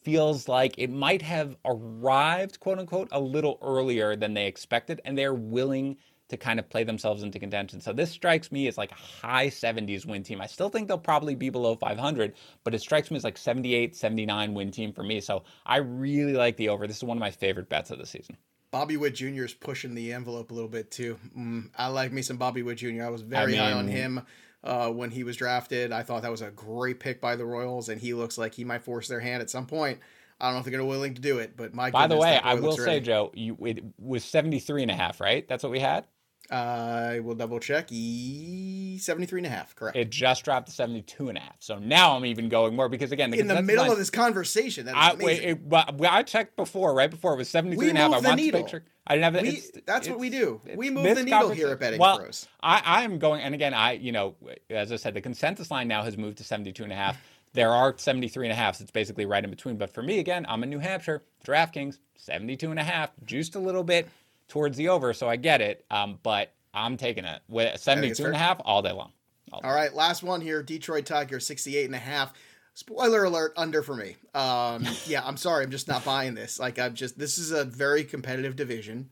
feels 0.03 0.47
like 0.47 0.75
it 0.77 0.89
might 0.89 1.21
have 1.21 1.57
arrived, 1.65 2.59
quote 2.59 2.79
unquote, 2.79 3.09
a 3.11 3.19
little 3.19 3.59
earlier 3.61 4.15
than 4.15 4.33
they 4.33 4.47
expected, 4.47 5.01
and 5.05 5.17
they're 5.17 5.33
willing 5.33 5.97
to 6.29 6.37
kind 6.37 6.59
of 6.59 6.69
play 6.69 6.83
themselves 6.83 7.23
into 7.23 7.39
contention. 7.39 7.81
So 7.81 7.91
this 7.91 8.11
strikes 8.11 8.51
me 8.51 8.67
as 8.67 8.77
like 8.77 8.91
a 8.91 8.95
high 8.95 9.47
70s 9.47 10.05
win 10.05 10.23
team. 10.23 10.41
I 10.41 10.45
still 10.45 10.69
think 10.69 10.87
they'll 10.87 10.97
probably 10.97 11.35
be 11.35 11.49
below 11.49 11.75
500, 11.75 12.33
but 12.63 12.75
it 12.75 12.81
strikes 12.81 13.09
me 13.09 13.17
as 13.17 13.23
like 13.23 13.37
78, 13.37 13.95
79 13.95 14.53
win 14.53 14.71
team 14.71 14.93
for 14.93 15.03
me. 15.03 15.21
So 15.21 15.43
I 15.65 15.77
really 15.77 16.33
like 16.33 16.55
the 16.57 16.69
over. 16.69 16.85
This 16.85 16.97
is 16.97 17.03
one 17.03 17.17
of 17.17 17.21
my 17.21 17.31
favorite 17.31 17.67
bets 17.67 17.89
of 17.89 17.97
the 17.97 18.05
season. 18.05 18.37
Bobby 18.71 18.97
Witt 18.97 19.15
Jr. 19.15 19.45
is 19.45 19.53
pushing 19.55 19.95
the 19.95 20.13
envelope 20.13 20.51
a 20.51 20.53
little 20.53 20.69
bit 20.69 20.91
too. 20.91 21.17
Mm, 21.35 21.71
I 21.75 21.87
like 21.87 22.11
me 22.11 22.21
some 22.21 22.37
Bobby 22.37 22.61
Witt 22.61 22.77
Jr. 22.77 23.03
I 23.03 23.09
was 23.09 23.23
very 23.23 23.43
I 23.43 23.45
mean, 23.47 23.59
high 23.59 23.71
on 23.71 23.87
him 23.87 24.21
uh, 24.63 24.89
when 24.89 25.11
he 25.11 25.23
was 25.23 25.37
drafted. 25.37 25.91
I 25.91 26.03
thought 26.03 26.21
that 26.23 26.31
was 26.31 26.41
a 26.41 26.51
great 26.51 26.99
pick 26.99 27.21
by 27.21 27.35
the 27.35 27.45
Royals, 27.45 27.89
and 27.89 27.99
he 27.99 28.13
looks 28.13 28.37
like 28.37 28.53
he 28.53 28.63
might 28.63 28.83
force 28.83 29.07
their 29.07 29.19
hand 29.19 29.41
at 29.41 29.49
some 29.49 29.65
point. 29.65 29.99
I 30.39 30.45
don't 30.45 30.53
know 30.53 30.59
if 30.59 30.65
they're 30.65 30.71
going 30.71 30.83
to 30.83 30.85
be 30.85 30.89
willing 30.89 31.13
to 31.15 31.21
do 31.21 31.39
it, 31.39 31.57
but 31.57 31.73
my 31.73 31.91
by 31.91 32.07
the 32.07 32.17
way, 32.17 32.39
I 32.41 32.53
will 32.55 32.77
say, 32.77 33.01
Joe, 33.01 33.31
you, 33.33 33.57
it 33.65 33.83
was 33.97 34.23
73 34.23 34.83
and 34.83 34.91
a 34.91 34.95
half, 34.95 35.19
right? 35.19 35.45
That's 35.47 35.63
what 35.63 35.71
we 35.71 35.79
had. 35.79 36.05
I 36.51 37.19
will 37.19 37.35
double 37.35 37.59
check. 37.59 37.91
E 37.91 38.97
73 38.97 39.41
and 39.41 39.45
a 39.45 39.49
half, 39.49 39.75
correct. 39.75 39.95
It 39.95 40.09
just 40.09 40.43
dropped 40.43 40.67
to 40.67 40.73
72 40.73 41.29
and 41.29 41.37
a 41.37 41.41
half. 41.41 41.55
So 41.59 41.77
now 41.77 42.15
I'm 42.15 42.25
even 42.25 42.49
going 42.49 42.75
more 42.75 42.89
because 42.89 43.11
again, 43.11 43.29
the 43.31 43.39
in 43.39 43.47
the 43.47 43.61
middle 43.61 43.83
line, 43.83 43.91
of 43.91 43.97
this 43.97 44.09
conversation, 44.09 44.85
that 44.87 44.95
I, 44.95 45.13
wait, 45.13 45.43
it, 45.43 45.61
well, 45.63 45.85
I 46.09 46.23
checked 46.23 46.55
before, 46.55 46.93
right 46.93 47.09
before 47.09 47.33
it 47.33 47.37
was 47.37 47.49
73 47.49 47.77
we 47.77 47.89
and 47.89 47.97
a 47.97 48.01
half. 48.01 48.13
I 48.13 48.19
want 48.19 48.53
make 48.53 48.67
sure. 48.67 48.83
I 49.05 49.15
didn't 49.15 49.33
have 49.33 49.43
it. 49.43 49.85
That's 49.85 50.07
what 50.07 50.19
we 50.19 50.29
do. 50.29 50.61
We 50.75 50.89
move 50.89 51.15
the 51.15 51.23
needle 51.23 51.49
here 51.49 51.69
at 51.69 51.79
Betting 51.79 51.99
well, 51.99 52.19
Pros. 52.19 52.47
I, 52.61 52.81
I 52.83 53.03
am 53.03 53.17
going, 53.17 53.41
and 53.41 53.55
again, 53.55 53.73
I, 53.73 53.93
you 53.93 54.11
know, 54.11 54.35
as 54.69 54.91
I 54.91 54.97
said, 54.97 55.15
the 55.15 55.21
consensus 55.21 55.71
line 55.71 55.87
now 55.87 56.03
has 56.03 56.15
moved 56.15 56.37
to 56.39 56.43
72 56.43 56.83
and 56.83 56.93
a 56.93 56.95
half. 56.95 57.17
There 57.53 57.71
are 57.71 57.95
73 57.97 58.45
and 58.45 58.53
a 58.53 58.55
half, 58.55 58.75
so 58.75 58.83
it's 58.83 58.91
basically 58.91 59.25
right 59.25 59.43
in 59.43 59.49
between. 59.49 59.77
But 59.77 59.91
for 59.91 60.03
me, 60.03 60.19
again, 60.19 60.45
I'm 60.47 60.61
in 60.61 60.69
New 60.69 60.77
Hampshire, 60.77 61.23
DraftKings, 61.43 61.97
72 62.17 62.69
and 62.69 62.79
a 62.79 62.83
half, 62.83 63.11
juiced 63.25 63.55
a 63.55 63.59
little 63.59 63.83
bit 63.83 64.07
towards 64.49 64.75
the 64.75 64.89
over, 64.89 65.13
so 65.13 65.29
I 65.29 65.37
get 65.37 65.61
it. 65.61 65.85
Um, 65.89 66.19
but 66.21 66.51
I'm 66.73 66.97
taking 66.97 67.23
it 67.23 67.41
with 67.47 67.79
72 67.79 68.25
and 68.25 68.35
a 68.35 68.37
half 68.37 68.59
all 68.65 68.81
day 68.81 68.91
long. 68.91 69.13
All, 69.51 69.61
all 69.63 69.73
right, 69.73 69.93
last 69.93 70.21
one 70.21 70.41
here. 70.41 70.61
Detroit 70.61 71.05
Tigers 71.05 71.45
68 71.47 71.85
and 71.85 71.95
a 71.95 71.99
half. 71.99 72.33
Spoiler 72.73 73.23
alert, 73.23 73.53
under 73.57 73.81
for 73.81 73.95
me. 73.95 74.15
Um, 74.33 74.85
yeah, 75.05 75.21
I'm 75.25 75.37
sorry, 75.37 75.63
I'm 75.63 75.71
just 75.71 75.87
not 75.87 76.03
buying 76.05 76.33
this. 76.33 76.59
Like 76.59 76.77
I'm 76.77 76.93
just 76.93 77.17
this 77.17 77.37
is 77.37 77.51
a 77.51 77.63
very 77.63 78.03
competitive 78.03 78.55
division. 78.55 79.09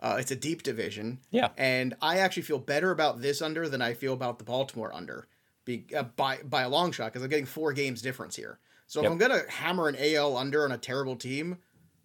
Uh, 0.00 0.16
it's 0.18 0.30
a 0.32 0.36
deep 0.36 0.62
division. 0.62 1.20
Yeah. 1.30 1.50
And 1.56 1.94
I 2.02 2.18
actually 2.18 2.42
feel 2.42 2.58
better 2.58 2.90
about 2.90 3.22
this 3.22 3.40
under 3.40 3.68
than 3.68 3.80
I 3.80 3.94
feel 3.94 4.12
about 4.12 4.38
the 4.38 4.44
Baltimore 4.44 4.92
under. 4.92 5.28
Be, 5.64 5.86
uh, 5.96 6.02
by 6.02 6.38
by 6.44 6.62
a 6.62 6.68
long 6.68 6.90
shot 6.90 7.12
because 7.12 7.22
I'm 7.22 7.28
getting 7.28 7.46
four 7.46 7.72
games 7.72 8.02
difference 8.02 8.34
here. 8.34 8.58
So 8.88 9.02
if 9.02 9.10
I'm 9.10 9.16
gonna 9.16 9.42
hammer 9.48 9.88
an 9.88 9.96
AL 9.98 10.36
under 10.36 10.64
on 10.64 10.72
a 10.72 10.78
terrible 10.78 11.16
team, 11.16 11.58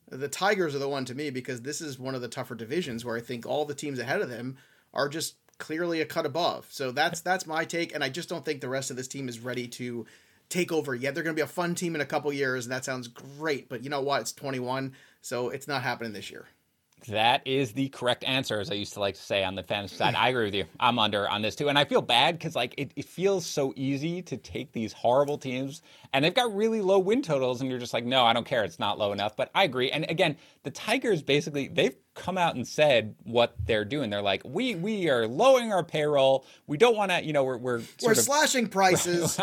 the 0.10 0.28
Tigers 0.28 0.76
are 0.76 0.80
the 0.80 0.90
one 0.90 1.06
to 1.06 1.16
me 1.16 1.30
because 1.30 1.62
this 1.62 1.82
is 1.82 2.00
one 2.00 2.16
of 2.16 2.22
the 2.22 2.28
tougher 2.28 2.56
divisions 2.56 3.04
where 3.04 3.18
I 3.18 3.22
think 3.22 3.46
all 3.46 3.66
the 3.66 3.76
teams 3.76 4.00
ahead 4.00 4.22
of 4.22 4.30
them 4.30 4.58
are 4.94 5.10
just 5.10 5.36
clearly 5.58 6.02
a 6.02 6.06
cut 6.06 6.26
above. 6.26 6.68
So 6.70 6.92
that's 6.92 7.22
that's 7.22 7.46
my 7.46 7.66
take, 7.66 7.94
and 7.94 8.04
I 8.04 8.10
just 8.10 8.30
don't 8.30 8.46
think 8.46 8.62
the 8.62 8.70
rest 8.70 8.90
of 8.90 8.98
this 8.98 9.08
team 9.08 9.28
is 9.28 9.40
ready 9.40 9.68
to 9.70 10.06
take 10.50 10.72
over 10.72 10.96
yet. 10.96 11.14
They're 11.14 11.24
going 11.24 11.36
to 11.36 11.40
be 11.40 11.44
a 11.44 11.48
fun 11.48 11.76
team 11.76 11.96
in 11.96 12.02
a 12.02 12.06
couple 12.06 12.32
years, 12.32 12.66
and 12.66 12.72
that 12.72 12.86
sounds 12.86 13.08
great. 13.08 13.70
But 13.70 13.84
you 13.84 13.90
know 13.90 14.02
what? 14.02 14.22
It's 14.22 14.32
21, 14.32 14.94
so 15.22 15.50
it's 15.50 15.68
not 15.68 15.84
happening 15.84 16.14
this 16.14 16.32
year. 16.32 16.46
That 17.08 17.46
is 17.46 17.72
the 17.72 17.90
correct 17.90 18.24
answer, 18.24 18.60
as 18.60 18.70
I 18.72 18.74
used 18.74 18.94
to 18.94 19.00
like 19.00 19.16
to 19.16 19.22
say 19.22 19.44
on 19.44 19.56
the 19.56 19.64
fantasy 19.64 19.96
side. 19.96 20.16
I 20.16 20.30
agree 20.30 20.46
with 20.46 20.56
you. 20.56 20.66
I'm 20.80 21.00
under 21.00 21.30
on 21.30 21.42
this 21.42 21.56
too. 21.56 21.70
And 21.70 21.78
I 21.78 21.86
feel 21.86 22.02
bad 22.02 22.38
because 22.38 22.56
like 22.56 22.74
it, 22.78 22.92
it 22.96 23.06
feels 23.06 23.46
so 23.46 23.72
easy 23.76 24.22
to 24.24 24.36
take 24.36 24.72
these 24.74 24.94
horrible 24.94 25.38
teams 25.38 25.84
and 26.12 26.26
they've 26.26 26.34
got 26.34 26.54
really 26.56 26.82
low 26.82 27.00
win 27.00 27.22
totals, 27.22 27.62
and 27.62 27.70
you're 27.70 27.80
just 27.80 27.94
like, 27.94 28.06
no, 28.06 28.26
I 28.26 28.34
don't 28.34 28.46
care. 28.46 28.64
It's 28.64 28.80
not 28.80 28.98
low 28.98 29.14
enough. 29.14 29.36
But 29.36 29.52
I 29.54 29.64
agree. 29.64 29.92
And 29.92 30.10
again, 30.10 30.38
the 30.64 30.72
Tigers 30.72 31.22
basically 31.22 31.68
they've 31.68 31.96
come 32.18 32.38
out 32.38 32.56
and 32.56 32.68
said 32.68 33.16
what 33.24 33.54
they're 33.66 33.86
doing. 33.86 34.10
They're 34.10 34.22
like, 34.22 34.42
we 34.46 34.76
we 34.76 35.10
are 35.10 35.28
lowering 35.28 35.72
our 35.72 35.84
payroll. 35.84 36.46
We 36.66 36.78
don't 36.78 36.96
want 36.96 37.12
to, 37.12 37.24
you 37.24 37.34
know, 37.34 37.44
we're 37.44 37.58
we're 37.58 37.82
we're 38.04 38.12
of, 38.12 38.18
slashing 38.18 38.68
prices. 38.70 39.40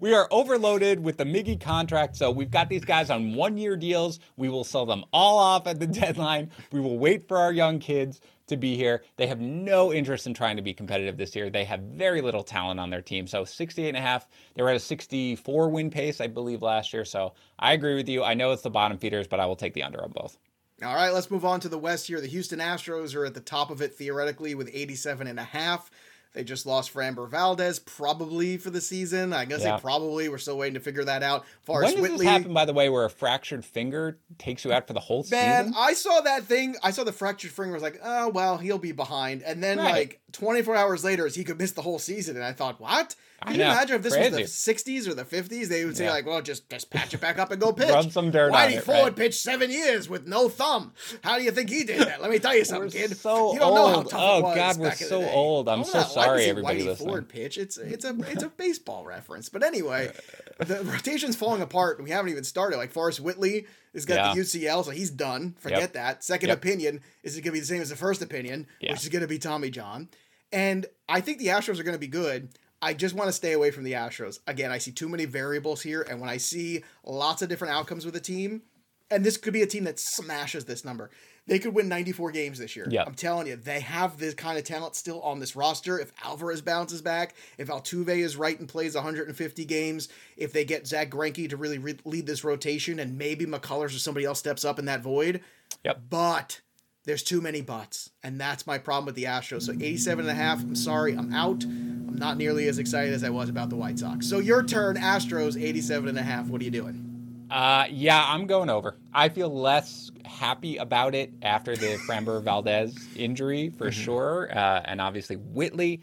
we 0.00 0.12
are 0.14 0.28
overloaded 0.30 1.02
with 1.02 1.16
the 1.16 1.24
Miggy 1.24 1.60
contract, 1.60 2.16
so 2.16 2.30
we've 2.30 2.50
got 2.50 2.68
these 2.68 2.84
guys 2.84 3.10
on 3.10 3.34
one 3.34 3.56
year 3.56 3.76
deals. 3.76 4.20
We 4.36 4.48
will 4.48 4.64
sell 4.64 4.86
them 4.86 5.04
all 5.12 5.38
off 5.38 5.66
at 5.66 5.80
the 5.80 5.86
deadline. 5.86 6.50
We 6.72 6.80
will 6.80 6.98
wait 6.98 7.28
for 7.28 7.38
our 7.38 7.52
young 7.52 7.78
kids 7.78 8.20
to 8.48 8.56
be 8.56 8.76
here. 8.76 9.02
They 9.16 9.26
have 9.26 9.40
no 9.40 9.92
interest 9.92 10.26
in 10.26 10.34
trying 10.34 10.56
to 10.56 10.62
be 10.62 10.74
competitive 10.74 11.16
this 11.16 11.36
year. 11.36 11.50
They 11.50 11.64
have 11.64 11.80
very 11.80 12.20
little 12.20 12.42
talent 12.42 12.80
on 12.80 12.90
their 12.90 13.02
team. 13.02 13.26
So 13.26 13.44
68 13.44 13.88
and 13.88 13.96
a 13.96 14.00
half, 14.00 14.26
they 14.54 14.62
were 14.62 14.70
at 14.70 14.76
a 14.76 14.80
64 14.80 15.68
win 15.68 15.90
pace, 15.90 16.20
I 16.20 16.26
believe, 16.26 16.62
last 16.62 16.92
year. 16.92 17.04
So 17.04 17.34
I 17.58 17.72
agree 17.74 17.94
with 17.94 18.08
you. 18.08 18.24
I 18.24 18.34
know 18.34 18.52
it's 18.52 18.62
the 18.62 18.70
bottom 18.70 18.98
feeders, 18.98 19.28
but 19.28 19.40
I 19.40 19.46
will 19.46 19.56
take 19.56 19.74
the 19.74 19.82
under 19.82 20.02
on 20.02 20.10
both. 20.10 20.36
All 20.82 20.94
right, 20.94 21.10
let's 21.10 21.30
move 21.30 21.44
on 21.44 21.58
to 21.60 21.68
the 21.68 21.78
West 21.78 22.06
here. 22.06 22.20
The 22.20 22.28
Houston 22.28 22.60
Astros 22.60 23.16
are 23.16 23.24
at 23.24 23.34
the 23.34 23.40
top 23.40 23.70
of 23.70 23.82
it 23.82 23.94
theoretically 23.94 24.54
with 24.54 24.70
87 24.72 25.26
and 25.26 25.38
a 25.38 25.44
half. 25.44 25.90
They 26.34 26.44
just 26.44 26.66
lost 26.66 26.92
Framber 26.94 27.28
Valdez, 27.28 27.78
probably 27.80 28.58
for 28.58 28.70
the 28.70 28.80
season. 28.80 29.32
I 29.32 29.44
guess 29.44 29.62
yeah. 29.62 29.74
they 29.74 29.80
probably. 29.80 30.28
We're 30.28 30.38
still 30.38 30.58
waiting 30.58 30.74
to 30.74 30.80
figure 30.80 31.02
that 31.04 31.22
out. 31.22 31.44
Far 31.62 31.82
when 31.82 31.92
does 31.92 32.00
Whitley, 32.00 32.18
this 32.18 32.28
happen, 32.28 32.52
by 32.52 32.64
the 32.64 32.72
way, 32.72 32.88
where 32.90 33.04
a 33.04 33.10
fractured 33.10 33.64
finger 33.64 34.18
takes 34.36 34.64
you 34.64 34.72
out 34.72 34.86
for 34.86 34.92
the 34.92 35.00
whole 35.00 35.26
man, 35.30 35.64
season? 35.64 35.72
Man, 35.72 35.74
I 35.76 35.94
saw 35.94 36.20
that 36.20 36.44
thing. 36.44 36.76
I 36.82 36.90
saw 36.90 37.02
the 37.02 37.12
fractured 37.12 37.50
finger. 37.50 37.72
I 37.72 37.74
was 37.74 37.82
like, 37.82 38.00
oh 38.04 38.28
well, 38.28 38.58
he'll 38.58 38.78
be 38.78 38.92
behind. 38.92 39.42
And 39.42 39.62
then 39.62 39.78
right. 39.78 39.90
like 39.90 40.20
24 40.32 40.76
hours 40.76 41.04
later, 41.04 41.26
is 41.26 41.34
he 41.34 41.44
could 41.44 41.58
miss 41.58 41.72
the 41.72 41.82
whole 41.82 41.98
season. 41.98 42.36
And 42.36 42.44
I 42.44 42.52
thought, 42.52 42.80
what? 42.80 43.14
Can 43.46 43.54
you 43.54 43.62
imagine 43.62 43.96
if 43.96 44.02
this 44.02 44.14
Crazy. 44.14 44.42
was 44.42 44.64
the 44.64 44.74
60s 44.74 45.06
or 45.06 45.14
the 45.14 45.24
50s? 45.24 45.68
They 45.68 45.84
would 45.84 45.96
say, 45.96 46.06
yeah. 46.06 46.10
like, 46.10 46.26
well, 46.26 46.42
just 46.42 46.68
just 46.68 46.90
patch 46.90 47.14
it 47.14 47.20
back 47.20 47.38
up 47.38 47.52
and 47.52 47.60
go 47.60 47.72
pitch. 47.74 47.88
Rub 47.88 48.10
some 48.10 48.32
dirt 48.32 48.52
Whitey 48.52 48.66
on 48.66 48.72
it, 48.72 48.82
Ford 48.82 48.98
right? 48.98 49.16
pitched 49.16 49.40
seven 49.40 49.70
years 49.70 50.08
with 50.08 50.26
no 50.26 50.48
thumb. 50.48 50.92
How 51.22 51.38
do 51.38 51.44
you 51.44 51.52
think 51.52 51.70
he 51.70 51.84
did 51.84 52.00
that? 52.00 52.20
Let 52.20 52.30
me 52.30 52.40
tell 52.40 52.56
you 52.56 52.64
something, 52.64 52.90
kid. 52.90 53.16
So 53.16 53.52
you 53.52 53.60
don't 53.60 53.78
old. 53.78 53.78
know 53.78 53.94
how 53.94 54.02
tough 54.02 54.20
oh, 54.20 54.38
it 54.38 54.42
was 54.42 54.56
God, 54.56 54.78
we're 54.78 54.94
so 54.94 55.22
old. 55.28 55.68
I'm 55.68 55.84
so 55.84 56.02
sorry, 56.02 56.46
everybody 56.46 56.80
Whitey 56.80 56.86
listening. 56.86 57.08
Ford 57.08 57.28
pitch. 57.28 57.58
It's 57.58 57.78
it's 57.78 58.04
a 58.04 58.16
it's 58.28 58.42
a 58.42 58.48
baseball 58.48 59.04
reference. 59.04 59.48
But 59.48 59.62
anyway, 59.62 60.12
the 60.58 60.82
rotation's 60.82 61.36
falling 61.36 61.62
apart. 61.62 62.02
We 62.02 62.10
haven't 62.10 62.32
even 62.32 62.44
started. 62.44 62.76
Like 62.76 62.90
Forrest 62.90 63.20
Whitley 63.20 63.66
has 63.98 64.04
got 64.04 64.14
yeah. 64.14 64.34
the 64.34 64.40
UCL, 64.40 64.84
so 64.84 64.90
he's 64.90 65.10
done. 65.10 65.54
Forget 65.58 65.80
yep. 65.80 65.92
that. 65.92 66.24
Second 66.24 66.48
yep. 66.48 66.58
opinion 66.58 67.00
is 67.22 67.36
it 67.36 67.42
going 67.42 67.52
to 67.52 67.52
be 67.52 67.60
the 67.60 67.66
same 67.66 67.82
as 67.82 67.90
the 67.90 67.96
first 67.96 68.22
opinion, 68.22 68.66
yeah. 68.80 68.92
which 68.92 69.02
is 69.02 69.08
going 69.08 69.22
to 69.22 69.28
be 69.28 69.38
Tommy 69.38 69.70
John. 69.70 70.08
And 70.52 70.86
I 71.08 71.20
think 71.20 71.38
the 71.38 71.48
Astros 71.48 71.78
are 71.78 71.82
going 71.82 71.94
to 71.94 72.00
be 72.00 72.08
good. 72.08 72.50
I 72.80 72.94
just 72.94 73.14
want 73.14 73.28
to 73.28 73.32
stay 73.32 73.52
away 73.52 73.70
from 73.70 73.84
the 73.84 73.92
Astros. 73.92 74.38
Again, 74.46 74.70
I 74.70 74.78
see 74.78 74.92
too 74.92 75.08
many 75.08 75.24
variables 75.24 75.82
here, 75.82 76.06
and 76.08 76.20
when 76.20 76.30
I 76.30 76.36
see 76.36 76.84
lots 77.04 77.42
of 77.42 77.48
different 77.48 77.74
outcomes 77.74 78.06
with 78.06 78.14
a 78.14 78.20
team, 78.20 78.62
and 79.10 79.24
this 79.24 79.36
could 79.36 79.52
be 79.52 79.62
a 79.62 79.66
team 79.66 79.84
that 79.84 79.98
smashes 79.98 80.64
this 80.64 80.84
number. 80.84 81.10
They 81.48 81.58
could 81.58 81.74
win 81.74 81.88
94 81.88 82.30
games 82.30 82.58
this 82.58 82.76
year. 82.76 82.86
Yeah. 82.90 83.04
I'm 83.06 83.14
telling 83.14 83.46
you, 83.46 83.56
they 83.56 83.80
have 83.80 84.18
this 84.18 84.34
kind 84.34 84.58
of 84.58 84.64
talent 84.64 84.94
still 84.94 85.22
on 85.22 85.40
this 85.40 85.56
roster. 85.56 85.98
If 85.98 86.12
Alvarez 86.22 86.60
bounces 86.60 87.00
back, 87.00 87.34
if 87.56 87.68
Altuve 87.68 88.18
is 88.18 88.36
right 88.36 88.58
and 88.58 88.68
plays 88.68 88.94
150 88.94 89.64
games, 89.64 90.08
if 90.36 90.52
they 90.52 90.66
get 90.66 90.86
Zach 90.86 91.10
Greinke 91.10 91.48
to 91.48 91.56
really 91.56 91.78
re- 91.78 91.98
lead 92.04 92.26
this 92.26 92.44
rotation, 92.44 92.98
and 92.98 93.16
maybe 93.16 93.46
McCullers 93.46 93.96
or 93.96 93.98
somebody 93.98 94.26
else 94.26 94.38
steps 94.38 94.62
up 94.62 94.78
in 94.78 94.84
that 94.84 95.00
void. 95.00 95.40
Yep. 95.84 96.02
But 96.10 96.60
there's 97.04 97.22
too 97.22 97.40
many 97.40 97.62
buts, 97.62 98.10
and 98.22 98.38
that's 98.38 98.66
my 98.66 98.76
problem 98.76 99.06
with 99.06 99.14
the 99.14 99.24
Astros. 99.24 99.62
So 99.62 99.72
87 99.72 100.28
and 100.28 100.30
a 100.30 100.40
half, 100.40 100.62
I'm 100.62 100.76
sorry, 100.76 101.14
I'm 101.14 101.32
out. 101.32 101.64
I'm 101.64 102.18
not 102.18 102.36
nearly 102.36 102.68
as 102.68 102.78
excited 102.78 103.14
as 103.14 103.24
I 103.24 103.30
was 103.30 103.48
about 103.48 103.70
the 103.70 103.76
White 103.76 103.98
Sox. 103.98 104.28
So 104.28 104.38
your 104.38 104.62
turn, 104.62 104.96
Astros 104.96 105.58
87 105.60 106.10
and 106.10 106.18
a 106.18 106.22
half. 106.22 106.48
What 106.48 106.60
are 106.60 106.64
you 106.64 106.70
doing? 106.70 107.07
Uh, 107.50 107.86
yeah, 107.90 108.22
I'm 108.26 108.46
going 108.46 108.68
over. 108.68 108.96
I 109.12 109.28
feel 109.28 109.48
less 109.48 110.10
happy 110.24 110.76
about 110.76 111.14
it 111.14 111.32
after 111.42 111.76
the 111.76 111.98
Framber 112.08 112.42
Valdez 112.42 112.94
injury 113.16 113.70
for 113.70 113.90
mm-hmm. 113.90 114.02
sure, 114.02 114.50
uh, 114.52 114.82
and 114.84 115.00
obviously 115.00 115.36
Whitley 115.36 116.02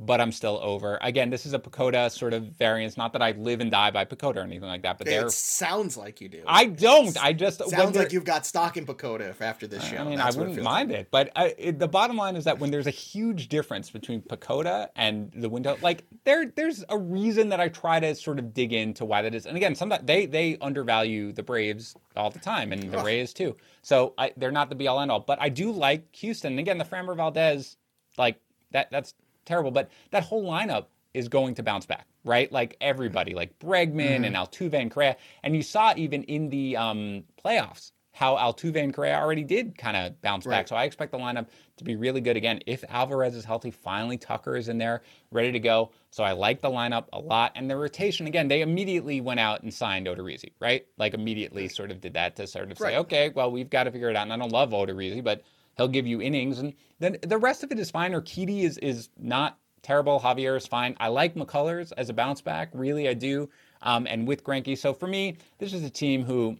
but 0.00 0.20
I'm 0.20 0.30
still 0.30 0.60
over. 0.62 0.96
Again, 1.02 1.28
this 1.28 1.44
is 1.44 1.54
a 1.54 1.58
PECOTA 1.58 2.12
sort 2.12 2.32
of 2.32 2.44
variance. 2.44 2.96
Not 2.96 3.12
that 3.14 3.22
I 3.22 3.32
live 3.32 3.60
and 3.60 3.68
die 3.68 3.90
by 3.90 4.04
PECOTA 4.04 4.36
or 4.36 4.42
anything 4.42 4.68
like 4.68 4.82
that, 4.82 4.96
but 4.96 5.08
there 5.08 5.28
sounds 5.28 5.96
like 5.96 6.20
you 6.20 6.28
do. 6.28 6.44
I 6.46 6.66
don't. 6.66 7.20
I 7.22 7.32
just 7.32 7.68
sounds 7.68 7.96
like 7.96 8.12
you've 8.12 8.24
got 8.24 8.46
stock 8.46 8.76
in 8.76 8.86
PECOTA 8.86 9.40
after 9.40 9.66
this 9.66 9.84
show. 9.84 9.96
I 9.96 10.04
mean, 10.04 10.18
That's 10.18 10.36
I 10.36 10.38
wouldn't 10.38 10.62
mind 10.62 10.90
like. 10.90 11.00
it, 11.00 11.08
but 11.10 11.32
I, 11.34 11.54
it, 11.58 11.78
the 11.80 11.88
bottom 11.88 12.16
line 12.16 12.36
is 12.36 12.44
that 12.44 12.60
when 12.60 12.70
there's 12.70 12.86
a 12.86 12.92
huge 12.92 13.48
difference 13.48 13.90
between 13.90 14.22
PECOTA 14.22 14.90
and 14.94 15.32
the 15.34 15.48
window, 15.48 15.76
like 15.82 16.04
there, 16.22 16.46
there's 16.46 16.84
a 16.90 16.96
reason 16.96 17.48
that 17.48 17.58
I 17.58 17.68
try 17.68 17.98
to 17.98 18.14
sort 18.14 18.38
of 18.38 18.54
dig 18.54 18.72
into 18.72 19.04
why 19.04 19.22
that 19.22 19.34
is. 19.34 19.46
And 19.46 19.56
again, 19.56 19.74
sometimes 19.74 20.04
they 20.06 20.26
they 20.26 20.58
undervalue 20.60 21.32
the 21.32 21.42
Braves 21.42 21.96
all 22.14 22.30
the 22.30 22.38
time, 22.38 22.72
and 22.72 22.92
the 22.92 23.02
Rays 23.02 23.32
too. 23.32 23.56
So 23.82 24.14
I, 24.16 24.32
they're 24.36 24.52
not 24.52 24.68
the 24.68 24.76
be 24.76 24.86
all 24.86 25.00
end 25.00 25.10
all. 25.10 25.20
But 25.20 25.40
I 25.40 25.48
do 25.48 25.72
like 25.72 26.14
Houston. 26.14 26.52
And 26.52 26.60
again, 26.60 26.78
the 26.78 26.84
Framber 26.84 27.16
Valdez, 27.16 27.76
like 28.16 28.40
that. 28.70 28.90
That's 28.92 29.14
terrible. 29.48 29.70
But 29.70 29.90
that 30.10 30.22
whole 30.22 30.44
lineup 30.44 30.86
is 31.14 31.28
going 31.28 31.54
to 31.56 31.62
bounce 31.62 31.86
back, 31.86 32.06
right? 32.24 32.50
Like 32.52 32.76
everybody, 32.80 33.34
like 33.34 33.58
Bregman 33.58 34.20
mm. 34.20 34.26
and 34.26 34.36
Altuve 34.36 34.74
and 34.74 34.90
Correa. 34.90 35.16
And 35.42 35.56
you 35.56 35.62
saw 35.62 35.94
even 35.96 36.22
in 36.24 36.50
the 36.50 36.76
um, 36.76 37.24
playoffs 37.44 37.92
how 38.18 38.36
Altuve 38.36 38.82
and 38.82 38.92
Correa 38.92 39.16
already 39.16 39.44
did 39.44 39.78
kind 39.78 39.96
of 39.96 40.20
bounce 40.22 40.44
Right. 40.44 40.56
back. 40.56 40.68
So 40.68 40.74
I 40.74 40.84
expect 40.84 41.12
the 41.12 41.18
lineup 41.18 41.46
to 41.76 41.84
be 41.84 41.94
really 41.94 42.20
good 42.20 42.36
again. 42.36 42.58
If 42.66 42.82
Alvarez 42.88 43.36
is 43.36 43.44
healthy, 43.44 43.70
finally 43.70 44.18
Tucker 44.18 44.56
is 44.56 44.68
in 44.68 44.76
there, 44.76 45.02
ready 45.30 45.52
to 45.52 45.60
go. 45.60 45.92
So 46.10 46.24
I 46.24 46.32
like 46.32 46.60
the 46.60 46.68
lineup 46.68 47.04
a 47.12 47.20
lot. 47.20 47.52
And 47.54 47.70
the 47.70 47.76
rotation, 47.76 48.26
again, 48.26 48.48
they 48.48 48.62
immediately 48.62 49.20
went 49.20 49.38
out 49.38 49.62
and 49.62 49.72
signed 49.72 50.08
Odorizzi, 50.08 50.50
right? 50.60 50.84
Like 50.96 51.14
immediately 51.14 51.68
sort 51.68 51.92
of 51.92 52.00
did 52.00 52.14
that 52.14 52.34
to 52.36 52.48
sort 52.48 52.72
of 52.72 52.78
say, 52.78 52.96
okay, 52.96 53.30
well, 53.32 53.52
we've 53.52 53.70
got 53.70 53.84
to 53.84 53.92
figure 53.92 54.10
it 54.10 54.16
out. 54.16 54.24
And 54.24 54.32
I 54.32 54.36
don't 54.36 54.52
love 54.52 54.70
Odorizzi, 54.70 55.22
but 55.22 55.44
he'll 55.78 55.88
give 55.88 56.06
you 56.06 56.20
innings. 56.20 56.58
And 56.58 56.74
then 56.98 57.16
the 57.22 57.38
rest 57.38 57.64
of 57.64 57.72
it 57.72 57.78
is 57.78 57.90
fine. 57.90 58.12
Urquidy 58.12 58.64
is, 58.64 58.76
is 58.76 59.08
not 59.18 59.58
terrible. 59.80 60.20
Javier 60.20 60.58
is 60.58 60.66
fine. 60.66 60.96
I 61.00 61.08
like 61.08 61.34
McCullers 61.34 61.92
as 61.96 62.10
a 62.10 62.12
bounce 62.12 62.42
back. 62.42 62.68
Really, 62.74 63.08
I 63.08 63.14
do. 63.14 63.48
Um, 63.80 64.06
and 64.06 64.28
with 64.28 64.44
Greinke. 64.44 64.76
So 64.76 64.92
for 64.92 65.06
me, 65.06 65.38
this 65.58 65.72
is 65.72 65.84
a 65.84 65.90
team 65.90 66.24
who 66.24 66.58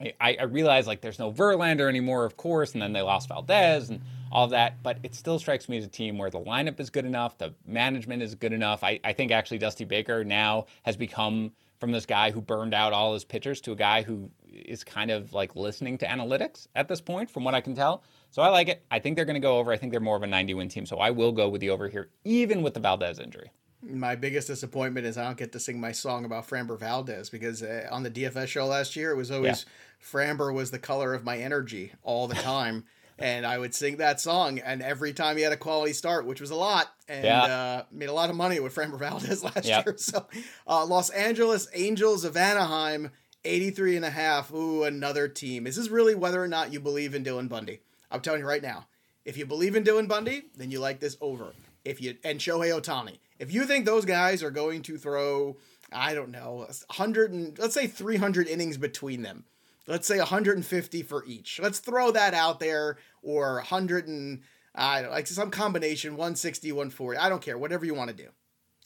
I, 0.00 0.36
I 0.40 0.44
realize 0.44 0.86
like 0.86 1.00
there's 1.00 1.18
no 1.18 1.32
Verlander 1.32 1.88
anymore, 1.88 2.24
of 2.24 2.36
course, 2.36 2.72
and 2.72 2.82
then 2.82 2.92
they 2.92 3.02
lost 3.02 3.28
Valdez 3.28 3.90
and 3.90 4.02
all 4.30 4.48
that. 4.48 4.82
But 4.82 4.98
it 5.02 5.14
still 5.14 5.38
strikes 5.38 5.68
me 5.68 5.78
as 5.78 5.84
a 5.84 5.88
team 5.88 6.18
where 6.18 6.30
the 6.30 6.40
lineup 6.40 6.78
is 6.78 6.90
good 6.90 7.04
enough, 7.04 7.38
the 7.38 7.54
management 7.66 8.22
is 8.22 8.34
good 8.34 8.52
enough. 8.52 8.84
I, 8.84 9.00
I 9.02 9.12
think 9.12 9.32
actually 9.32 9.58
Dusty 9.58 9.84
Baker 9.84 10.22
now 10.22 10.66
has 10.82 10.96
become 10.96 11.52
from 11.80 11.92
this 11.92 12.06
guy 12.06 12.30
who 12.30 12.40
burned 12.40 12.74
out 12.74 12.92
all 12.92 13.14
his 13.14 13.24
pitchers 13.24 13.60
to 13.62 13.72
a 13.72 13.76
guy 13.76 14.02
who 14.02 14.30
is 14.46 14.84
kind 14.84 15.10
of 15.10 15.32
like 15.32 15.56
listening 15.56 15.98
to 15.98 16.06
analytics 16.06 16.68
at 16.74 16.88
this 16.88 17.00
point, 17.00 17.30
from 17.30 17.44
what 17.44 17.54
I 17.54 17.60
can 17.60 17.74
tell. 17.74 18.02
So 18.36 18.42
I 18.42 18.50
like 18.50 18.68
it. 18.68 18.84
I 18.90 18.98
think 18.98 19.16
they're 19.16 19.24
going 19.24 19.32
to 19.32 19.40
go 19.40 19.56
over. 19.56 19.72
I 19.72 19.78
think 19.78 19.92
they're 19.92 19.98
more 19.98 20.14
of 20.14 20.22
a 20.22 20.26
90 20.26 20.52
win 20.52 20.68
team. 20.68 20.84
So 20.84 20.98
I 20.98 21.10
will 21.10 21.32
go 21.32 21.48
with 21.48 21.62
the 21.62 21.70
over 21.70 21.88
here, 21.88 22.10
even 22.22 22.60
with 22.60 22.74
the 22.74 22.80
Valdez 22.80 23.18
injury. 23.18 23.50
My 23.82 24.14
biggest 24.14 24.46
disappointment 24.48 25.06
is 25.06 25.16
I 25.16 25.24
don't 25.24 25.38
get 25.38 25.52
to 25.52 25.58
sing 25.58 25.80
my 25.80 25.92
song 25.92 26.26
about 26.26 26.46
Framber 26.46 26.78
Valdez 26.78 27.30
because 27.30 27.62
uh, 27.62 27.88
on 27.90 28.02
the 28.02 28.10
DFS 28.10 28.48
show 28.48 28.66
last 28.66 28.94
year, 28.94 29.10
it 29.10 29.16
was 29.16 29.30
always 29.30 29.64
Framber 30.04 30.52
was 30.52 30.70
the 30.70 30.78
color 30.78 31.14
of 31.14 31.24
my 31.24 31.38
energy 31.38 31.92
all 32.02 32.28
the 32.28 32.34
time. 32.34 32.84
and 33.18 33.46
I 33.46 33.56
would 33.56 33.74
sing 33.74 33.96
that 33.96 34.20
song, 34.20 34.58
and 34.58 34.82
every 34.82 35.14
time 35.14 35.38
he 35.38 35.42
had 35.42 35.54
a 35.54 35.56
quality 35.56 35.94
start, 35.94 36.26
which 36.26 36.42
was 36.42 36.50
a 36.50 36.56
lot, 36.56 36.92
and 37.08 37.24
Yeah. 37.24 37.44
uh, 37.44 37.82
made 37.90 38.10
a 38.10 38.12
lot 38.12 38.28
of 38.28 38.36
money 38.36 38.60
with 38.60 38.74
Framber 38.74 38.98
Valdez 38.98 39.42
last 39.56 39.64
Yep. 39.64 39.86
year. 39.86 39.94
So, 39.96 40.26
uh, 40.66 40.84
Los 40.84 41.08
Angeles 41.08 41.68
Angels 41.72 42.22
of 42.26 42.36
Anaheim, 42.36 43.12
83 43.46 43.96
and 43.96 44.04
a 44.04 44.10
half. 44.10 44.52
Ooh, 44.52 44.84
another 44.84 45.26
team. 45.26 45.66
Is 45.66 45.76
This 45.76 45.86
is 45.86 45.90
really 45.90 46.14
whether 46.14 46.42
or 46.42 46.48
not 46.48 46.70
you 46.70 46.80
believe 46.80 47.14
in 47.14 47.24
Dylan 47.24 47.48
Bundy. 47.48 47.80
I'm 48.10 48.20
telling 48.20 48.40
you 48.40 48.46
right 48.46 48.62
now. 48.62 48.86
If 49.24 49.36
you 49.36 49.46
believe 49.46 49.74
in 49.74 49.84
Dylan 49.84 50.08
Bundy, 50.08 50.44
then 50.56 50.70
you 50.70 50.78
like 50.78 51.00
this 51.00 51.16
over. 51.20 51.52
If 51.84 52.00
you 52.00 52.16
and 52.24 52.38
Shohei 52.38 52.70
Ohtani, 52.80 53.18
if 53.38 53.52
you 53.52 53.64
think 53.64 53.84
those 53.84 54.04
guys 54.04 54.42
are 54.42 54.50
going 54.50 54.82
to 54.82 54.96
throw, 54.96 55.56
I 55.92 56.14
don't 56.14 56.30
know, 56.30 56.66
100 56.68 57.32
and 57.32 57.58
let's 57.58 57.74
say 57.74 57.86
300 57.86 58.48
innings 58.48 58.76
between 58.76 59.22
them, 59.22 59.44
let's 59.86 60.06
say 60.06 60.18
150 60.18 61.02
for 61.02 61.24
each. 61.26 61.60
Let's 61.60 61.80
throw 61.80 62.12
that 62.12 62.34
out 62.34 62.60
there, 62.60 62.98
or 63.22 63.54
100 63.56 64.08
and 64.08 64.42
I 64.74 65.02
don't 65.02 65.10
like 65.10 65.26
some 65.26 65.50
combination 65.50 66.12
160, 66.12 66.70
140. 66.72 67.18
I 67.18 67.28
don't 67.28 67.42
care, 67.42 67.58
whatever 67.58 67.84
you 67.84 67.94
want 67.94 68.10
to 68.10 68.16
do. 68.16 68.28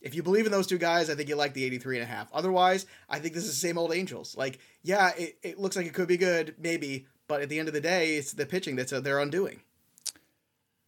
If 0.00 0.14
you 0.14 0.22
believe 0.22 0.46
in 0.46 0.52
those 0.52 0.66
two 0.66 0.78
guys, 0.78 1.10
I 1.10 1.14
think 1.14 1.28
you 1.28 1.36
like 1.36 1.52
the 1.52 1.64
83 1.64 1.96
and 1.98 2.04
a 2.04 2.06
half. 2.06 2.28
Otherwise, 2.32 2.86
I 3.08 3.18
think 3.18 3.34
this 3.34 3.44
is 3.44 3.50
the 3.50 3.56
same 3.56 3.76
old 3.76 3.92
Angels. 3.92 4.34
Like, 4.36 4.58
yeah, 4.82 5.10
it, 5.16 5.38
it 5.42 5.58
looks 5.58 5.76
like 5.76 5.84
it 5.84 5.92
could 5.92 6.08
be 6.08 6.16
good, 6.16 6.54
maybe, 6.58 7.06
but 7.30 7.42
at 7.42 7.48
the 7.48 7.60
end 7.60 7.68
of 7.68 7.74
the 7.74 7.80
day, 7.80 8.16
it's 8.16 8.32
the 8.32 8.44
pitching 8.44 8.74
that's 8.74 8.92
uh, 8.92 8.98
their 8.98 9.20
undoing. 9.20 9.60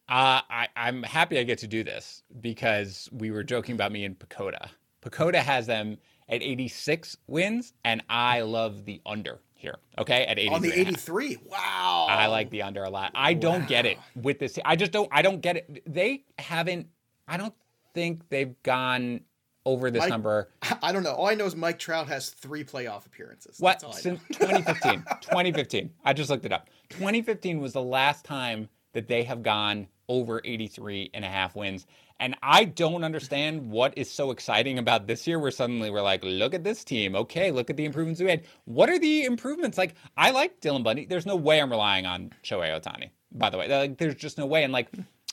Uh, 0.08 0.42
I, 0.50 0.66
I'm 0.74 1.04
happy 1.04 1.38
I 1.38 1.44
get 1.44 1.58
to 1.58 1.68
do 1.68 1.84
this 1.84 2.24
because 2.40 3.08
we 3.12 3.30
were 3.30 3.44
joking 3.44 3.76
about 3.76 3.92
me 3.92 4.04
and 4.04 4.18
PECOTA. 4.18 4.68
PECOTA 5.02 5.36
has 5.36 5.68
them 5.68 5.98
at 6.28 6.42
86 6.42 7.16
wins, 7.28 7.74
and 7.84 8.02
I 8.10 8.40
love 8.40 8.84
the 8.86 9.00
under 9.06 9.38
here. 9.54 9.76
Okay, 9.98 10.26
at 10.26 10.40
83. 10.40 10.54
On 10.56 10.62
the 10.62 10.68
and 10.72 10.80
a 10.80 10.84
half. 10.84 11.08
83. 11.08 11.38
Wow. 11.44 12.06
I 12.10 12.26
like 12.26 12.50
the 12.50 12.62
under 12.62 12.82
a 12.82 12.90
lot. 12.90 13.12
I 13.14 13.34
don't 13.34 13.68
get 13.68 13.86
it 13.86 13.98
with 14.20 14.40
this. 14.40 14.58
I 14.64 14.74
just 14.74 14.90
don't. 14.90 15.08
I 15.12 15.22
don't 15.22 15.40
get 15.40 15.58
it. 15.58 15.84
They 15.86 16.24
haven't. 16.40 16.88
I 17.28 17.36
don't 17.36 17.54
think 17.94 18.28
they've 18.30 18.60
gone 18.64 19.20
over 19.64 19.90
this 19.90 20.00
Mike- 20.00 20.10
number. 20.10 20.48
I 20.82 20.92
don't 20.92 21.02
know. 21.02 21.12
All 21.12 21.26
I 21.28 21.34
know 21.34 21.46
is 21.46 21.56
Mike 21.56 21.78
Trout 21.78 22.08
has 22.08 22.30
three 22.30 22.64
playoff 22.64 23.06
appearances. 23.06 23.56
What 23.60 23.80
That's 23.80 23.84
all 23.84 23.90
I 23.90 23.94
know. 23.94 24.00
since 24.00 24.38
2015? 24.38 25.04
2015. 25.20 25.90
I 26.04 26.12
just 26.12 26.30
looked 26.30 26.44
it 26.44 26.52
up. 26.52 26.68
2015 26.90 27.60
was 27.60 27.72
the 27.72 27.82
last 27.82 28.24
time 28.24 28.68
that 28.92 29.08
they 29.08 29.22
have 29.24 29.42
gone 29.42 29.88
over 30.08 30.40
83 30.44 31.10
and 31.14 31.24
a 31.24 31.28
half 31.28 31.56
wins. 31.56 31.86
And 32.20 32.36
I 32.42 32.64
don't 32.64 33.02
understand 33.02 33.70
what 33.70 33.96
is 33.96 34.08
so 34.10 34.30
exciting 34.30 34.78
about 34.78 35.06
this 35.06 35.26
year 35.26 35.38
where 35.40 35.50
suddenly 35.50 35.90
we're 35.90 36.02
like, 36.02 36.22
look 36.22 36.54
at 36.54 36.62
this 36.62 36.84
team. 36.84 37.16
Okay, 37.16 37.50
look 37.50 37.68
at 37.70 37.76
the 37.76 37.84
improvements 37.84 38.20
we 38.20 38.26
made. 38.26 38.44
What 38.64 38.90
are 38.90 38.98
the 38.98 39.24
improvements? 39.24 39.76
Like, 39.78 39.94
I 40.16 40.30
like 40.30 40.60
Dylan 40.60 40.84
Bundy. 40.84 41.06
There's 41.06 41.26
no 41.26 41.34
way 41.36 41.60
I'm 41.60 41.70
relying 41.70 42.06
on 42.06 42.32
Shohei 42.44 42.78
Ohtani, 42.78 43.10
by 43.32 43.50
the 43.50 43.58
way. 43.58 43.68
Like, 43.68 43.98
there's 43.98 44.14
just 44.14 44.38
no 44.38 44.46
way. 44.46 44.62
And 44.62 44.72
like, 44.72 44.88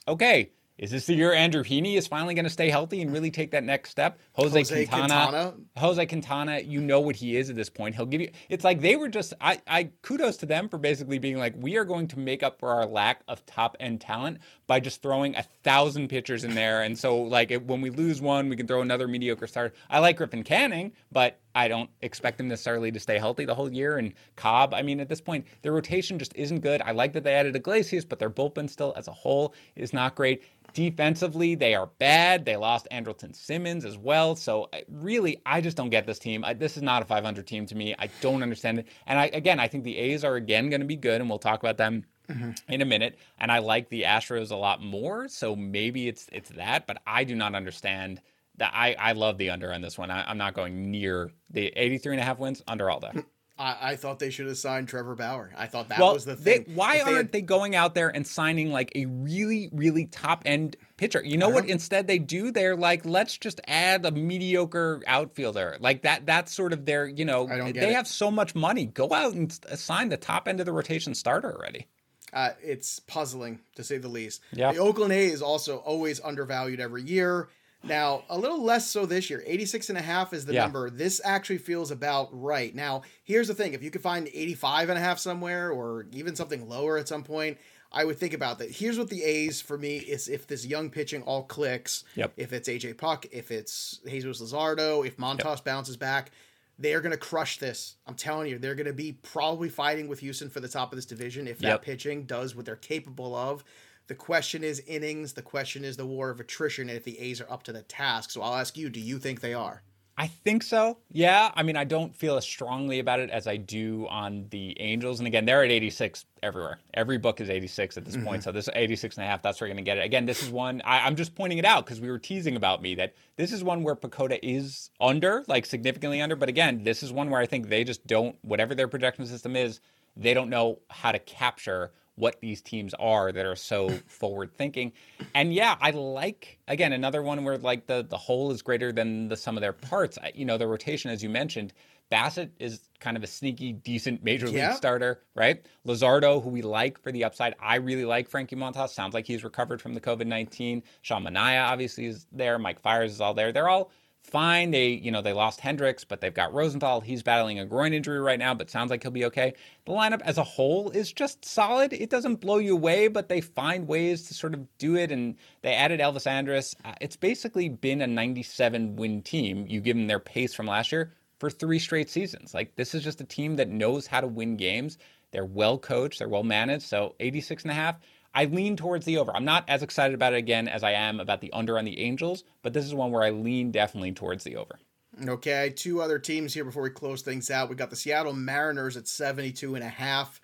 okay, 0.07 0.49
is 0.79 0.91
this 0.91 1.05
the 1.07 1.13
year 1.13 1.33
Andrew 1.33 1.61
Heaney 1.61 1.97
is 1.97 2.07
finally 2.07 2.33
going 2.33 2.45
to 2.45 2.49
stay 2.49 2.69
healthy 2.69 3.01
and 3.01 3.11
really 3.11 3.31
take 3.31 3.51
that 3.51 3.65
next 3.65 3.89
step? 3.89 4.17
Jose, 4.33 4.57
Jose 4.57 4.85
Quintana. 4.85 5.53
Jose 5.75 6.05
Quintana, 6.05 6.59
you 6.59 6.79
know 6.79 7.01
what 7.01 7.17
he 7.17 7.35
is 7.35 7.49
at 7.49 7.57
this 7.57 7.69
point. 7.69 7.95
He'll 7.95 8.05
give 8.05 8.21
you. 8.21 8.31
It's 8.47 8.63
like 8.63 8.79
they 8.79 8.95
were 8.95 9.09
just. 9.09 9.33
I, 9.41 9.61
I 9.67 9.91
kudos 10.01 10.37
to 10.37 10.45
them 10.45 10.69
for 10.69 10.77
basically 10.77 11.19
being 11.19 11.37
like, 11.37 11.53
we 11.57 11.77
are 11.77 11.83
going 11.83 12.07
to 12.07 12.19
make 12.19 12.43
up 12.43 12.59
for 12.59 12.71
our 12.71 12.85
lack 12.85 13.21
of 13.27 13.45
top 13.45 13.75
end 13.81 13.99
talent 13.99 14.39
by 14.67 14.79
just 14.79 15.01
throwing 15.01 15.35
a 15.35 15.43
thousand 15.63 16.07
pitchers 16.07 16.45
in 16.45 16.55
there. 16.55 16.81
And 16.81 16.97
so, 16.97 17.17
like, 17.17 17.51
it, 17.51 17.65
when 17.65 17.81
we 17.81 17.89
lose 17.89 18.21
one, 18.21 18.47
we 18.47 18.55
can 18.55 18.65
throw 18.65 18.81
another 18.81 19.07
mediocre 19.07 19.47
start. 19.47 19.75
I 19.89 19.99
like 19.99 20.15
Griffin 20.15 20.43
Canning, 20.43 20.93
but 21.11 21.39
I 21.55 21.67
don't 21.67 21.89
expect 22.01 22.37
them 22.37 22.47
necessarily 22.47 22.91
to 22.91 22.99
stay 22.99 23.17
healthy 23.17 23.45
the 23.45 23.55
whole 23.55 23.71
year. 23.71 23.97
And 23.97 24.13
Cobb, 24.35 24.73
I 24.73 24.81
mean, 24.81 24.99
at 24.99 25.09
this 25.09 25.21
point, 25.21 25.45
their 25.61 25.71
rotation 25.71 26.19
just 26.19 26.35
isn't 26.35 26.59
good. 26.59 26.81
I 26.81 26.91
like 26.91 27.13
that 27.13 27.23
they 27.23 27.33
added 27.33 27.55
Iglesias, 27.55 28.05
but 28.05 28.19
their 28.19 28.29
bullpen 28.29 28.69
still, 28.69 28.93
as 28.95 29.07
a 29.07 29.11
whole, 29.11 29.53
is 29.75 29.93
not 29.93 30.15
great. 30.15 30.43
Defensively, 30.73 31.55
they 31.55 31.73
are 31.73 31.87
bad. 31.97 32.45
They 32.45 32.55
lost 32.55 32.87
Andrelton 32.91 33.35
Simmons 33.35 33.85
as 33.85 33.97
well. 33.97 34.35
So 34.35 34.69
uh, 34.71 34.79
really, 34.87 35.41
I 35.45 35.61
just 35.61 35.75
don't 35.75 35.89
get 35.89 36.05
this 36.05 36.19
team. 36.19 36.45
I, 36.45 36.53
this 36.53 36.77
is 36.77 36.83
not 36.83 37.01
a 37.01 37.05
500 37.05 37.47
team 37.47 37.65
to 37.65 37.75
me. 37.75 37.95
I 37.97 38.09
don't 38.21 38.43
understand 38.43 38.79
it. 38.79 38.87
And 39.07 39.19
I 39.19 39.25
again, 39.33 39.59
I 39.59 39.67
think 39.67 39.83
the 39.83 39.97
A's 39.97 40.23
are 40.23 40.35
again 40.35 40.69
going 40.69 40.81
to 40.81 40.87
be 40.87 40.95
good, 40.95 41.21
and 41.21 41.29
we'll 41.29 41.39
talk 41.39 41.59
about 41.59 41.77
them 41.77 42.05
mm-hmm. 42.29 42.51
in 42.71 42.81
a 42.81 42.85
minute. 42.85 43.17
And 43.39 43.51
I 43.51 43.59
like 43.59 43.89
the 43.89 44.03
Astros 44.03 44.51
a 44.51 44.55
lot 44.55 44.81
more. 44.81 45.27
So 45.27 45.55
maybe 45.55 46.07
it's 46.07 46.27
it's 46.31 46.49
that, 46.51 46.87
but 46.87 47.01
I 47.07 47.23
do 47.23 47.35
not 47.35 47.55
understand. 47.55 48.21
That 48.59 48.71
I, 48.73 48.95
I 48.97 49.11
love 49.13 49.37
the 49.37 49.49
under 49.49 49.73
on 49.73 49.81
this 49.81 49.97
one. 49.97 50.11
I, 50.11 50.23
I'm 50.29 50.37
not 50.37 50.53
going 50.53 50.91
near 50.91 51.31
the 51.49 51.67
83 51.67 52.13
and 52.15 52.21
a 52.21 52.23
half 52.23 52.39
wins 52.39 52.61
under 52.67 52.89
all 52.89 52.99
day. 52.99 53.11
I, 53.59 53.91
I 53.91 53.95
thought 53.97 54.19
they 54.19 54.29
should 54.29 54.47
have 54.47 54.57
signed 54.57 54.87
Trevor 54.87 55.15
Bauer. 55.15 55.51
I 55.57 55.67
thought 55.67 55.89
that 55.89 55.99
well, 55.99 56.13
was 56.13 56.23
the 56.23 56.35
they, 56.35 56.59
thing. 56.59 56.75
why 56.75 56.93
they 56.95 57.01
aren't 57.01 57.15
had- 57.17 57.31
they 57.33 57.41
going 57.41 57.75
out 57.75 57.93
there 57.93 58.07
and 58.07 58.25
signing 58.25 58.71
like 58.71 58.93
a 58.95 59.05
really, 59.05 59.69
really 59.73 60.05
top 60.05 60.43
end 60.45 60.77
pitcher? 60.95 61.21
You 61.23 61.37
know 61.37 61.49
what? 61.49 61.63
don't- 61.63 61.71
Instead, 61.71 62.07
they 62.07 62.19
do. 62.19 62.51
They're 62.51 62.77
like, 62.77 63.05
let's 63.05 63.37
just 63.37 63.59
add 63.67 64.05
a 64.05 64.11
mediocre 64.11 65.01
outfielder. 65.05 65.77
Like 65.81 66.03
that. 66.03 66.25
That's 66.25 66.53
sort 66.53 66.71
of 66.71 66.85
their. 66.85 67.05
You 67.05 67.25
know, 67.25 67.47
they 67.47 67.89
it. 67.89 67.95
have 67.95 68.07
so 68.07 68.31
much 68.31 68.55
money. 68.55 68.85
Go 68.85 69.11
out 69.11 69.33
and 69.33 69.51
sign 69.75 70.07
the 70.07 70.17
top 70.17 70.47
end 70.47 70.61
of 70.61 70.65
the 70.65 70.71
rotation 70.71 71.13
starter 71.13 71.53
already. 71.53 71.87
Uh, 72.31 72.51
it's 72.61 72.99
puzzling 72.99 73.59
to 73.75 73.83
say 73.83 73.97
the 73.97 74.07
least. 74.07 74.41
Yeah. 74.53 74.71
The 74.71 74.79
Oakland 74.79 75.11
A's 75.11 75.41
also 75.41 75.77
always 75.77 76.21
undervalued 76.21 76.79
every 76.79 77.01
year. 77.01 77.49
Now, 77.83 78.23
a 78.29 78.37
little 78.37 78.61
less 78.61 78.89
so 78.89 79.05
this 79.05 79.29
year. 79.29 79.41
86 79.45 79.89
and 79.89 79.97
a 79.97 80.01
half 80.01 80.33
is 80.33 80.45
the 80.45 80.53
Yeah. 80.53 80.63
number. 80.63 80.89
This 80.89 81.21
actually 81.23 81.59
feels 81.59 81.91
about 81.91 82.29
right. 82.31 82.75
Now, 82.75 83.03
here's 83.23 83.47
the 83.47 83.53
thing. 83.55 83.73
If 83.73 83.81
you 83.81 83.89
could 83.89 84.01
find 84.01 84.27
85 84.33 84.89
and 84.89 84.97
a 84.97 85.01
half 85.01 85.17
somewhere 85.19 85.71
or 85.71 86.05
even 86.11 86.35
something 86.35 86.67
lower 86.67 86.97
at 86.97 87.07
some 87.07 87.23
point, 87.23 87.57
I 87.91 88.03
would 88.03 88.17
think 88.19 88.33
about 88.33 88.59
that. 88.59 88.69
Here's 88.69 88.99
what 88.99 89.09
the 89.09 89.23
A's 89.23 89.61
for 89.61 89.77
me 89.77 89.97
is 89.97 90.27
if 90.27 90.45
this 90.45 90.65
young 90.65 90.89
pitching 90.89 91.23
all 91.23 91.43
clicks, 91.43 92.03
Yep. 92.15 92.33
if 92.37 92.53
it's 92.53 92.67
AJ 92.69 92.93
Puk, 92.97 93.25
if 93.31 93.49
it's 93.49 93.99
Jesus 94.07 94.41
Luzardo, 94.41 95.05
if 95.07 95.17
Montas 95.17 95.63
bounces 95.63 95.97
back, 95.97 96.31
they 96.77 96.93
are 96.93 97.01
going 97.01 97.11
to 97.11 97.17
crush 97.17 97.59
this. 97.59 97.95
I'm 98.07 98.15
telling 98.15 98.47
you, 98.49 98.57
they're 98.59 98.75
going 98.75 98.85
to 98.87 98.93
be 98.93 99.13
probably 99.13 99.69
fighting 99.69 100.07
with 100.07 100.19
Houston 100.19 100.49
for 100.49 100.59
the 100.59 100.67
top 100.67 100.91
of 100.91 100.97
this 100.97 101.05
division 101.05 101.47
if 101.47 101.59
that 101.59 101.67
Yep. 101.67 101.81
pitching 101.81 102.23
does 102.25 102.55
what 102.55 102.65
they're 102.65 102.75
capable 102.75 103.35
of. 103.35 103.63
The 104.09 104.15
question 104.15 104.63
is 104.63 104.79
innings. 104.87 105.33
The 105.33 105.43
question 105.43 105.85
is 105.85 105.95
the 105.95 106.05
war 106.05 106.31
of 106.31 106.39
attrition 106.39 106.89
and 106.89 106.97
if 106.97 107.03
the 107.03 107.19
A's 107.19 107.41
are 107.41 107.51
up 107.51 107.61
to 107.63 107.71
the 107.71 107.83
task. 107.83 108.31
So 108.31 108.41
I'll 108.41 108.55
ask 108.55 108.75
you, 108.75 108.89
do 108.89 108.99
you 108.99 109.19
think 109.19 109.39
they 109.39 109.53
are? 109.53 109.83
I 110.17 110.25
think 110.25 110.63
so. 110.63 110.97
Yeah. 111.11 111.51
I 111.53 111.61
mean, 111.61 111.77
I 111.77 111.83
don't 111.83 112.15
feel 112.15 112.35
as 112.35 112.43
strongly 112.43 112.97
about 112.97 113.19
it 113.19 113.29
as 113.29 113.45
I 113.45 113.57
do 113.57 114.07
on 114.09 114.47
the 114.49 114.75
Angels. 114.81 115.19
And 115.19 115.27
again, 115.27 115.45
they're 115.45 115.63
at 115.63 115.69
86 115.69 116.25
everywhere. 116.41 116.79
Every 116.95 117.19
book 117.19 117.39
is 117.39 117.51
86 117.51 117.97
at 117.97 118.03
this 118.03 118.15
mm-hmm. 118.15 118.25
point. 118.25 118.43
So 118.43 118.51
this 118.51 118.67
86 118.73 119.15
and 119.17 119.25
a 119.25 119.29
half, 119.29 119.43
that's 119.43 119.61
where 119.61 119.67
you're 119.67 119.75
going 119.75 119.85
to 119.85 119.89
get 119.89 119.99
it. 119.99 120.05
Again, 120.05 120.25
this 120.25 120.41
is 120.41 120.49
one, 120.49 120.81
I, 120.83 121.05
I'm 121.05 121.15
just 121.15 121.35
pointing 121.35 121.59
it 121.59 121.65
out 121.65 121.85
because 121.85 122.01
we 122.01 122.09
were 122.09 122.17
teasing 122.17 122.55
about 122.55 122.81
me 122.81 122.95
that 122.95 123.13
this 123.35 123.51
is 123.53 123.63
one 123.63 123.83
where 123.83 123.95
PECOTA 123.95 124.39
is 124.41 124.89
under, 124.99 125.43
like 125.47 125.67
significantly 125.67 126.19
under. 126.19 126.35
But 126.35 126.49
again, 126.49 126.83
this 126.83 127.03
is 127.03 127.11
one 127.11 127.29
where 127.29 127.39
I 127.39 127.45
think 127.45 127.69
they 127.69 127.83
just 127.83 128.07
don't, 128.07 128.35
whatever 128.41 128.73
their 128.73 128.87
projection 128.87 129.27
system 129.27 129.55
is, 129.55 129.81
they 130.17 130.33
don't 130.33 130.49
know 130.49 130.79
how 130.89 131.11
to 131.11 131.19
capture 131.19 131.91
what 132.19 132.39
these 132.41 132.61
teams 132.61 132.93
are 132.99 133.31
that 133.31 133.45
are 133.45 133.55
so 133.55 133.89
forward 134.07 134.53
thinking. 134.53 134.91
And 135.33 135.53
yeah, 135.53 135.75
I 135.81 135.91
like 135.91 136.59
again 136.67 136.93
another 136.93 137.23
one 137.23 137.43
where 137.43 137.57
like 137.57 137.87
the 137.87 138.05
the 138.07 138.17
whole 138.17 138.51
is 138.51 138.61
greater 138.61 138.91
than 138.91 139.29
the 139.29 139.37
sum 139.37 139.57
of 139.57 139.61
their 139.61 139.73
parts. 139.73 140.17
I, 140.21 140.31
you 140.35 140.45
know, 140.45 140.57
the 140.57 140.67
rotation 140.67 141.09
as 141.09 141.23
you 141.23 141.29
mentioned, 141.29 141.73
Bassitt 142.11 142.49
is 142.59 142.81
kind 142.99 143.15
of 143.15 143.23
a 143.23 143.27
sneaky, 143.27 143.71
decent 143.71 144.23
major 144.23 144.47
league 144.47 144.55
Yeah. 144.57 144.73
starter, 144.73 145.21
right? 145.35 145.63
Luzardo, 145.87 146.43
who 146.43 146.49
we 146.49 146.61
like 146.61 146.99
for 147.01 147.11
the 147.11 147.23
upside. 147.23 147.55
I 147.61 147.75
really 147.75 148.05
like 148.05 148.27
Frankie 148.27 148.55
Montas. 148.55 148.89
Sounds 148.89 149.13
like 149.13 149.25
he's 149.25 149.43
recovered 149.43 149.81
from 149.81 149.93
the 149.93 150.01
COVID 150.01 150.25
19. 150.27 150.83
Sean 151.01 151.23
Manaea 151.23 151.65
obviously 151.65 152.05
is 152.07 152.27
there. 152.31 152.59
Mike 152.59 152.81
Fiers 152.81 153.11
is 153.13 153.21
all 153.21 153.33
there. 153.33 153.51
They're 153.51 153.69
all 153.69 153.91
fine. 154.29 154.71
They, 154.71 154.89
you 154.89 155.11
know, 155.11 155.21
they 155.21 155.33
lost 155.33 155.59
Hendriks, 155.59 156.05
but 156.07 156.21
they've 156.21 156.33
got 156.33 156.53
Rosenthal. 156.53 157.01
He's 157.01 157.23
battling 157.23 157.59
a 157.59 157.65
groin 157.65 157.93
injury 157.93 158.19
right 158.19 158.39
now, 158.39 158.53
but 158.53 158.69
sounds 158.69 158.89
like 158.89 159.01
he'll 159.01 159.11
be 159.11 159.25
okay. 159.25 159.53
The 159.85 159.91
lineup 159.91 160.21
as 160.21 160.37
a 160.37 160.43
whole 160.43 160.89
is 160.91 161.11
just 161.11 161.43
solid. 161.43 161.91
It 161.91 162.09
doesn't 162.09 162.35
blow 162.35 162.57
you 162.57 162.73
away, 162.73 163.07
but 163.07 163.27
they 163.29 163.41
find 163.41 163.87
ways 163.87 164.27
to 164.27 164.33
sort 164.33 164.53
of 164.53 164.65
do 164.77 164.95
it. 164.95 165.11
And 165.11 165.35
they 165.61 165.73
added 165.73 165.99
Elvis 165.99 166.27
Andrus. 166.27 166.75
Uh, 166.85 166.93
it's 167.01 167.15
basically 167.17 167.69
been 167.69 168.01
a 168.01 168.07
97 168.07 168.95
win 168.95 169.21
team. 169.21 169.65
You 169.67 169.81
give 169.81 169.97
them 169.97 170.07
their 170.07 170.19
pace 170.19 170.53
from 170.53 170.67
last 170.67 170.91
year 170.91 171.13
for 171.39 171.49
three 171.49 171.79
straight 171.79 172.09
seasons. 172.09 172.53
Like 172.53 172.75
this 172.75 172.93
is 172.93 173.03
just 173.03 173.21
a 173.21 173.25
team 173.25 173.55
that 173.57 173.69
knows 173.69 174.07
how 174.07 174.21
to 174.21 174.27
win 174.27 174.57
games. 174.57 174.97
They're 175.31 175.45
well 175.45 175.77
coached, 175.77 176.19
they're 176.19 176.29
well 176.29 176.43
managed. 176.43 176.83
So 176.83 177.15
86 177.19 177.63
and 177.63 177.71
a 177.71 177.75
half. 177.75 177.95
I 178.33 178.45
lean 178.45 178.75
towards 178.75 179.05
the 179.05 179.17
over. 179.17 179.35
I'm 179.35 179.45
not 179.45 179.65
as 179.67 179.81
excited 179.83 180.13
about 180.13 180.33
it 180.33 180.37
again 180.37 180.67
as 180.67 180.83
I 180.83 180.91
am 180.91 181.19
about 181.19 181.41
the 181.41 181.51
under 181.53 181.77
on 181.77 181.85
the 181.85 181.99
Angels, 181.99 182.43
but 182.61 182.73
this 182.73 182.85
is 182.85 182.93
one 182.93 183.11
where 183.11 183.23
I 183.23 183.31
lean 183.31 183.71
definitely 183.71 184.11
towards 184.11 184.43
the 184.43 184.55
over. 184.55 184.79
Okay, 185.27 185.73
two 185.75 186.01
other 186.01 186.19
teams 186.19 186.53
here 186.53 186.63
before 186.63 186.83
we 186.83 186.91
close 186.91 187.21
things 187.21 187.49
out. 187.51 187.69
We 187.69 187.75
got 187.75 187.89
the 187.89 187.95
Seattle 187.95 188.33
Mariners 188.33 188.95
at 188.95 189.07
72 189.07 189.75
and 189.75 189.83
a 189.83 189.89
half. 189.89 190.39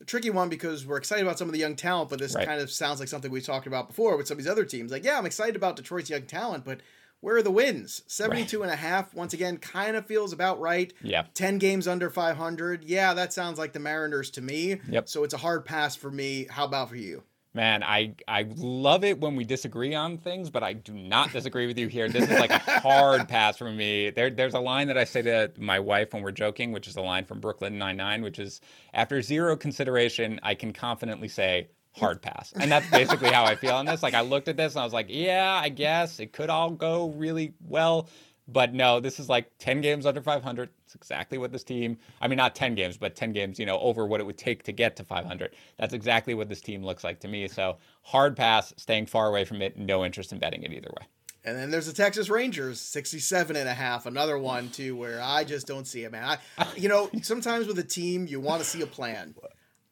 A 0.00 0.04
tricky 0.04 0.30
one 0.30 0.48
because 0.48 0.84
we're 0.86 0.96
excited 0.98 1.22
about 1.24 1.38
some 1.38 1.48
of 1.48 1.52
the 1.52 1.58
young 1.60 1.76
talent, 1.76 2.10
but 2.10 2.18
this 2.18 2.34
Right. 2.34 2.46
kind 2.46 2.60
of 2.60 2.70
sounds 2.70 3.00
like 3.00 3.08
something 3.08 3.30
we 3.30 3.40
talked 3.40 3.66
about 3.66 3.88
before 3.88 4.16
with 4.16 4.26
some 4.28 4.34
of 4.36 4.44
these 4.44 4.50
other 4.50 4.64
teams. 4.64 4.92
Like, 4.92 5.04
yeah, 5.04 5.18
I'm 5.18 5.26
excited 5.26 5.56
about 5.56 5.76
Detroit's 5.76 6.10
young 6.10 6.22
talent, 6.22 6.64
but 6.64 6.80
where 7.20 7.36
are 7.36 7.42
the 7.42 7.50
wins? 7.50 8.02
72 8.06 8.62
and 8.62 8.70
a 8.70 8.76
half, 8.76 9.12
once 9.14 9.34
again, 9.34 9.56
kind 9.58 9.96
of 9.96 10.06
feels 10.06 10.32
about 10.32 10.60
right. 10.60 10.92
Yeah. 11.02 11.24
10 11.34 11.58
games 11.58 11.88
under 11.88 12.10
500. 12.10 12.84
Yeah, 12.84 13.14
that 13.14 13.32
sounds 13.32 13.58
like 13.58 13.72
the 13.72 13.80
Mariners 13.80 14.30
to 14.32 14.42
me. 14.42 14.80
Yep. 14.88 15.08
So 15.08 15.24
it's 15.24 15.34
a 15.34 15.38
hard 15.38 15.64
pass 15.64 15.96
for 15.96 16.10
me. 16.10 16.46
How 16.48 16.64
about 16.64 16.90
for 16.90 16.96
you? 16.96 17.24
Man, 17.54 17.82
I 17.82 18.14
I 18.28 18.46
love 18.56 19.04
it 19.04 19.20
when 19.20 19.34
we 19.34 19.42
disagree 19.42 19.94
on 19.94 20.18
things, 20.18 20.50
but 20.50 20.62
I 20.62 20.74
do 20.74 20.92
not 20.92 21.32
disagree 21.32 21.66
with 21.66 21.78
you 21.78 21.88
here. 21.88 22.08
This 22.08 22.30
is 22.30 22.38
like 22.38 22.50
a 22.50 22.58
hard 22.58 23.26
pass 23.28 23.56
for 23.56 23.70
me. 23.70 24.10
There, 24.10 24.30
there's 24.30 24.54
a 24.54 24.60
line 24.60 24.86
that 24.88 24.98
I 24.98 25.04
say 25.04 25.22
to 25.22 25.50
my 25.58 25.80
wife 25.80 26.12
when 26.12 26.22
we're 26.22 26.30
joking, 26.30 26.72
which 26.72 26.86
is 26.86 26.96
a 26.96 27.00
line 27.00 27.24
from 27.24 27.40
Brooklyn 27.40 27.78
Nine 27.78 27.96
Nine, 27.96 28.22
which 28.22 28.38
is 28.38 28.60
after 28.92 29.22
zero 29.22 29.56
consideration, 29.56 30.38
I 30.42 30.54
can 30.54 30.72
confidently 30.72 31.26
say 31.26 31.68
hard 31.98 32.22
pass, 32.22 32.52
and 32.54 32.70
that's 32.70 32.88
basically 32.90 33.30
how 33.30 33.44
I 33.44 33.54
feel 33.54 33.74
on 33.74 33.86
this. 33.86 34.02
Like 34.02 34.14
I 34.14 34.22
looked 34.22 34.48
at 34.48 34.56
this 34.56 34.74
and 34.74 34.80
I 34.80 34.84
was 34.84 34.92
like, 34.92 35.06
yeah, 35.08 35.60
I 35.62 35.68
guess 35.68 36.20
it 36.20 36.32
could 36.32 36.50
all 36.50 36.70
go 36.70 37.10
really 37.10 37.54
well. 37.60 38.08
But 38.50 38.72
no, 38.72 38.98
this 38.98 39.20
is 39.20 39.28
like 39.28 39.50
10 39.58 39.82
games 39.82 40.06
under 40.06 40.22
500. 40.22 40.70
It's 40.86 40.94
exactly 40.94 41.36
what 41.36 41.52
this 41.52 41.64
team, 41.64 41.98
I 42.18 42.28
mean, 42.28 42.38
not 42.38 42.54
10 42.54 42.74
games, 42.74 42.96
but 42.96 43.14
10 43.14 43.34
games, 43.34 43.58
you 43.58 43.66
know, 43.66 43.78
over 43.78 44.06
what 44.06 44.20
it 44.20 44.24
would 44.24 44.38
take 44.38 44.62
to 44.62 44.72
get 44.72 44.96
to 44.96 45.04
500. 45.04 45.54
That's 45.76 45.92
exactly 45.92 46.32
what 46.32 46.48
this 46.48 46.62
team 46.62 46.82
looks 46.82 47.04
like 47.04 47.20
to 47.20 47.28
me. 47.28 47.46
So 47.48 47.76
hard 48.02 48.38
pass, 48.38 48.72
staying 48.78 49.04
far 49.04 49.28
away 49.28 49.44
from 49.44 49.60
it, 49.60 49.76
no 49.76 50.02
interest 50.02 50.32
in 50.32 50.38
betting 50.38 50.62
it 50.62 50.72
either 50.72 50.88
way. 50.98 51.06
And 51.44 51.58
then 51.58 51.70
there's 51.70 51.86
the 51.86 51.92
Texas 51.92 52.30
Rangers, 52.30 52.80
67 52.80 53.54
and 53.54 53.68
a 53.68 53.74
half, 53.74 54.06
another 54.06 54.38
one 54.38 54.70
too 54.70 54.96
where 54.96 55.20
I 55.22 55.44
just 55.44 55.66
don't 55.66 55.86
see 55.86 56.04
it, 56.04 56.12
man. 56.12 56.38
I 56.56 56.66
you 56.74 56.88
know, 56.88 57.10
sometimes 57.20 57.66
with 57.66 57.78
a 57.78 57.84
team 57.84 58.26
you 58.26 58.40
want 58.40 58.62
to 58.62 58.68
see 58.68 58.80
a 58.80 58.86
plan. 58.86 59.34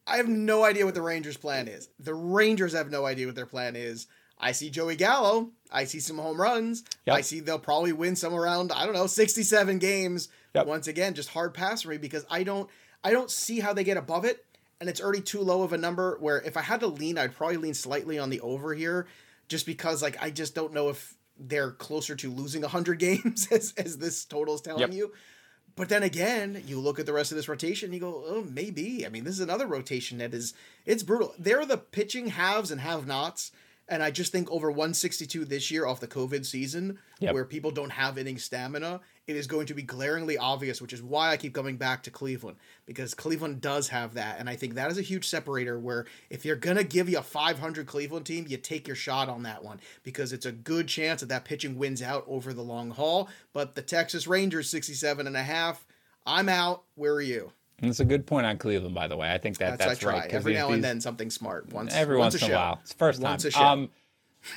I 0.07 0.17
have 0.19 0.29
no 0.29 0.65
idea 0.65 0.85
what 0.85 0.95
the 0.95 1.03
Rangers 1.03 1.37
plan 1.37 1.69
is. 1.69 1.89
The 1.99 2.15
Rangers 2.15 2.73
have 2.75 2.91
no 2.91 3.05
idea 3.07 3.27
what 3.27 3.35
their 3.35 3.47
plan 3.47 3.75
is. 3.77 4.07
I 4.39 4.53
see 4.53 4.69
Joey 4.71 4.97
Gallo, 4.97 5.51
I 5.73 5.85
see 5.85 5.99
some 5.99 6.19
home 6.19 6.41
runs. 6.41 6.85
Yep. 7.07 7.17
I 7.17 7.21
see 7.23 7.41
they'll 7.41 7.59
probably 7.59 7.93
win 7.93 8.15
some 8.17 8.35
around, 8.35 8.71
I 8.71 8.85
don't 8.85 8.95
know, 8.95 9.07
67 9.07 9.79
games. 9.79 10.29
Yep. 10.55 10.67
Once 10.67 10.87
again, 10.89 11.15
just 11.15 11.31
hard 11.31 11.55
pass 11.55 11.83
for 11.83 11.89
me 11.89 11.97
because 11.99 12.25
I 12.31 12.43
don't 12.43 12.69
I 13.03 13.11
don't 13.13 13.31
see 13.31 13.61
how 13.61 13.73
they 13.73 13.85
get 13.85 13.97
above 13.97 14.25
it 14.25 14.45
and 14.81 14.91
it's 14.91 15.01
already 15.01 15.23
too 15.23 15.41
low 15.41 15.63
of 15.63 15.73
a 15.73 15.79
number 15.79 16.19
where 16.21 16.41
if 16.43 16.57
I 16.57 16.61
had 16.63 16.81
to 16.81 16.87
lean, 16.87 17.17
I'd 17.19 17.35
probably 17.35 17.57
lean 17.57 17.75
slightly 17.75 18.19
on 18.19 18.29
the 18.31 18.41
over 18.43 18.75
here 18.75 19.07
just 19.49 19.65
because 19.65 20.03
like 20.03 20.23
I 20.23 20.31
just 20.31 20.55
don't 20.55 20.73
know 20.75 20.91
if 20.91 21.15
they're 21.39 21.71
closer 21.73 22.15
to 22.17 22.31
losing 22.31 22.61
100 22.63 22.99
games 22.99 23.49
as, 23.51 23.73
as 23.79 23.97
this 23.99 24.25
total 24.27 24.55
is 24.55 24.61
telling 24.61 24.81
Yep. 24.83 24.93
you. 24.93 25.13
But 25.77 25.91
then 25.91 26.03
again, 26.03 26.63
you 26.67 26.81
look 26.81 26.99
at 26.99 27.05
the 27.05 27.13
rest 27.13 27.31
of 27.31 27.37
this 27.37 27.49
rotation, 27.49 27.93
you 27.93 28.01
go, 28.01 28.25
oh, 28.27 28.47
maybe. 28.51 29.05
I 29.05 29.11
mean, 29.11 29.25
this 29.25 29.35
is 29.35 29.41
another 29.41 29.67
rotation 29.67 30.19
that 30.19 30.33
is 30.33 30.55
it's 30.87 31.03
brutal. 31.03 31.35
They're 31.39 31.67
the 31.67 31.77
pitching 31.77 32.29
haves 32.29 32.71
and 32.71 32.81
have 32.81 33.07
nots. 33.07 33.53
And 33.89 34.03
I 34.03 34.11
just 34.11 34.33
think 34.33 34.51
over 34.51 34.69
162 34.71 35.45
this 35.45 35.71
year 35.71 35.87
off 35.87 36.01
the 36.01 36.09
COVID 36.09 36.45
season, 36.45 36.99
Yep. 37.21 37.33
where 37.35 37.45
people 37.45 37.71
don't 37.71 37.91
have 37.91 38.19
inning 38.19 38.37
stamina, 38.37 39.01
it 39.27 39.37
is 39.37 39.47
going 39.47 39.67
to 39.67 39.75
be 39.75 39.83
glaringly 39.83 40.37
obvious, 40.37 40.83
which 40.83 40.93
is 40.93 41.03
why 41.03 41.31
I 41.31 41.37
keep 41.37 41.55
coming 41.55 41.77
back 41.77 42.03
to 42.03 42.11
Cleveland 42.11 42.57
because 42.85 43.15
Cleveland 43.15 43.61
does 43.61 43.89
have 43.89 44.15
that, 44.15 44.39
and 44.39 44.51
I 44.51 44.57
think 44.57 44.75
that 44.75 44.91
is 44.91 44.99
a 44.99 45.03
huge 45.03 45.27
separator. 45.27 45.79
Where 45.79 46.07
if 46.31 46.45
you're 46.45 46.57
gonna 46.57 46.85
give 46.85 47.09
you 47.09 47.19
a 47.19 47.23
500 47.23 47.87
Cleveland 47.87 48.27
team, 48.27 48.47
you 48.49 48.57
take 48.57 48.87
your 48.87 48.97
shot 48.97 49.29
on 49.29 49.45
that 49.45 49.63
one 49.65 49.81
because 50.03 50.33
it's 50.33 50.47
a 50.47 50.53
good 50.53 50.89
chance 50.89 51.21
that 51.21 51.29
that 51.29 51.45
pitching 51.45 51.79
wins 51.79 52.03
out 52.03 52.25
over 52.27 52.53
the 52.53 52.63
long 52.63 52.91
haul. 52.91 53.29
But 53.53 53.77
the 53.77 53.83
Texas 53.83 54.27
Rangers 54.27 54.69
67 54.69 55.27
and 55.27 55.37
a 55.37 55.43
half, 55.43 55.87
I'm 56.27 56.49
out. 56.49 56.83
Where 56.97 57.15
are 57.15 57.21
you? 57.23 57.53
And 57.79 57.91
it's 57.91 58.01
a 58.01 58.05
good 58.05 58.27
point 58.27 58.47
on 58.47 58.57
Cleveland, 58.57 58.95
by 58.95 59.07
the 59.07 59.17
way. 59.17 59.31
I 59.31 59.39
think 59.39 59.59
that 59.59 59.79
That's, 59.79 60.01
that's, 60.01 60.05
right. 60.05 60.31
every 60.31 60.53
these- 60.55 60.63
now 60.63 60.71
and 60.71 60.83
then 60.83 61.01
something 61.01 61.31
smart. 61.31 61.73
Once 61.73 61.95
every 61.95 62.17
once, 62.17 62.35
once, 62.35 62.43
in 62.45 62.53
a 62.53 62.55
while. 62.55 62.79
It's 62.83 62.93
first 62.95 63.21
time. 63.21 63.31
Once 63.33 63.45
a 63.45 63.51
show. 63.51 63.61
Um, 63.63 63.91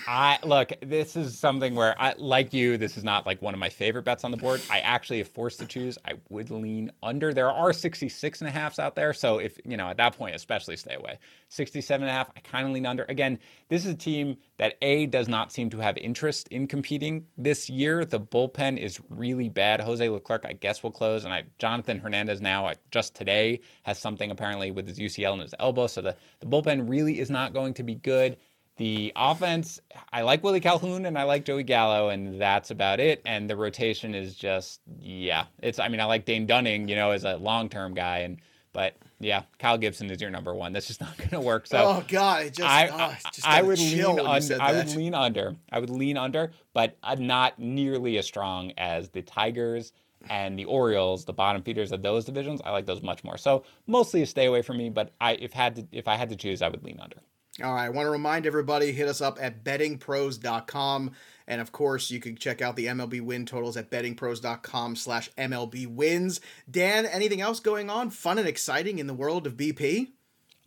I 0.07 0.39
look. 0.43 0.71
This 0.81 1.15
is 1.15 1.37
something 1.37 1.75
where 1.75 1.99
I 1.99 2.13
like 2.17 2.53
you. 2.53 2.77
This 2.77 2.97
is 2.97 3.03
not 3.03 3.25
like 3.25 3.41
one 3.41 3.53
of 3.53 3.59
my 3.59 3.69
favorite 3.69 4.03
bets 4.03 4.23
on 4.23 4.31
the 4.31 4.37
board. 4.37 4.61
I 4.69 4.79
actually, 4.79 5.19
if 5.19 5.29
forced 5.29 5.59
to 5.59 5.65
choose, 5.65 5.97
I 6.05 6.13
would 6.29 6.51
lean 6.51 6.91
under. 7.01 7.33
There 7.33 7.51
are 7.51 7.73
66 7.73 8.41
and 8.41 8.47
a 8.47 8.51
halfs 8.51 8.79
out 8.79 8.95
there, 8.95 9.13
so 9.13 9.39
if 9.39 9.59
you 9.65 9.77
know 9.77 9.87
at 9.87 9.97
that 9.97 10.17
point, 10.17 10.35
especially 10.35 10.77
stay 10.77 10.95
away. 10.95 11.19
67 11.49 12.03
and 12.03 12.09
a 12.09 12.13
half, 12.13 12.29
I 12.35 12.39
kind 12.41 12.67
of 12.67 12.73
lean 12.73 12.85
under. 12.85 13.05
Again, 13.09 13.39
this 13.69 13.85
is 13.85 13.93
a 13.93 13.97
team 13.97 14.37
that 14.57 14.75
a 14.81 15.05
does 15.05 15.27
not 15.27 15.51
seem 15.51 15.69
to 15.71 15.79
have 15.79 15.97
interest 15.97 16.47
in 16.49 16.67
competing 16.67 17.25
this 17.37 17.69
year. 17.69 18.05
The 18.05 18.19
bullpen 18.19 18.77
is 18.77 18.99
really 19.09 19.49
bad. 19.49 19.81
Jose 19.81 20.07
Leclerc, 20.07 20.45
I 20.45 20.53
guess, 20.53 20.83
will 20.83 20.91
close, 20.91 21.25
and 21.25 21.33
I 21.33 21.43
Jonathan 21.57 21.99
Hernandez 21.99 22.41
now 22.41 22.71
just 22.91 23.15
today 23.15 23.61
has 23.83 23.99
something 23.99 24.31
apparently 24.31 24.71
with 24.71 24.87
his 24.87 24.99
UCL 24.99 25.33
and 25.33 25.41
his 25.41 25.55
elbow, 25.59 25.87
so 25.87 26.01
the 26.01 26.15
the 26.39 26.47
bullpen 26.47 26.89
really 26.89 27.19
is 27.19 27.29
not 27.29 27.53
going 27.53 27.73
to 27.75 27.83
be 27.83 27.95
good. 27.95 28.37
The 28.80 29.11
offense, 29.17 29.82
I 30.13 30.21
like 30.21 30.41
Willie 30.41 30.61
Calhoun 30.61 31.05
and 31.05 31.17
I 31.17 31.23
like 31.23 31.43
Joey 31.43 31.63
Gallo, 31.63 32.07
and 32.07 32.39
that's 32.39 32.71
about 32.71 33.01
it. 33.01 33.21
And 33.25 33.49
the 33.49 33.57
rotation 33.57 34.15
is 34.15 34.36
just, 34.36 34.80
yeah, 35.01 35.47
it's. 35.61 35.80
I 35.80 35.89
mean, 35.89 35.99
I 35.99 36.05
like 36.05 36.23
Dane 36.23 36.45
Dunning, 36.45 36.88
you 36.88 36.95
know, 36.95 37.11
as 37.11 37.25
a 37.25 37.36
long 37.36 37.67
term 37.67 37.93
guy, 37.93 38.19
and 38.19 38.38
but 38.71 38.95
yeah, 39.19 39.43
Kyle 39.57 39.77
Gibson 39.77 40.09
is 40.09 40.21
your 40.21 40.32
number 40.32 40.55
one. 40.55 40.71
That's 40.71 40.88
just 40.88 41.01
not 41.01 41.17
going 41.17 41.32
to 41.32 41.41
work. 41.41 41.67
So 41.67 41.77
oh 41.77 42.05
God, 42.07 42.45
it 42.45 42.53
just 42.53 42.69
I, 42.69 42.88
oh, 42.88 43.17
just 43.34 43.45
I 43.45 43.61
would 43.61 43.80
lean 43.80 44.17
under. 44.17 44.61
I 44.61 44.71
would 44.71 44.95
lean 44.95 45.13
under. 45.13 45.55
I 45.73 45.80
would 45.80 45.89
lean 45.89 46.15
under, 46.15 46.51
but 46.73 46.97
uh, 47.03 47.15
not 47.15 47.59
nearly 47.59 48.17
as 48.17 48.25
strong 48.25 48.71
as 48.77 49.09
the 49.09 49.23
Tigers 49.23 49.91
and 50.30 50.57
the 50.57 50.63
Orioles, 50.63 51.25
the 51.25 51.34
bottom 51.34 51.63
feeders 51.63 51.91
of 51.91 52.01
those 52.01 52.23
divisions. 52.23 52.61
I 52.63 52.71
like 52.71 52.86
those 52.86 53.01
much 53.01 53.25
more. 53.25 53.38
So 53.38 53.65
mostly 53.88 54.21
a 54.21 54.25
stay 54.25 54.45
away 54.45 54.61
from 54.61 54.77
me. 54.77 54.89
But 54.89 55.11
I, 55.19 55.34
if 55.34 55.51
had 55.51 55.75
to, 55.75 55.88
if 55.91 56.07
I 56.07 56.15
had 56.15 56.30
to 56.30 56.38
choose, 56.38 56.61
I 56.61 56.69
would 56.69 56.82
lean 56.82 57.01
under. 57.01 57.17
All 57.62 57.74
right, 57.74 57.86
I 57.86 57.89
want 57.89 58.05
to 58.05 58.12
remind 58.12 58.45
everybody 58.45 58.91
hit 58.91 59.07
us 59.07 59.22
up 59.22 59.38
at 59.41 59.64
bettingpros.com. 59.64 61.12
And 61.47 61.62
of 61.62 61.72
course, 61.72 62.12
you 62.12 62.20
can 62.20 62.38
check 62.38 62.62
out 62.62 62.76
the 62.76 62.86
MLB 62.86 63.22
win 63.22 63.45
totals 63.45 63.76
at 63.76 63.89
bettingpros.com 63.89 64.95
slash 64.95 65.30
MLB 65.38 65.88
wins. 65.88 66.41
Dan, 66.70 67.05
anything 67.05 67.41
else 67.41 67.60
going 67.60 67.89
on 67.89 68.12
fun 68.12 68.38
and 68.38 68.47
exciting 68.47 68.99
in 68.99 69.07
the 69.07 69.14
world 69.14 69.47
of 69.47 69.57
BP? 69.57 70.12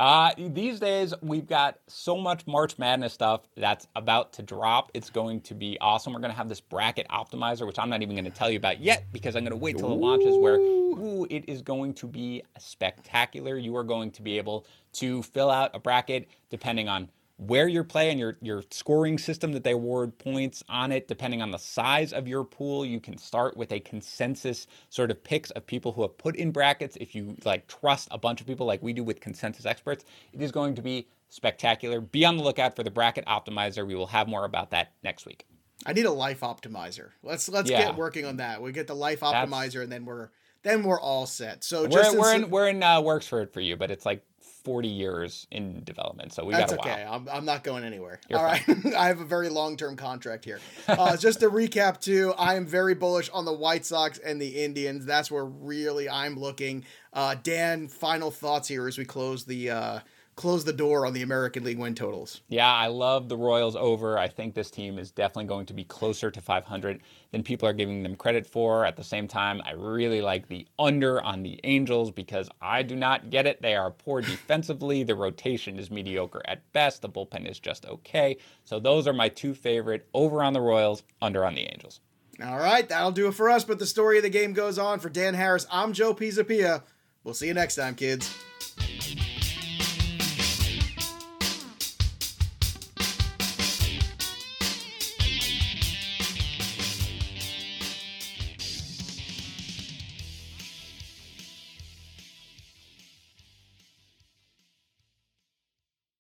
Uh, 0.02 0.32
these 0.36 0.80
days 0.80 1.14
we've 1.22 1.46
got 1.46 1.78
so 1.86 2.16
much 2.16 2.44
March 2.44 2.76
Madness 2.76 3.12
stuff 3.12 3.42
that's 3.56 3.86
about 3.94 4.32
to 4.32 4.42
drop. 4.42 4.90
It's 4.94 5.10
going 5.10 5.40
to 5.42 5.54
be 5.54 5.78
awesome. 5.80 6.12
We're 6.12 6.18
going 6.18 6.32
to 6.32 6.36
have 6.36 6.48
this 6.48 6.60
bracket 6.60 7.06
optimizer, 7.06 7.68
which 7.68 7.78
I'm 7.78 7.88
not 7.88 8.02
even 8.02 8.16
going 8.16 8.24
to 8.24 8.32
tell 8.32 8.50
you 8.50 8.56
about 8.56 8.80
yet 8.80 9.04
because 9.12 9.36
I'm 9.36 9.44
going 9.44 9.52
to 9.52 9.56
wait 9.56 9.78
till 9.78 9.92
it 9.92 9.94
launches. 9.94 10.36
Where 10.36 10.56
ooh, 10.56 11.24
it 11.30 11.44
is 11.48 11.62
going 11.62 11.94
to 11.94 12.08
be 12.08 12.42
spectacular. 12.58 13.56
You 13.56 13.76
are 13.76 13.84
going 13.84 14.10
to 14.10 14.22
be 14.22 14.38
able 14.38 14.66
to 14.94 15.22
fill 15.22 15.52
out 15.52 15.70
a 15.72 15.78
bracket 15.78 16.26
depending 16.50 16.88
on 16.88 17.08
where 17.46 17.66
you're 17.68 17.84
playing, 17.84 18.18
your 18.18 18.36
your 18.40 18.62
scoring 18.70 19.18
system 19.18 19.52
that 19.52 19.64
they 19.64 19.72
award 19.72 20.18
points 20.18 20.62
on 20.68 20.92
it, 20.92 21.08
depending 21.08 21.42
on 21.42 21.50
the 21.50 21.58
size 21.58 22.12
of 22.12 22.28
your 22.28 22.44
pool. 22.44 22.84
You 22.84 23.00
can 23.00 23.16
start 23.18 23.56
with 23.56 23.72
a 23.72 23.80
consensus 23.80 24.66
sort 24.90 25.10
of 25.10 25.22
picks 25.24 25.50
of 25.52 25.66
people 25.66 25.92
who 25.92 26.02
have 26.02 26.16
put 26.18 26.36
in 26.36 26.50
brackets. 26.52 26.96
If 27.00 27.14
you 27.14 27.36
like 27.44 27.66
trust 27.68 28.08
a 28.10 28.18
bunch 28.18 28.40
of 28.40 28.46
people 28.46 28.66
like 28.66 28.82
we 28.82 28.92
do 28.92 29.02
with 29.04 29.20
consensus 29.20 29.66
experts, 29.66 30.04
it 30.32 30.40
is 30.40 30.52
going 30.52 30.74
to 30.76 30.82
be 30.82 31.08
spectacular. 31.28 32.00
Be 32.00 32.24
on 32.24 32.36
the 32.36 32.42
lookout 32.42 32.76
for 32.76 32.82
the 32.82 32.90
bracket 32.90 33.26
optimizer. 33.26 33.86
We 33.86 33.94
will 33.94 34.06
have 34.08 34.28
more 34.28 34.44
about 34.44 34.70
that 34.70 34.92
next 35.02 35.26
week. 35.26 35.46
I 35.84 35.92
need 35.92 36.04
a 36.06 36.12
life 36.12 36.40
optimizer. 36.40 37.10
Let's 37.22 37.48
let's 37.48 37.68
Yeah. 37.70 37.86
get 37.86 37.96
working 37.96 38.24
on 38.24 38.36
that. 38.36 38.62
We 38.62 38.72
get 38.72 38.86
the 38.86 38.94
life 38.94 39.20
That's- 39.20 39.48
optimizer, 39.48 39.82
and 39.82 39.90
then 39.90 40.04
we're 40.04 40.28
then 40.62 40.84
we're 40.84 41.00
all 41.00 41.26
set. 41.26 41.64
So 41.64 41.82
We're, 41.82 41.88
just 41.88 42.16
we're 42.16 42.34
in, 42.34 42.44
in 42.44 42.50
we're 42.50 42.68
in 42.68 42.82
uh, 42.84 43.00
works 43.00 43.26
for 43.26 43.40
it 43.42 43.52
for 43.52 43.60
you, 43.60 43.76
but 43.76 43.90
it's 43.90 44.06
like 44.06 44.24
40 44.64 44.88
years 44.88 45.46
in 45.50 45.82
development. 45.84 46.32
So 46.32 46.44
we 46.44 46.54
That's 46.54 46.72
got 46.72 46.86
a 46.86 46.90
okay. 46.90 47.04
while. 47.04 47.14
I'm, 47.14 47.28
I'm 47.28 47.44
not 47.44 47.64
going 47.64 47.84
anywhere. 47.84 48.20
You're 48.28 48.38
All 48.38 48.44
right. 48.44 48.62
I 48.96 49.08
have 49.08 49.20
a 49.20 49.24
very 49.24 49.48
long 49.48 49.76
term 49.76 49.96
contract 49.96 50.44
here. 50.44 50.60
Uh, 50.88 51.16
just 51.16 51.40
to 51.40 51.48
recap, 51.48 52.00
too, 52.00 52.34
I 52.36 52.54
am 52.54 52.66
very 52.66 52.94
bullish 52.94 53.30
on 53.30 53.44
the 53.44 53.52
White 53.52 53.84
Sox 53.86 54.18
and 54.18 54.40
the 54.40 54.62
Indians. 54.62 55.06
That's 55.06 55.30
where 55.30 55.44
really 55.44 56.08
I'm 56.08 56.38
looking. 56.38 56.84
Uh, 57.12 57.34
Dan, 57.42 57.88
final 57.88 58.30
thoughts 58.30 58.68
here 58.68 58.86
as 58.86 58.98
we 58.98 59.04
close 59.04 59.44
the. 59.44 59.70
Uh, 59.70 60.00
close 60.34 60.64
the 60.64 60.72
door 60.72 61.06
on 61.06 61.12
the 61.12 61.22
American 61.22 61.64
League 61.64 61.78
win 61.78 61.94
totals. 61.94 62.40
Yeah, 62.48 62.72
I 62.72 62.86
love 62.86 63.28
the 63.28 63.36
Royals 63.36 63.76
over. 63.76 64.18
I 64.18 64.28
think 64.28 64.54
this 64.54 64.70
team 64.70 64.98
is 64.98 65.10
definitely 65.10 65.44
going 65.44 65.66
to 65.66 65.74
be 65.74 65.84
closer 65.84 66.30
to 66.30 66.40
500 66.40 67.00
than 67.32 67.42
people 67.42 67.68
are 67.68 67.74
giving 67.74 68.02
them 68.02 68.16
credit 68.16 68.46
for. 68.46 68.86
At 68.86 68.96
the 68.96 69.04
same 69.04 69.28
time, 69.28 69.60
I 69.64 69.72
really 69.72 70.22
like 70.22 70.48
the 70.48 70.66
under 70.78 71.22
on 71.22 71.42
the 71.42 71.60
Angels 71.64 72.10
because 72.10 72.48
I 72.60 72.82
do 72.82 72.96
not 72.96 73.30
get 73.30 73.46
it. 73.46 73.60
They 73.60 73.74
are 73.74 73.90
poor 73.90 74.20
defensively. 74.22 75.02
The 75.02 75.14
rotation 75.14 75.78
is 75.78 75.90
mediocre 75.90 76.42
at 76.46 76.70
best. 76.72 77.02
The 77.02 77.08
bullpen 77.10 77.48
is 77.48 77.58
just 77.58 77.84
okay. 77.86 78.38
So 78.64 78.80
those 78.80 79.06
are 79.06 79.12
my 79.12 79.28
two 79.28 79.54
favorite 79.54 80.08
over 80.14 80.42
on 80.42 80.52
the 80.52 80.60
Royals, 80.60 81.02
under 81.20 81.44
on 81.44 81.54
the 81.54 81.62
Angels. 81.72 82.00
All 82.42 82.58
right, 82.58 82.88
that'll 82.88 83.12
do 83.12 83.28
it 83.28 83.34
for 83.34 83.50
us. 83.50 83.64
But 83.64 83.78
the 83.78 83.86
story 83.86 84.16
of 84.16 84.22
the 84.22 84.30
game 84.30 84.54
goes 84.54 84.78
on. 84.78 84.98
For 85.00 85.10
Dan 85.10 85.34
Harris, 85.34 85.66
I'm 85.70 85.92
Joe 85.92 86.14
Pisapia. 86.14 86.82
We'll 87.22 87.34
see 87.34 87.46
you 87.46 87.54
next 87.54 87.76
time, 87.76 87.94
kids. 87.94 88.34